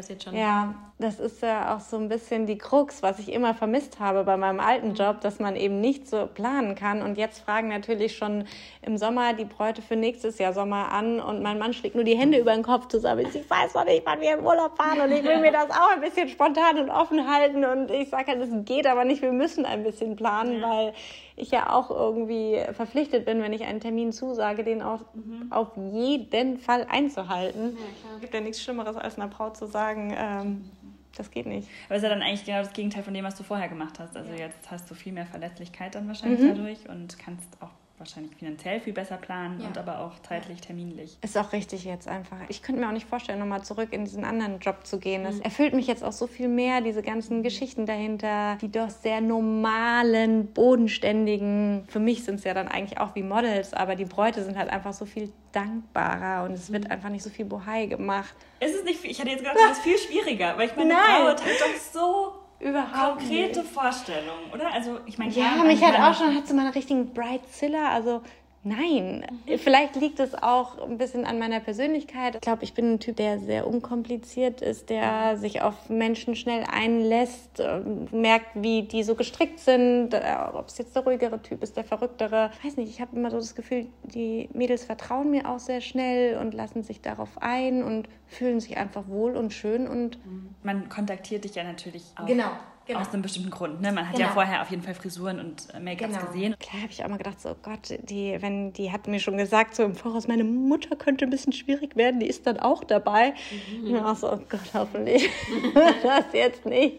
passiert 0.00 0.24
schon. 0.24 0.34
Ja, 0.34 0.74
das 0.98 1.20
ist 1.20 1.42
ja 1.42 1.74
auch 1.74 1.80
so 1.80 1.96
ein 1.96 2.08
bisschen 2.08 2.46
die 2.46 2.58
Krux, 2.58 3.02
was 3.02 3.18
ich 3.18 3.32
immer 3.32 3.54
vermisst 3.54 4.00
habe 4.00 4.24
bei 4.24 4.36
meinem 4.36 4.60
alten 4.60 4.94
Job, 4.94 5.20
dass 5.20 5.38
man 5.38 5.56
eben 5.56 5.80
nicht 5.80 6.08
so 6.08 6.26
planen 6.26 6.74
kann. 6.74 7.02
Und 7.02 7.18
jetzt 7.18 7.40
fragen 7.40 7.68
natürlich 7.68 8.16
schon 8.16 8.44
im 8.82 8.96
Sommer 8.96 9.34
die 9.34 9.44
Bräute 9.44 9.82
für 9.82 9.96
nächstes 9.96 10.38
Jahr 10.38 10.52
Sommer 10.52 10.90
an 10.92 11.20
und 11.20 11.42
mein 11.42 11.58
Mann 11.58 11.72
schlägt 11.72 11.94
nur 11.94 12.04
die 12.04 12.16
Hände 12.16 12.38
über 12.38 12.54
den 12.54 12.62
Kopf 12.62 12.88
zusammen. 12.88 13.26
Ich 13.26 13.50
weiß 13.50 13.74
noch 13.74 13.84
nicht, 13.84 14.04
wann 14.04 14.20
wir 14.20 14.38
im 14.38 14.44
Urlaub 14.44 14.76
fahren 14.76 15.00
und 15.00 15.12
ich 15.12 15.22
will 15.22 15.38
mir 15.38 15.52
das 15.52 15.70
auch 15.70 15.92
ein 15.92 16.00
bisschen 16.00 16.28
spontan 16.28 16.78
und 16.78 16.90
offen 16.90 17.30
halten. 17.30 17.64
Und 17.64 17.90
ich 17.90 18.08
sage 18.08 18.32
halt, 18.32 18.40
es 18.40 18.50
geht 18.64 18.86
aber 18.86 19.04
nicht, 19.04 19.22
wir 19.22 19.32
müssen 19.32 19.66
ein 19.66 19.82
bisschen 19.82 20.16
planen, 20.16 20.60
ja. 20.60 20.68
weil 20.68 20.92
ich 21.40 21.50
ja 21.50 21.70
auch 21.70 21.90
irgendwie 21.90 22.60
verpflichtet 22.72 23.24
bin, 23.24 23.42
wenn 23.42 23.52
ich 23.52 23.64
einen 23.64 23.80
Termin 23.80 24.12
zusage, 24.12 24.64
den 24.64 24.82
auch 24.82 25.00
mhm. 25.14 25.50
auf 25.50 25.68
jeden 25.76 26.58
Fall 26.58 26.86
einzuhalten. 26.88 27.76
Ja, 27.76 28.14
es 28.14 28.20
gibt 28.20 28.34
ja 28.34 28.40
nichts 28.40 28.62
Schlimmeres, 28.62 28.96
als 28.96 29.16
einer 29.16 29.28
Braut 29.28 29.56
zu 29.56 29.66
sagen, 29.66 30.14
ähm, 30.16 30.70
das 31.16 31.30
geht 31.30 31.46
nicht. 31.46 31.68
Aber 31.86 31.96
es 31.96 32.02
ist 32.02 32.08
ja 32.08 32.14
dann 32.14 32.22
eigentlich 32.22 32.44
genau 32.44 32.58
das 32.58 32.72
Gegenteil 32.72 33.02
von 33.02 33.14
dem, 33.14 33.24
was 33.24 33.34
du 33.34 33.42
vorher 33.42 33.68
gemacht 33.68 33.98
hast. 33.98 34.16
Also 34.16 34.30
ja. 34.32 34.46
jetzt 34.46 34.70
hast 34.70 34.90
du 34.90 34.94
viel 34.94 35.12
mehr 35.12 35.26
Verlässlichkeit 35.26 35.94
dann 35.94 36.06
wahrscheinlich 36.06 36.40
mhm. 36.40 36.48
dadurch 36.48 36.88
und 36.88 37.18
kannst 37.18 37.48
auch 37.60 37.79
wahrscheinlich 38.00 38.34
finanziell 38.34 38.80
viel 38.80 38.92
besser 38.92 39.16
planen 39.18 39.60
ja. 39.60 39.68
und 39.68 39.78
aber 39.78 40.00
auch 40.00 40.18
zeitlich, 40.26 40.60
terminlich. 40.60 41.18
Ist 41.22 41.36
auch 41.36 41.52
richtig 41.52 41.84
jetzt 41.84 42.08
einfach. 42.08 42.38
Ich 42.48 42.62
könnte 42.62 42.80
mir 42.80 42.88
auch 42.88 42.92
nicht 42.92 43.06
vorstellen, 43.06 43.38
nochmal 43.38 43.62
zurück 43.62 43.92
in 43.92 44.04
diesen 44.04 44.24
anderen 44.24 44.58
Job 44.58 44.86
zu 44.86 44.98
gehen. 44.98 45.22
Das 45.22 45.36
mhm. 45.36 45.42
erfüllt 45.42 45.74
mich 45.74 45.86
jetzt 45.86 46.02
auch 46.02 46.12
so 46.12 46.26
viel 46.26 46.48
mehr, 46.48 46.80
diese 46.80 47.02
ganzen 47.02 47.42
Geschichten 47.42 47.86
dahinter, 47.86 48.56
die 48.60 48.72
doch 48.72 48.90
sehr 48.90 49.20
normalen, 49.20 50.46
bodenständigen, 50.52 51.84
für 51.88 52.00
mich 52.00 52.24
sind 52.24 52.36
es 52.36 52.44
ja 52.44 52.54
dann 52.54 52.68
eigentlich 52.68 52.98
auch 52.98 53.14
wie 53.14 53.22
Models, 53.22 53.74
aber 53.74 53.94
die 53.94 54.06
Bräute 54.06 54.42
sind 54.42 54.56
halt 54.56 54.70
einfach 54.70 54.94
so 54.94 55.04
viel 55.04 55.30
dankbarer 55.52 56.44
und 56.44 56.52
es 56.52 56.72
wird 56.72 56.84
mhm. 56.84 56.90
einfach 56.90 57.10
nicht 57.10 57.22
so 57.22 57.30
viel 57.30 57.44
Bohai 57.44 57.86
gemacht. 57.86 58.34
Ist 58.60 58.74
es 58.74 58.84
nicht, 58.84 59.04
ich 59.04 59.20
hatte 59.20 59.30
jetzt 59.30 59.40
gedacht, 59.40 59.56
das 59.58 59.78
ist 59.78 59.84
viel 59.84 59.98
schwieriger, 59.98 60.56
weil 60.56 60.68
ich 60.68 60.76
meine, 60.76 60.94
Nein. 60.94 61.22
Braut 61.24 61.44
hat 61.44 61.60
doch 61.60 61.80
so 61.92 62.39
überhaupt 62.60 63.18
konkrete 63.18 63.60
nicht. 63.60 63.72
Vorstellung, 63.72 64.50
oder? 64.52 64.72
Also 64.72 65.00
ich 65.06 65.18
meine, 65.18 65.32
ja, 65.32 65.62
mich 65.64 65.82
hat 65.82 65.98
auch 65.98 66.18
schon 66.18 66.36
hat 66.36 66.46
so 66.46 66.54
meine 66.54 66.74
richtigen 66.74 67.12
Brightzilla, 67.12 67.90
also 67.90 68.22
Nein, 68.62 69.24
mhm. 69.46 69.58
vielleicht 69.58 69.96
liegt 69.96 70.20
es 70.20 70.34
auch 70.34 70.86
ein 70.86 70.98
bisschen 70.98 71.24
an 71.24 71.38
meiner 71.38 71.60
Persönlichkeit. 71.60 72.34
Ich 72.34 72.40
glaube, 72.42 72.62
ich 72.62 72.74
bin 72.74 72.94
ein 72.94 73.00
Typ, 73.00 73.16
der 73.16 73.38
sehr 73.38 73.66
unkompliziert 73.66 74.60
ist, 74.60 74.90
der 74.90 75.38
sich 75.38 75.62
auf 75.62 75.88
Menschen 75.88 76.36
schnell 76.36 76.64
einlässt, 76.70 77.58
ähm, 77.58 78.06
merkt, 78.12 78.48
wie 78.54 78.82
die 78.82 79.02
so 79.02 79.14
gestrickt 79.14 79.60
sind, 79.60 80.12
äh, 80.12 80.36
ob 80.52 80.68
es 80.68 80.76
jetzt 80.76 80.94
der 80.94 81.04
ruhigere 81.04 81.40
Typ 81.40 81.62
ist, 81.62 81.78
der 81.78 81.84
verrücktere. 81.84 82.50
Ich 82.58 82.64
weiß 82.66 82.76
nicht, 82.76 82.90
ich 82.90 83.00
habe 83.00 83.16
immer 83.16 83.30
so 83.30 83.38
das 83.38 83.54
Gefühl, 83.54 83.86
die 84.02 84.50
Mädels 84.52 84.84
vertrauen 84.84 85.30
mir 85.30 85.48
auch 85.48 85.58
sehr 85.58 85.80
schnell 85.80 86.36
und 86.36 86.52
lassen 86.52 86.82
sich 86.82 87.00
darauf 87.00 87.40
ein 87.40 87.82
und 87.82 88.10
fühlen 88.26 88.60
sich 88.60 88.76
einfach 88.76 89.08
wohl 89.08 89.36
und 89.36 89.54
schön 89.54 89.88
und 89.88 90.18
man 90.62 90.88
kontaktiert 90.90 91.44
dich 91.44 91.54
ja 91.54 91.64
natürlich 91.64 92.04
auch. 92.16 92.26
Genau. 92.26 92.50
Genau. 92.90 93.02
Aus 93.02 93.12
einem 93.12 93.22
bestimmten 93.22 93.50
Grund. 93.50 93.80
Ne? 93.80 93.92
Man 93.92 94.08
hat 94.08 94.16
genau. 94.16 94.26
ja 94.26 94.34
vorher 94.34 94.62
auf 94.62 94.70
jeden 94.70 94.82
Fall 94.82 94.94
Frisuren 94.94 95.38
und 95.38 95.72
äh, 95.72 95.78
Make-ups 95.78 96.12
genau. 96.12 96.26
gesehen. 96.26 96.56
Klar 96.58 96.82
habe 96.82 96.90
ich 96.90 97.04
auch 97.04 97.08
mal 97.08 97.18
gedacht, 97.18 97.40
so 97.40 97.54
Gott, 97.62 97.96
die, 98.02 98.36
wenn 98.40 98.72
die 98.72 98.90
hat 98.90 99.06
mir 99.06 99.20
schon 99.20 99.36
gesagt, 99.36 99.76
so 99.76 99.84
im 99.84 99.94
Voraus, 99.94 100.26
meine 100.26 100.42
Mutter 100.42 100.96
könnte 100.96 101.24
ein 101.24 101.30
bisschen 101.30 101.52
schwierig 101.52 101.94
werden, 101.94 102.18
die 102.18 102.26
ist 102.26 102.48
dann 102.48 102.58
auch 102.58 102.82
dabei. 102.82 103.34
Mhm. 103.80 103.94
Und 103.94 104.04
auch 104.04 104.16
so, 104.16 104.32
oh 104.32 104.40
Gott, 104.48 104.74
hoffentlich 104.74 105.30
das 106.02 106.24
jetzt 106.32 106.66
nicht 106.66 106.96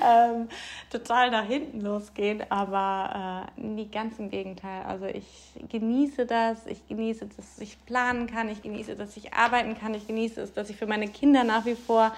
ähm, 0.00 0.48
total 0.90 1.32
nach 1.32 1.46
hinten 1.46 1.80
losgehen. 1.80 2.44
Aber 2.48 3.48
äh, 3.58 3.60
nie 3.60 3.88
ganz 3.88 4.20
im 4.20 4.30
Gegenteil. 4.30 4.84
Also 4.84 5.06
ich 5.06 5.26
genieße 5.68 6.26
das, 6.26 6.64
ich 6.66 6.86
genieße, 6.86 7.26
dass 7.26 7.58
ich 7.58 7.84
planen 7.86 8.28
kann, 8.28 8.48
ich 8.48 8.62
genieße, 8.62 8.94
dass 8.94 9.16
ich 9.16 9.34
arbeiten 9.34 9.76
kann, 9.76 9.94
ich 9.94 10.06
genieße 10.06 10.42
es, 10.42 10.52
dass 10.52 10.70
ich 10.70 10.76
für 10.76 10.86
meine 10.86 11.08
Kinder 11.08 11.42
nach 11.42 11.66
wie 11.66 11.74
vor 11.74 12.12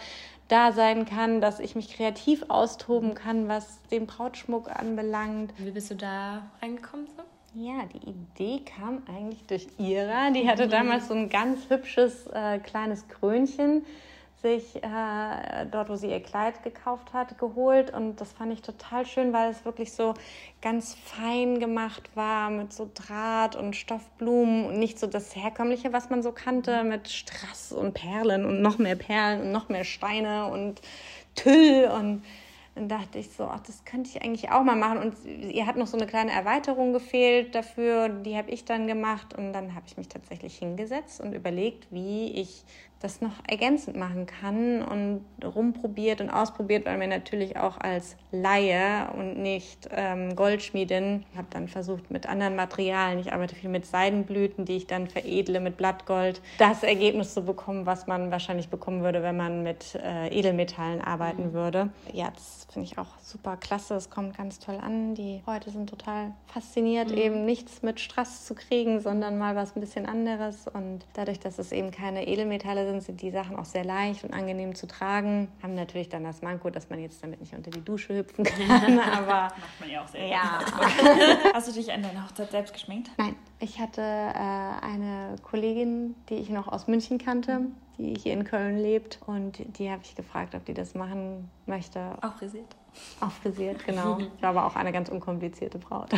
da 0.48 0.72
sein 0.72 1.06
kann, 1.06 1.40
dass 1.40 1.60
ich 1.60 1.74
mich 1.74 1.94
kreativ 1.94 2.44
austoben 2.48 3.14
kann, 3.14 3.48
was 3.48 3.80
den 3.90 4.06
Brautschmuck 4.06 4.70
anbelangt. 4.70 5.52
Wie 5.58 5.70
bist 5.70 5.90
du 5.90 5.94
da 5.94 6.42
reingekommen? 6.62 7.06
So? 7.16 7.22
Ja, 7.58 7.84
die 7.86 8.10
Idee 8.10 8.64
kam 8.64 9.02
eigentlich 9.08 9.44
durch 9.46 9.66
Ira. 9.78 10.30
Die 10.30 10.48
hatte 10.48 10.66
mhm. 10.66 10.70
damals 10.70 11.08
so 11.08 11.14
ein 11.14 11.30
ganz 11.30 11.70
hübsches 11.70 12.26
äh, 12.26 12.58
kleines 12.58 13.08
Krönchen 13.08 13.84
sich 14.42 14.76
äh, 14.76 15.66
dort, 15.70 15.88
wo 15.88 15.96
sie 15.96 16.10
ihr 16.10 16.22
Kleid 16.22 16.62
gekauft 16.62 17.12
hat, 17.12 17.38
geholt. 17.38 17.92
Und 17.92 18.20
das 18.20 18.32
fand 18.32 18.52
ich 18.52 18.62
total 18.62 19.06
schön, 19.06 19.32
weil 19.32 19.50
es 19.50 19.64
wirklich 19.64 19.92
so 19.92 20.14
ganz 20.60 20.94
fein 20.94 21.58
gemacht 21.58 22.10
war 22.14 22.50
mit 22.50 22.72
so 22.72 22.88
Draht 22.92 23.56
und 23.56 23.74
Stoffblumen 23.74 24.66
und 24.66 24.78
nicht 24.78 24.98
so 24.98 25.06
das 25.06 25.34
herkömmliche, 25.34 25.92
was 25.92 26.10
man 26.10 26.22
so 26.22 26.32
kannte, 26.32 26.84
mit 26.84 27.08
Strass 27.08 27.72
und 27.72 27.94
Perlen 27.94 28.44
und 28.44 28.62
noch 28.62 28.78
mehr 28.78 28.96
Perlen 28.96 29.40
und 29.40 29.52
noch 29.52 29.68
mehr 29.68 29.84
Steine 29.84 30.46
und 30.46 30.80
Tüll 31.34 31.90
und 31.94 32.22
dann 32.76 32.90
dachte 32.90 33.18
ich 33.18 33.30
so, 33.30 33.44
ach, 33.44 33.60
das 33.60 33.86
könnte 33.86 34.10
ich 34.10 34.22
eigentlich 34.22 34.50
auch 34.50 34.62
mal 34.62 34.76
machen. 34.76 34.98
Und 34.98 35.14
ihr 35.24 35.66
hat 35.66 35.76
noch 35.76 35.86
so 35.86 35.96
eine 35.96 36.06
kleine 36.06 36.30
Erweiterung 36.30 36.92
gefehlt 36.92 37.54
dafür, 37.54 38.10
die 38.10 38.36
habe 38.36 38.50
ich 38.50 38.66
dann 38.66 38.86
gemacht. 38.86 39.34
Und 39.34 39.54
dann 39.54 39.74
habe 39.74 39.86
ich 39.86 39.96
mich 39.96 40.08
tatsächlich 40.08 40.58
hingesetzt 40.58 41.22
und 41.22 41.32
überlegt, 41.32 41.86
wie 41.90 42.32
ich 42.32 42.64
das 43.00 43.20
noch 43.20 43.32
ergänzend 43.46 43.96
machen 43.96 44.26
kann 44.26 44.82
und 44.82 45.24
rumprobiert 45.44 46.20
und 46.20 46.30
ausprobiert, 46.30 46.86
weil 46.86 46.96
mir 46.98 47.08
natürlich 47.08 47.58
auch 47.58 47.78
als 47.78 48.16
Laie 48.32 49.08
und 49.16 49.38
nicht 49.38 49.88
ähm, 49.92 50.34
Goldschmiedin 50.34 51.24
habe 51.36 51.46
dann 51.50 51.68
versucht 51.68 52.10
mit 52.10 52.26
anderen 52.26 52.56
Materialien, 52.56 53.18
ich 53.18 53.32
arbeite 53.32 53.54
viel 53.54 53.70
mit 53.70 53.86
Seidenblüten, 53.86 54.64
die 54.64 54.76
ich 54.76 54.86
dann 54.86 55.08
veredle 55.08 55.60
mit 55.60 55.76
Blattgold, 55.76 56.40
das 56.58 56.82
Ergebnis 56.82 57.34
zu 57.34 57.42
bekommen, 57.42 57.86
was 57.86 58.06
man 58.06 58.30
wahrscheinlich 58.30 58.68
bekommen 58.68 59.02
würde, 59.02 59.22
wenn 59.22 59.36
man 59.36 59.62
mit 59.62 59.94
äh, 59.96 60.28
Edelmetallen 60.28 61.00
arbeiten 61.00 61.48
mhm. 61.48 61.52
würde. 61.52 61.90
Ja, 62.12 62.30
das 62.34 62.66
finde 62.72 62.88
ich 62.88 62.98
auch 62.98 63.18
super 63.22 63.56
klasse. 63.56 63.94
Es 63.94 64.10
kommt 64.10 64.36
ganz 64.36 64.58
toll 64.58 64.78
an. 64.82 65.14
Die 65.14 65.42
Leute 65.46 65.70
sind 65.70 65.90
total 65.90 66.32
fasziniert, 66.46 67.10
mhm. 67.10 67.16
eben 67.16 67.44
nichts 67.44 67.82
mit 67.82 68.00
Strass 68.00 68.46
zu 68.46 68.54
kriegen, 68.54 69.00
sondern 69.00 69.38
mal 69.38 69.54
was 69.54 69.76
ein 69.76 69.80
bisschen 69.80 70.06
anderes. 70.06 70.66
Und 70.68 71.04
dadurch, 71.14 71.40
dass 71.40 71.58
es 71.58 71.72
eben 71.72 71.90
keine 71.90 72.26
Edelmetalle 72.26 72.85
sind, 72.86 73.02
sind 73.02 73.22
die 73.22 73.30
Sachen 73.30 73.56
auch 73.56 73.64
sehr 73.64 73.84
leicht 73.84 74.24
und 74.24 74.32
angenehm 74.32 74.74
zu 74.74 74.86
tragen. 74.86 75.48
Haben 75.62 75.74
natürlich 75.74 76.08
dann 76.08 76.24
das 76.24 76.42
Manko, 76.42 76.70
dass 76.70 76.90
man 76.90 76.98
jetzt 76.98 77.22
damit 77.22 77.40
nicht 77.40 77.54
unter 77.54 77.70
die 77.70 77.84
Dusche 77.84 78.16
hüpfen 78.16 78.44
kann. 78.68 78.98
aber 78.98 79.54
macht 79.54 79.80
man 79.80 79.90
ja 79.90 80.02
auch 80.02 80.08
sehr. 80.08 80.26
Ja. 80.26 80.60
Hast 81.54 81.68
du 81.68 81.72
dich 81.72 81.92
an 81.92 82.02
deiner 82.02 82.24
Hochzeit 82.24 82.50
selbst 82.50 82.72
geschminkt? 82.72 83.10
Nein, 83.18 83.36
ich 83.60 83.80
hatte 83.80 84.00
äh, 84.00 84.84
eine 84.84 85.36
Kollegin, 85.42 86.14
die 86.28 86.34
ich 86.34 86.50
noch 86.50 86.68
aus 86.68 86.86
München 86.86 87.18
kannte, 87.18 87.66
die 87.98 88.14
hier 88.14 88.32
in 88.32 88.44
Köln 88.44 88.78
lebt. 88.78 89.18
Und 89.26 89.78
die 89.78 89.90
habe 89.90 90.02
ich 90.04 90.14
gefragt, 90.14 90.54
ob 90.54 90.64
die 90.64 90.74
das 90.74 90.94
machen 90.94 91.50
möchte. 91.66 92.16
Auch 92.22 92.34
frisiert? 92.34 92.76
Auch 93.20 93.30
frisiert, 93.30 93.84
genau. 93.84 94.18
Ich 94.36 94.42
war 94.42 94.50
aber 94.50 94.66
auch 94.66 94.76
eine 94.76 94.92
ganz 94.92 95.08
unkomplizierte 95.08 95.78
Braut. 95.78 96.10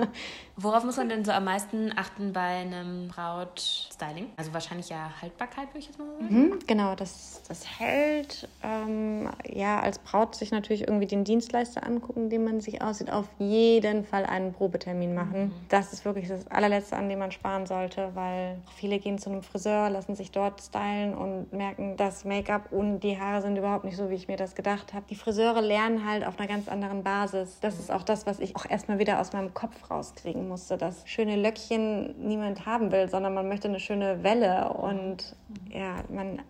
Worauf 0.56 0.84
muss 0.84 0.96
man 0.96 1.08
denn 1.08 1.24
so 1.24 1.32
am 1.32 1.44
meisten 1.44 1.92
achten 1.96 2.32
bei 2.32 2.40
einem 2.40 3.08
Brautstyling? 3.08 4.26
Also 4.36 4.52
wahrscheinlich 4.52 4.88
ja 4.88 5.10
Haltbarkeit, 5.20 5.68
würde 5.68 5.78
ich 5.80 5.86
jetzt 5.86 5.98
mal 5.98 6.06
sagen. 6.06 6.34
Mhm, 6.34 6.58
genau, 6.66 6.94
das, 6.94 7.42
das 7.48 7.66
hält. 7.78 8.48
Ähm, 8.62 9.30
ja, 9.50 9.80
als 9.80 9.98
Braut 9.98 10.34
sich 10.34 10.50
natürlich 10.50 10.82
irgendwie 10.82 11.06
den 11.06 11.24
Dienstleister 11.24 11.86
angucken, 11.86 12.28
den 12.30 12.44
man 12.44 12.60
sich 12.60 12.82
aussieht. 12.82 13.10
Auf 13.10 13.28
jeden 13.38 14.04
Fall 14.04 14.24
einen 14.26 14.52
Probetermin 14.52 15.14
machen. 15.14 15.46
Mhm. 15.46 15.52
Das 15.68 15.92
ist 15.92 16.04
wirklich 16.04 16.28
das 16.28 16.46
allerletzte, 16.48 16.96
an 16.96 17.08
dem 17.08 17.18
man 17.18 17.32
sparen 17.32 17.66
sollte, 17.66 18.10
weil 18.14 18.58
viele 18.76 18.98
gehen 18.98 19.18
zu 19.18 19.30
einem 19.30 19.42
Friseur, 19.42 19.90
lassen 19.90 20.14
sich 20.14 20.30
dort 20.30 20.60
stylen 20.60 21.14
und 21.22 21.52
merken, 21.52 21.96
das 21.96 22.24
Make-up 22.24 22.72
und 22.72 23.00
die 23.00 23.18
Haare 23.18 23.42
sind 23.42 23.56
überhaupt 23.56 23.84
nicht 23.84 23.96
so, 23.96 24.10
wie 24.10 24.14
ich 24.14 24.28
mir 24.28 24.36
das 24.36 24.54
gedacht 24.54 24.92
habe. 24.92 25.04
Die 25.08 25.14
Friseure 25.14 25.62
lernen 25.62 26.06
halt 26.06 26.26
auf 26.26 26.38
einer 26.38 26.48
ganz 26.48 26.68
anderen 26.68 27.02
Basis. 27.02 27.58
Das 27.60 27.78
ist 27.78 27.90
auch 27.90 28.02
das, 28.02 28.26
was 28.26 28.40
ich 28.40 28.56
auch 28.56 28.68
erstmal 28.68 28.98
wieder 28.98 29.20
aus 29.20 29.32
meinem 29.32 29.54
Kopf 29.54 29.90
rauskriegen 29.90 30.48
musste, 30.48 30.76
dass 30.76 31.08
schöne 31.08 31.36
Löckchen 31.36 32.14
niemand 32.26 32.66
haben 32.66 32.90
will, 32.92 33.08
sondern 33.08 33.34
man 33.34 33.48
möchte 33.48 33.68
eine 33.68 33.80
schöne 33.80 34.22
Welle 34.22 34.72
und 34.72 35.36
ja, 35.70 35.96
man 36.08 36.40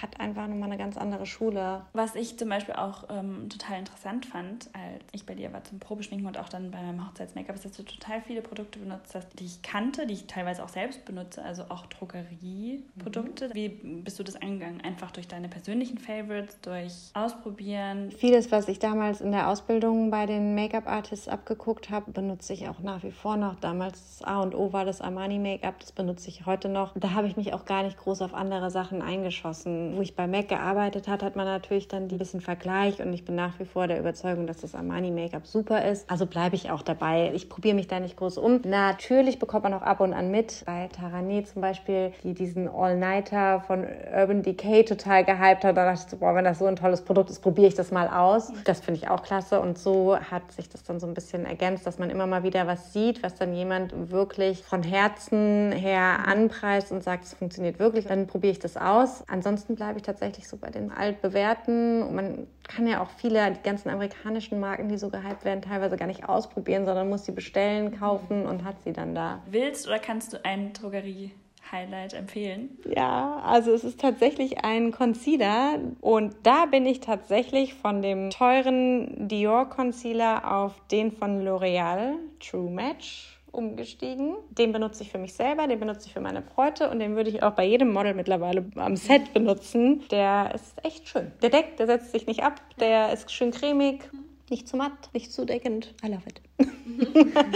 hat 0.00 0.20
einfach 0.20 0.46
nochmal 0.46 0.70
eine 0.70 0.78
ganz 0.78 0.96
andere 0.96 1.26
Schule. 1.26 1.82
Was 1.92 2.14
ich 2.14 2.38
zum 2.38 2.48
Beispiel 2.48 2.74
auch 2.74 3.04
ähm, 3.08 3.48
total 3.48 3.78
interessant 3.78 4.26
fand, 4.26 4.68
als 4.72 5.04
ich 5.12 5.26
bei 5.26 5.34
dir 5.34 5.52
war 5.52 5.64
zum 5.64 5.78
Probeschminken 5.78 6.26
und 6.26 6.38
auch 6.38 6.48
dann 6.48 6.70
bei 6.70 6.82
meinem 6.82 7.06
Hochzeits-Make-up, 7.06 7.56
ist, 7.56 7.64
dass 7.64 7.72
du 7.72 7.82
total 7.82 8.20
viele 8.20 8.42
Produkte 8.42 8.78
benutzt 8.78 9.14
hast, 9.14 9.28
die 9.38 9.44
ich 9.44 9.62
kannte, 9.62 10.06
die 10.06 10.14
ich 10.14 10.26
teilweise 10.26 10.64
auch 10.64 10.68
selbst 10.68 11.04
benutze, 11.04 11.42
also 11.42 11.64
auch 11.68 11.86
Drogerieprodukte. 11.86 13.48
Mhm. 13.48 13.54
Wie 13.54 13.68
bist 13.68 14.18
du 14.18 14.22
das 14.22 14.36
angegangen? 14.36 14.80
Einfach 14.82 15.10
durch 15.10 15.28
deine 15.28 15.48
persönlichen 15.48 15.98
Favorites, 15.98 16.60
durch 16.60 17.10
Ausprobieren? 17.14 18.10
Vieles, 18.12 18.52
was 18.52 18.68
ich 18.68 18.78
damals 18.78 19.20
in 19.20 19.32
der 19.32 19.48
Ausbildung 19.48 20.10
bei 20.10 20.26
den 20.26 20.54
Make-up-Artists 20.54 21.28
abgeguckt 21.28 21.90
habe, 21.90 22.10
benutze 22.10 22.52
ich 22.52 22.68
auch 22.68 22.80
nach 22.80 23.02
wie 23.02 23.12
vor 23.12 23.36
noch. 23.36 23.56
Damals 23.60 24.22
A 24.22 24.42
und 24.42 24.54
O 24.54 24.72
war 24.72 24.84
das 24.84 25.00
Armani-Make-up, 25.00 25.80
das 25.80 25.92
benutze 25.92 26.28
ich 26.28 26.46
heute 26.46 26.68
noch. 26.68 26.92
Da 26.96 27.12
habe 27.12 27.26
ich 27.26 27.36
mich 27.36 27.54
auch 27.54 27.64
gar 27.64 27.82
nicht 27.82 27.96
groß 27.96 28.22
auf 28.22 28.34
andere 28.34 28.70
Sachen 28.70 29.02
eingeschossen 29.02 29.75
wo 29.96 30.00
ich 30.00 30.16
bei 30.16 30.26
MAC 30.26 30.48
gearbeitet 30.48 31.08
habe, 31.08 31.24
hat 31.24 31.36
man 31.36 31.46
natürlich 31.46 31.88
dann 31.88 32.04
ein 32.04 32.18
bisschen 32.18 32.40
Vergleich 32.40 33.00
und 33.00 33.12
ich 33.12 33.24
bin 33.24 33.34
nach 33.34 33.58
wie 33.58 33.64
vor 33.64 33.86
der 33.86 33.98
Überzeugung, 33.98 34.46
dass 34.46 34.58
das 34.58 34.74
Armani 34.74 35.10
Make-up 35.10 35.46
super 35.46 35.84
ist. 35.84 36.08
Also 36.10 36.26
bleibe 36.26 36.56
ich 36.56 36.70
auch 36.70 36.82
dabei. 36.82 37.30
Ich 37.34 37.48
probiere 37.48 37.74
mich 37.74 37.88
da 37.88 38.00
nicht 38.00 38.16
groß 38.16 38.38
um. 38.38 38.60
Natürlich 38.64 39.38
bekommt 39.38 39.64
man 39.64 39.74
auch 39.74 39.82
ab 39.82 40.00
und 40.00 40.12
an 40.12 40.30
mit. 40.30 40.62
Bei 40.66 40.88
Tarane 40.88 41.44
zum 41.44 41.62
Beispiel, 41.62 42.12
die 42.22 42.34
diesen 42.34 42.68
All-Nighter 42.68 43.60
von 43.66 43.84
Urban 44.14 44.42
Decay 44.42 44.84
total 44.84 45.24
gehypt 45.24 45.64
hat. 45.64 45.76
Da 45.76 45.84
dachte 45.84 46.00
ich 46.04 46.10
so, 46.10 46.16
boah, 46.16 46.34
wenn 46.34 46.44
das 46.44 46.58
so 46.58 46.66
ein 46.66 46.76
tolles 46.76 47.02
Produkt 47.02 47.30
ist, 47.30 47.40
probiere 47.40 47.68
ich 47.68 47.74
das 47.74 47.90
mal 47.90 48.08
aus. 48.08 48.52
Das 48.64 48.80
finde 48.80 49.00
ich 49.00 49.08
auch 49.08 49.22
klasse. 49.22 49.60
Und 49.60 49.78
so 49.78 50.16
hat 50.18 50.52
sich 50.52 50.68
das 50.68 50.84
dann 50.84 51.00
so 51.00 51.06
ein 51.06 51.14
bisschen 51.14 51.44
ergänzt, 51.44 51.86
dass 51.86 51.98
man 51.98 52.10
immer 52.10 52.26
mal 52.26 52.42
wieder 52.42 52.66
was 52.66 52.92
sieht, 52.92 53.22
was 53.22 53.34
dann 53.34 53.54
jemand 53.54 54.10
wirklich 54.10 54.62
von 54.62 54.82
Herzen 54.82 55.72
her 55.72 56.26
anpreist 56.26 56.92
und 56.92 57.02
sagt, 57.02 57.24
es 57.24 57.34
funktioniert 57.34 57.78
wirklich. 57.78 58.06
Dann 58.06 58.26
probiere 58.26 58.52
ich 58.52 58.58
das 58.58 58.76
aus. 58.76 59.24
Ansonsten 59.28 59.65
bleibe 59.74 59.98
ich 59.98 60.02
tatsächlich 60.04 60.48
so 60.48 60.56
bei 60.56 60.70
den 60.70 60.92
altbewährten. 60.92 62.02
Und 62.02 62.14
man 62.14 62.46
kann 62.68 62.86
ja 62.86 63.02
auch 63.02 63.10
viele, 63.10 63.50
die 63.50 63.62
ganzen 63.62 63.90
amerikanischen 63.90 64.60
Marken, 64.60 64.88
die 64.88 64.98
so 64.98 65.10
gehypt 65.10 65.44
werden, 65.44 65.62
teilweise 65.62 65.96
gar 65.96 66.06
nicht 66.06 66.28
ausprobieren, 66.28 66.84
sondern 66.84 67.08
muss 67.08 67.24
sie 67.24 67.32
bestellen, 67.32 67.98
kaufen 67.98 68.46
und 68.46 68.64
hat 68.64 68.80
sie 68.82 68.92
dann 68.92 69.14
da. 69.14 69.42
Willst 69.50 69.86
oder 69.86 69.98
kannst 69.98 70.32
du 70.32 70.44
einen 70.44 70.72
Drogerie 70.72 71.32
Highlight 71.70 72.14
empfehlen? 72.14 72.78
Ja, 72.94 73.40
also 73.44 73.72
es 73.72 73.84
ist 73.84 74.00
tatsächlich 74.00 74.64
ein 74.64 74.92
Concealer 74.92 75.78
und 76.00 76.34
da 76.42 76.66
bin 76.66 76.86
ich 76.86 77.00
tatsächlich 77.00 77.74
von 77.74 78.02
dem 78.02 78.30
teuren 78.30 79.28
Dior 79.28 79.68
Concealer 79.68 80.50
auf 80.50 80.74
den 80.90 81.12
von 81.12 81.46
L'Oreal 81.46 82.14
True 82.40 82.70
Match 82.70 83.35
umgestiegen. 83.56 84.36
Den 84.50 84.72
benutze 84.72 85.02
ich 85.02 85.10
für 85.10 85.18
mich 85.18 85.34
selber, 85.34 85.66
den 85.66 85.80
benutze 85.80 86.06
ich 86.06 86.12
für 86.12 86.20
meine 86.20 86.42
Bräute 86.42 86.90
und 86.90 86.98
den 86.98 87.16
würde 87.16 87.30
ich 87.30 87.42
auch 87.42 87.52
bei 87.52 87.64
jedem 87.64 87.92
Model 87.92 88.14
mittlerweile 88.14 88.64
am 88.76 88.96
Set 88.96 89.32
benutzen. 89.32 90.04
Der 90.10 90.52
ist 90.54 90.84
echt 90.84 91.08
schön. 91.08 91.32
Der 91.42 91.50
deckt, 91.50 91.80
der 91.80 91.86
setzt 91.86 92.12
sich 92.12 92.26
nicht 92.26 92.42
ab, 92.42 92.60
der 92.78 93.12
ist 93.12 93.32
schön 93.32 93.50
cremig, 93.50 94.08
nicht 94.50 94.68
zu 94.68 94.76
matt, 94.76 95.12
nicht 95.12 95.32
zu 95.32 95.44
deckend. 95.44 95.94
I 96.04 96.08
love 96.08 96.22
it. 96.26 96.40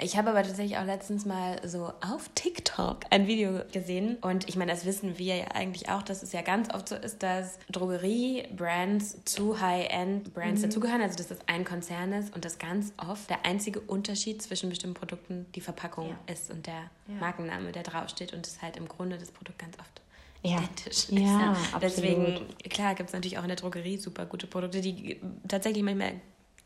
ich 0.00 0.16
habe 0.16 0.30
aber 0.30 0.42
tatsächlich 0.42 0.76
auch 0.78 0.84
letztens 0.84 1.24
mal 1.24 1.60
so 1.66 1.92
auf 2.00 2.28
TikTok 2.34 3.00
ein 3.10 3.26
Video 3.26 3.60
gesehen. 3.72 4.16
Und 4.20 4.48
ich 4.48 4.56
meine, 4.56 4.70
das 4.70 4.84
wissen 4.84 5.18
wir 5.18 5.36
ja 5.36 5.44
eigentlich 5.54 5.88
auch, 5.88 6.02
dass 6.02 6.22
es 6.22 6.32
ja 6.32 6.42
ganz 6.42 6.72
oft 6.72 6.88
so 6.88 6.96
ist, 6.96 7.22
dass 7.22 7.58
Drogerie-Brands 7.70 9.24
zu 9.24 9.60
High-End-Brands 9.60 10.60
mhm. 10.60 10.64
dazugehören. 10.66 11.00
Also, 11.00 11.16
dass 11.16 11.28
das 11.28 11.38
ein 11.46 11.64
Konzern 11.64 12.12
ist 12.12 12.34
und 12.34 12.44
dass 12.44 12.58
ganz 12.58 12.92
oft 12.96 13.30
der 13.30 13.44
einzige 13.46 13.80
Unterschied 13.80 14.42
zwischen 14.42 14.68
bestimmten 14.68 14.94
Produkten 14.94 15.46
die 15.54 15.60
Verpackung 15.60 16.10
ja. 16.10 16.32
ist 16.32 16.50
und 16.50 16.66
der 16.66 16.90
ja. 17.08 17.14
Markenname, 17.20 17.72
der 17.72 17.82
draufsteht. 17.82 18.32
Und 18.34 18.46
es 18.46 18.60
halt 18.62 18.76
im 18.76 18.86
Grunde 18.86 19.18
das 19.18 19.30
Produkt 19.30 19.58
ganz 19.58 19.78
oft 19.78 20.02
ja. 20.42 20.58
identisch 20.58 21.08
ja, 21.10 21.52
ist. 21.52 21.82
Deswegen, 21.82 22.46
klar, 22.68 22.94
gibt 22.94 23.08
es 23.08 23.12
natürlich 23.12 23.38
auch 23.38 23.42
in 23.42 23.48
der 23.48 23.56
Drogerie 23.56 23.98
super 23.98 24.26
gute 24.26 24.46
Produkte, 24.46 24.80
die 24.80 25.20
tatsächlich 25.46 25.82
manchmal 25.82 26.20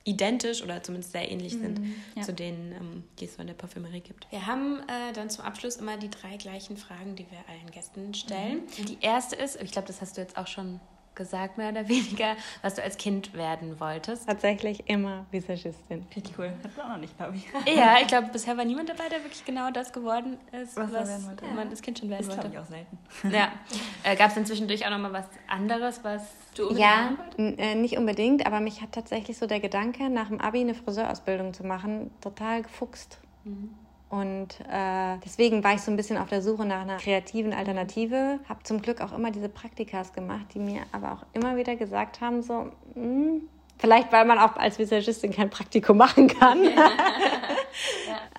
identisch 0.05 0.63
oder 0.63 0.83
zumindest 0.83 1.13
sehr 1.13 1.31
ähnlich 1.31 1.53
sind 1.53 1.81
mhm, 1.81 1.95
ja. 2.17 2.23
zu 2.23 2.33
denen, 2.33 2.73
ähm, 2.73 3.05
die 3.19 3.27
es 3.27 3.35
so 3.35 3.41
in 3.41 3.47
der 3.47 3.55
Parfümerie 3.55 4.01
gibt. 4.01 4.27
Wir 4.31 4.47
haben 4.47 4.81
äh, 4.81 5.13
dann 5.15 5.31
zum 5.31 5.45
Abschluss 5.45 5.77
immer 5.77 5.97
die 5.97 6.11
drei 6.11 6.37
gleichen 6.37 6.77
Fragen, 6.77 7.15
die 7.15 7.25
wir 7.31 7.39
allen 7.49 7.71
Gästen 7.71 8.13
stellen. 8.15 8.63
Mhm. 8.79 8.87
Die 8.87 8.99
erste 9.01 9.37
ist, 9.37 9.61
ich 9.63 9.71
glaube, 9.71 9.87
das 9.87 10.01
hast 10.01 10.17
du 10.17 10.21
jetzt 10.21 10.37
auch 10.37 10.49
schon 10.49 10.81
gesagt, 11.15 11.59
mehr 11.59 11.71
oder 11.71 11.89
weniger, 11.89 12.37
was 12.63 12.75
du 12.75 12.83
als 12.83 12.97
Kind 12.97 13.35
werden 13.35 13.79
wolltest. 13.81 14.27
Tatsächlich 14.27 14.89
immer 14.89 15.27
Visagistin. 15.31 16.07
Richtig 16.15 16.39
cool. 16.39 16.53
Hat 16.63 16.77
man 16.77 16.87
auch 16.87 16.91
noch 16.91 16.99
nicht, 16.99 17.17
glaube 17.17 17.37
ich. 17.37 17.47
Ja, 17.77 17.97
ich 18.01 18.07
glaube, 18.07 18.29
bisher 18.33 18.57
war 18.57 18.65
niemand 18.65 18.89
dabei, 18.89 19.09
der 19.09 19.23
wirklich 19.23 19.45
genau 19.45 19.71
das 19.71 19.93
geworden 19.93 20.39
ist, 20.53 20.77
was, 20.77 20.93
was 20.93 21.09
werden 21.09 21.27
wollte. 21.27 21.47
man 21.47 21.69
als 21.69 21.83
Kind 21.83 21.99
schon 21.99 22.11
werden 22.11 22.27
das 22.27 22.37
wollte. 22.37 22.49
Das 22.51 22.53
ich 22.53 22.59
auch 22.59 22.67
selten. 22.67 22.99
Ja. 23.35 23.53
Äh, 24.05 24.17
Gab 24.17 24.29
es 24.29 24.35
dann 24.35 24.47
zwischendurch 24.47 24.85
auch 24.85 24.91
noch 24.91 24.99
mal 24.99 25.13
was 25.13 25.27
anderes, 25.47 26.03
was 26.03 26.23
du 26.57 26.69
unbedingt 26.69 26.81
Ja, 26.81 27.13
äh, 27.39 27.75
nicht 27.77 27.97
unbedingt, 27.97 28.45
aber 28.47 28.59
mich 28.59 28.83
hat 28.83 28.93
tatsächlich 28.93 29.39
so 29.39 29.47
der 29.47 29.61
Gedanke, 29.61 30.09
nach 30.11 30.29
dem 30.29 30.41
Abi 30.41 30.61
eine 30.61 30.75
Friseurausbildung 30.75 31.55
zu 31.55 31.65
machen, 31.65 32.11
total 32.21 32.63
gefuchst. 32.63 33.19
Mhm. 33.45 33.75
Und 34.13 34.61
äh, 34.71 35.17
deswegen 35.25 35.65
war 35.65 35.73
ich 35.73 35.81
so 35.81 35.91
ein 35.91 35.97
bisschen 35.97 36.19
auf 36.19 36.29
der 36.29 36.43
Suche 36.43 36.67
nach 36.67 36.83
einer 36.83 36.99
kreativen 36.99 37.55
Alternative. 37.55 38.41
Habe 38.47 38.63
zum 38.63 38.83
Glück 38.83 39.01
auch 39.01 39.17
immer 39.17 39.31
diese 39.31 39.49
Praktikas 39.49 40.13
gemacht, 40.13 40.49
die 40.53 40.59
mir 40.59 40.83
aber 40.93 41.13
auch 41.13 41.25
immer 41.33 41.57
wieder 41.57 41.77
gesagt 41.77 42.21
haben, 42.21 42.43
so, 42.43 42.71
mh, 42.95 42.95
hm, 42.95 43.49
vielleicht 43.79 44.13
weil 44.13 44.27
man 44.27 44.39
auch 44.39 44.57
als 44.57 44.79
Visagistin 44.79 45.33
kein 45.33 45.49
Praktikum 45.49 45.97
machen 45.97 46.29
kann. 46.29 46.63
ja. 46.77 46.91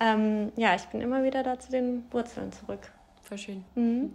ähm, 0.00 0.52
ja, 0.54 0.76
ich 0.76 0.84
bin 0.84 1.00
immer 1.00 1.24
wieder 1.24 1.42
da 1.42 1.58
zu 1.58 1.72
den 1.72 2.04
Wurzeln 2.12 2.52
zurück. 2.52 2.92
Voll 3.22 3.38
schön. 3.38 3.64
Mhm. 3.74 4.12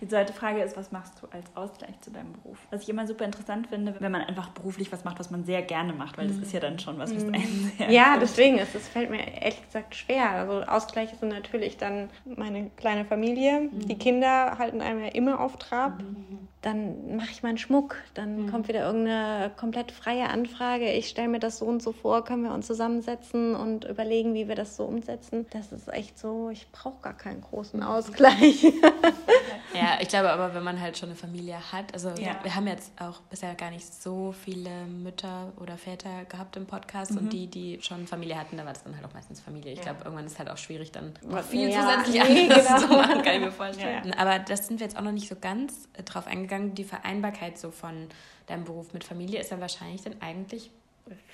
Die 0.00 0.08
zweite 0.08 0.32
Frage 0.32 0.62
ist, 0.62 0.76
was 0.76 0.92
machst 0.92 1.22
du 1.22 1.26
als 1.28 1.44
Ausgleich 1.54 2.00
zu 2.00 2.10
deinem 2.10 2.32
Beruf? 2.32 2.58
Was 2.70 2.82
ich 2.82 2.88
immer 2.88 3.06
super 3.06 3.24
interessant 3.24 3.68
finde, 3.68 3.94
wenn 3.98 4.12
man 4.12 4.22
einfach 4.22 4.50
beruflich 4.50 4.90
was 4.92 5.04
macht, 5.04 5.18
was 5.18 5.30
man 5.30 5.44
sehr 5.44 5.62
gerne 5.62 5.92
macht, 5.92 6.18
weil 6.18 6.28
das 6.28 6.36
mhm. 6.36 6.42
ist 6.42 6.52
ja 6.52 6.60
dann 6.60 6.78
schon 6.78 6.98
was, 6.98 7.14
was 7.14 7.24
mhm. 7.24 7.34
einen 7.34 7.72
sehr 7.76 7.90
Ja, 7.90 8.18
deswegen 8.18 8.58
ist 8.58 8.74
es 8.74 8.88
fällt 8.88 9.10
mir 9.10 9.26
ehrlich 9.26 9.64
gesagt 9.64 9.94
schwer. 9.94 10.30
Also 10.30 10.62
Ausgleiche 10.62 11.16
sind 11.16 11.30
natürlich 11.30 11.76
dann 11.76 12.10
meine 12.24 12.70
kleine 12.76 13.04
Familie. 13.04 13.62
Mhm. 13.62 13.88
Die 13.88 13.98
Kinder 13.98 14.58
halten 14.58 14.80
einem 14.80 15.02
ja 15.02 15.08
immer 15.08 15.40
auf 15.40 15.56
Trab. 15.56 16.02
Mhm. 16.02 16.48
Dann 16.62 17.16
mache 17.16 17.30
ich 17.30 17.42
meinen 17.42 17.56
Schmuck. 17.56 17.96
Dann 18.12 18.42
mhm. 18.42 18.50
kommt 18.50 18.68
wieder 18.68 18.80
irgendeine 18.84 19.50
komplett 19.56 19.92
freie 19.92 20.28
Anfrage. 20.28 20.92
Ich 20.92 21.08
stelle 21.08 21.28
mir 21.28 21.38
das 21.38 21.58
so 21.58 21.64
und 21.64 21.82
so 21.82 21.92
vor, 21.92 22.22
können 22.24 22.42
wir 22.42 22.52
uns 22.52 22.66
zusammensetzen 22.66 23.54
und 23.54 23.84
überlegen, 23.84 24.34
wie 24.34 24.46
wir 24.46 24.56
das 24.56 24.76
so 24.76 24.84
umsetzen. 24.84 25.46
Das 25.50 25.72
ist 25.72 25.88
echt 25.88 26.18
so, 26.18 26.50
ich 26.50 26.70
brauche 26.70 27.00
gar 27.00 27.16
keinen 27.16 27.40
großen 27.40 27.82
Ausgleich. 27.82 28.62
ja, 29.74 29.98
ich 30.00 30.08
glaube 30.08 30.30
aber, 30.30 30.54
wenn 30.54 30.62
man 30.62 30.78
halt 30.78 30.98
schon 30.98 31.08
eine 31.08 31.16
Familie 31.16 31.56
hat, 31.72 31.94
also 31.94 32.10
ja. 32.10 32.36
wir 32.42 32.54
haben 32.54 32.66
jetzt 32.66 32.92
auch 33.00 33.20
bisher 33.22 33.54
gar 33.54 33.70
nicht 33.70 33.94
so 33.94 34.32
viele 34.32 34.84
Mütter 34.84 35.52
oder 35.58 35.78
Väter 35.78 36.26
gehabt 36.28 36.58
im 36.58 36.66
Podcast 36.66 37.12
mhm. 37.12 37.18
und 37.18 37.32
die, 37.32 37.46
die 37.46 37.78
schon 37.80 38.06
Familie 38.06 38.38
hatten, 38.38 38.58
da 38.58 38.66
war 38.66 38.74
das 38.74 38.82
dann 38.84 38.94
halt 38.94 39.06
auch 39.06 39.14
meistens 39.14 39.40
Familie. 39.40 39.72
Ich 39.72 39.78
ja. 39.78 39.84
glaube, 39.84 40.00
irgendwann 40.04 40.26
ist 40.26 40.32
es 40.32 40.38
halt 40.38 40.50
auch 40.50 40.58
schwierig, 40.58 40.92
dann 40.92 41.14
viel 41.48 41.70
ja, 41.70 41.80
zusätzlich 41.80 42.22
nee, 42.28 42.48
genau. 42.48 42.78
zu 42.78 42.88
machen, 42.88 43.22
kann 43.22 43.34
ich 43.34 43.40
mir 43.40 43.52
vorstellen. 43.52 44.12
Aber 44.18 44.38
das 44.38 44.66
sind 44.66 44.78
wir 44.78 44.86
jetzt 44.86 44.98
auch 44.98 45.02
noch 45.02 45.12
nicht 45.12 45.28
so 45.28 45.36
ganz 45.40 45.88
äh, 45.94 46.02
drauf 46.02 46.26
eingegangen 46.26 46.49
eingegangen. 46.50 46.74
Die 46.74 46.84
Vereinbarkeit 46.84 47.58
so 47.58 47.70
von 47.70 48.08
deinem 48.46 48.64
Beruf 48.64 48.92
mit 48.92 49.04
Familie 49.04 49.40
ist 49.40 49.50
ja 49.50 49.60
wahrscheinlich 49.60 50.02
dann 50.02 50.20
eigentlich 50.20 50.70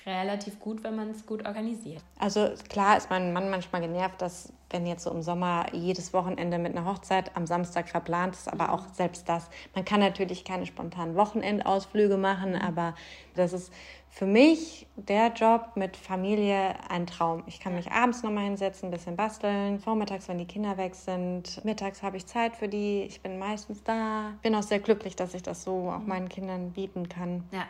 relativ 0.07 0.59
gut, 0.59 0.83
wenn 0.83 0.95
man 0.95 1.11
es 1.11 1.25
gut 1.25 1.45
organisiert. 1.45 2.01
Also 2.17 2.49
klar 2.69 2.97
ist 2.97 3.11
mein 3.11 3.31
Mann 3.31 3.51
manchmal 3.51 3.81
genervt, 3.81 4.21
dass 4.21 4.51
wenn 4.71 4.87
jetzt 4.87 5.03
so 5.03 5.11
im 5.11 5.21
Sommer 5.21 5.67
jedes 5.71 6.13
Wochenende 6.13 6.57
mit 6.57 6.75
einer 6.75 6.85
Hochzeit 6.85 7.35
am 7.35 7.45
Samstag 7.45 7.87
verplant 7.87 8.35
ist, 8.35 8.51
aber 8.51 8.73
auch 8.73 8.85
selbst 8.93 9.29
das. 9.29 9.49
Man 9.75 9.85
kann 9.85 9.99
natürlich 9.99 10.43
keine 10.45 10.65
spontanen 10.65 11.15
Wochenendausflüge 11.15 12.17
machen, 12.17 12.51
mhm. 12.51 12.61
aber 12.61 12.95
das 13.35 13.53
ist 13.53 13.71
für 14.17 14.25
mich 14.25 14.87
der 14.95 15.31
Job 15.31 15.73
mit 15.75 15.95
Familie 15.95 16.73
ein 16.89 17.05
Traum. 17.05 17.43
Ich 17.45 17.59
kann 17.59 17.75
mich 17.75 17.91
abends 17.91 18.23
nochmal 18.23 18.45
hinsetzen, 18.45 18.87
ein 18.87 18.91
bisschen 18.91 19.15
basteln, 19.15 19.79
vormittags, 19.79 20.27
wenn 20.27 20.39
die 20.39 20.47
Kinder 20.47 20.75
weg 20.77 20.95
sind, 20.95 21.63
mittags 21.63 22.01
habe 22.01 22.17
ich 22.17 22.25
Zeit 22.25 22.55
für 22.55 22.67
die, 22.67 23.03
ich 23.03 23.21
bin 23.21 23.37
meistens 23.37 23.83
da. 23.83 24.33
Bin 24.41 24.55
auch 24.55 24.63
sehr 24.63 24.79
glücklich, 24.79 25.15
dass 25.15 25.35
ich 25.35 25.43
das 25.43 25.63
so 25.63 25.91
auch 25.91 26.03
meinen 26.03 26.29
Kindern 26.29 26.71
bieten 26.71 27.07
kann. 27.09 27.43
Ja. 27.51 27.67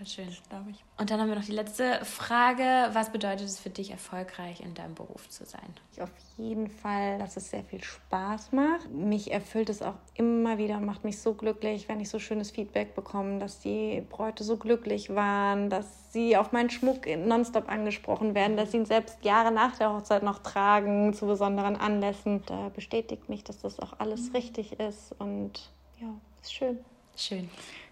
Voll 0.00 0.06
schön, 0.06 0.36
glaube 0.48 0.70
ich. 0.70 0.82
Und 0.96 1.10
dann 1.10 1.20
haben 1.20 1.28
wir 1.28 1.34
noch 1.34 1.44
die 1.44 1.52
letzte 1.52 2.02
Frage. 2.06 2.88
Was 2.94 3.12
bedeutet 3.12 3.46
es 3.46 3.60
für 3.60 3.68
dich, 3.68 3.90
erfolgreich 3.90 4.62
in 4.62 4.72
deinem 4.72 4.94
Beruf 4.94 5.28
zu 5.28 5.44
sein? 5.44 5.74
Auf 6.00 6.08
jeden 6.38 6.68
Fall, 6.68 7.18
dass 7.18 7.36
es 7.36 7.50
sehr 7.50 7.62
viel 7.64 7.84
Spaß 7.84 8.52
macht. 8.52 8.88
Mich 8.90 9.30
erfüllt 9.30 9.68
es 9.68 9.82
auch 9.82 9.96
immer 10.14 10.56
wieder 10.56 10.78
und 10.78 10.86
macht 10.86 11.04
mich 11.04 11.18
so 11.18 11.34
glücklich, 11.34 11.86
wenn 11.90 12.00
ich 12.00 12.08
so 12.08 12.18
schönes 12.18 12.50
Feedback 12.50 12.94
bekomme, 12.94 13.40
dass 13.40 13.60
die 13.60 14.02
Bräute 14.08 14.42
so 14.42 14.56
glücklich 14.56 15.14
waren, 15.14 15.68
dass 15.68 16.14
sie 16.14 16.34
auf 16.34 16.52
meinen 16.52 16.70
Schmuck 16.70 17.06
nonstop 17.06 17.68
angesprochen 17.68 18.34
werden, 18.34 18.56
dass 18.56 18.70
sie 18.70 18.78
ihn 18.78 18.86
selbst 18.86 19.22
Jahre 19.22 19.52
nach 19.52 19.76
der 19.76 19.92
Hochzeit 19.92 20.22
noch 20.22 20.38
tragen 20.38 21.12
zu 21.12 21.26
besonderen 21.26 21.76
Anlässen. 21.76 22.42
Da 22.46 22.70
bestätigt 22.70 23.28
mich, 23.28 23.44
dass 23.44 23.58
das 23.58 23.78
auch 23.78 23.92
alles 23.98 24.32
richtig 24.32 24.80
ist 24.80 25.14
und 25.18 25.68
ja, 26.00 26.08
ist 26.40 26.54
schön. 26.54 26.78
Schön. 27.16 27.50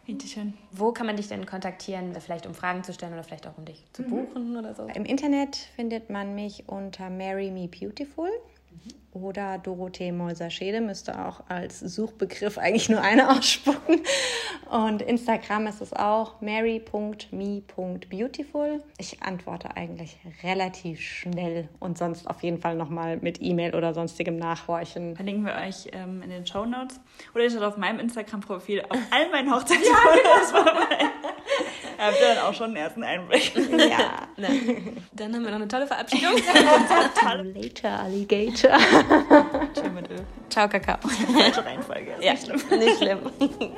Bitteschön. 0.09 0.55
Wo 0.73 0.91
kann 0.93 1.07
man 1.07 1.19
dich 1.19 1.29
denn 1.29 1.45
kontaktieren, 1.45 2.15
vielleicht 2.19 2.47
um 2.47 2.55
Fragen 2.55 2.83
zu 2.83 2.95
stellen 2.95 3.13
oder 3.13 3.23
vielleicht 3.25 3.47
auch 3.47 3.59
um 3.59 3.67
dich 3.67 3.85
zu 3.93 4.01
mhm. 4.01 4.09
buchen 4.09 4.57
oder 4.57 4.75
so? 4.75 4.87
Im 4.95 5.05
Internet 5.05 5.57
findet 5.77 6.09
man 6.09 6.35
mich 6.35 6.67
unter 6.67 7.11
Marry 7.11 7.51
Me 7.51 7.69
Beautiful 7.69 8.31
oder 9.13 9.59
Dorothee 9.59 10.13
Mäuser-Schede 10.13 10.81
müsste 10.81 11.27
auch 11.27 11.43
als 11.49 11.81
Suchbegriff 11.81 12.57
eigentlich 12.59 12.89
nur 12.89 13.01
eine 13.01 13.29
ausspucken. 13.31 14.01
Und 14.71 15.03
Instagram 15.03 15.67
ist 15.67 15.81
es 15.81 15.93
auch 15.93 16.41
mary.me.beautiful. 16.41 18.83
Ich 18.99 19.21
antworte 19.23 19.77
eigentlich 19.77 20.19
relativ 20.43 21.01
schnell 21.01 21.69
und 21.81 21.99
sonst 21.99 22.29
auf 22.29 22.43
jeden 22.43 22.59
Fall 22.59 22.77
nochmal 22.77 23.17
mit 23.19 23.41
E-Mail 23.41 23.75
oder 23.75 23.95
sonstigem 23.95 24.37
Nachhorchen. 24.37 25.17
Verlinken 25.17 25.47
wir 25.47 25.55
euch 25.55 25.89
ähm, 25.93 26.23
in 26.23 26.31
den 26.31 26.47
Show 26.47 26.67
Notes 26.67 27.01
oder 27.35 27.43
ihr 27.45 27.51
schaut 27.51 27.63
auf 27.63 27.77
meinem 27.77 27.99
Instagram-Profil 28.01 28.83
auf 28.89 28.99
all 29.11 29.31
meinen 29.31 29.53
Hochzeitsfotos 29.53 30.53
ja, 30.53 30.63
genau. 30.63 30.79
Habt 31.99 32.21
ihr 32.21 32.35
dann 32.35 32.39
auch 32.39 32.55
schon 32.55 32.67
einen 32.67 32.77
ersten 32.77 33.03
Einblick. 33.03 33.53
Ja. 33.57 34.29
Dann 35.13 35.35
haben 35.35 35.43
wir 35.43 35.51
noch 35.51 35.57
eine 35.57 35.69
tolle 35.69 35.87
Verabschiedung. 35.87 36.33
Later, 37.55 38.01
Alligator. 38.01 38.79
Tschüss 39.75 39.93
mit 39.93 40.11
Öl. 40.11 40.25
Ciao, 40.49 40.69
Kakao. 40.69 40.97
Falsche 41.01 41.65
Reihenfolge. 41.65 42.15
Ja, 42.21 42.33
nicht 42.33 42.45
schlimm. 42.45 42.79
Nicht 42.79 42.99
schlimm. 42.99 43.19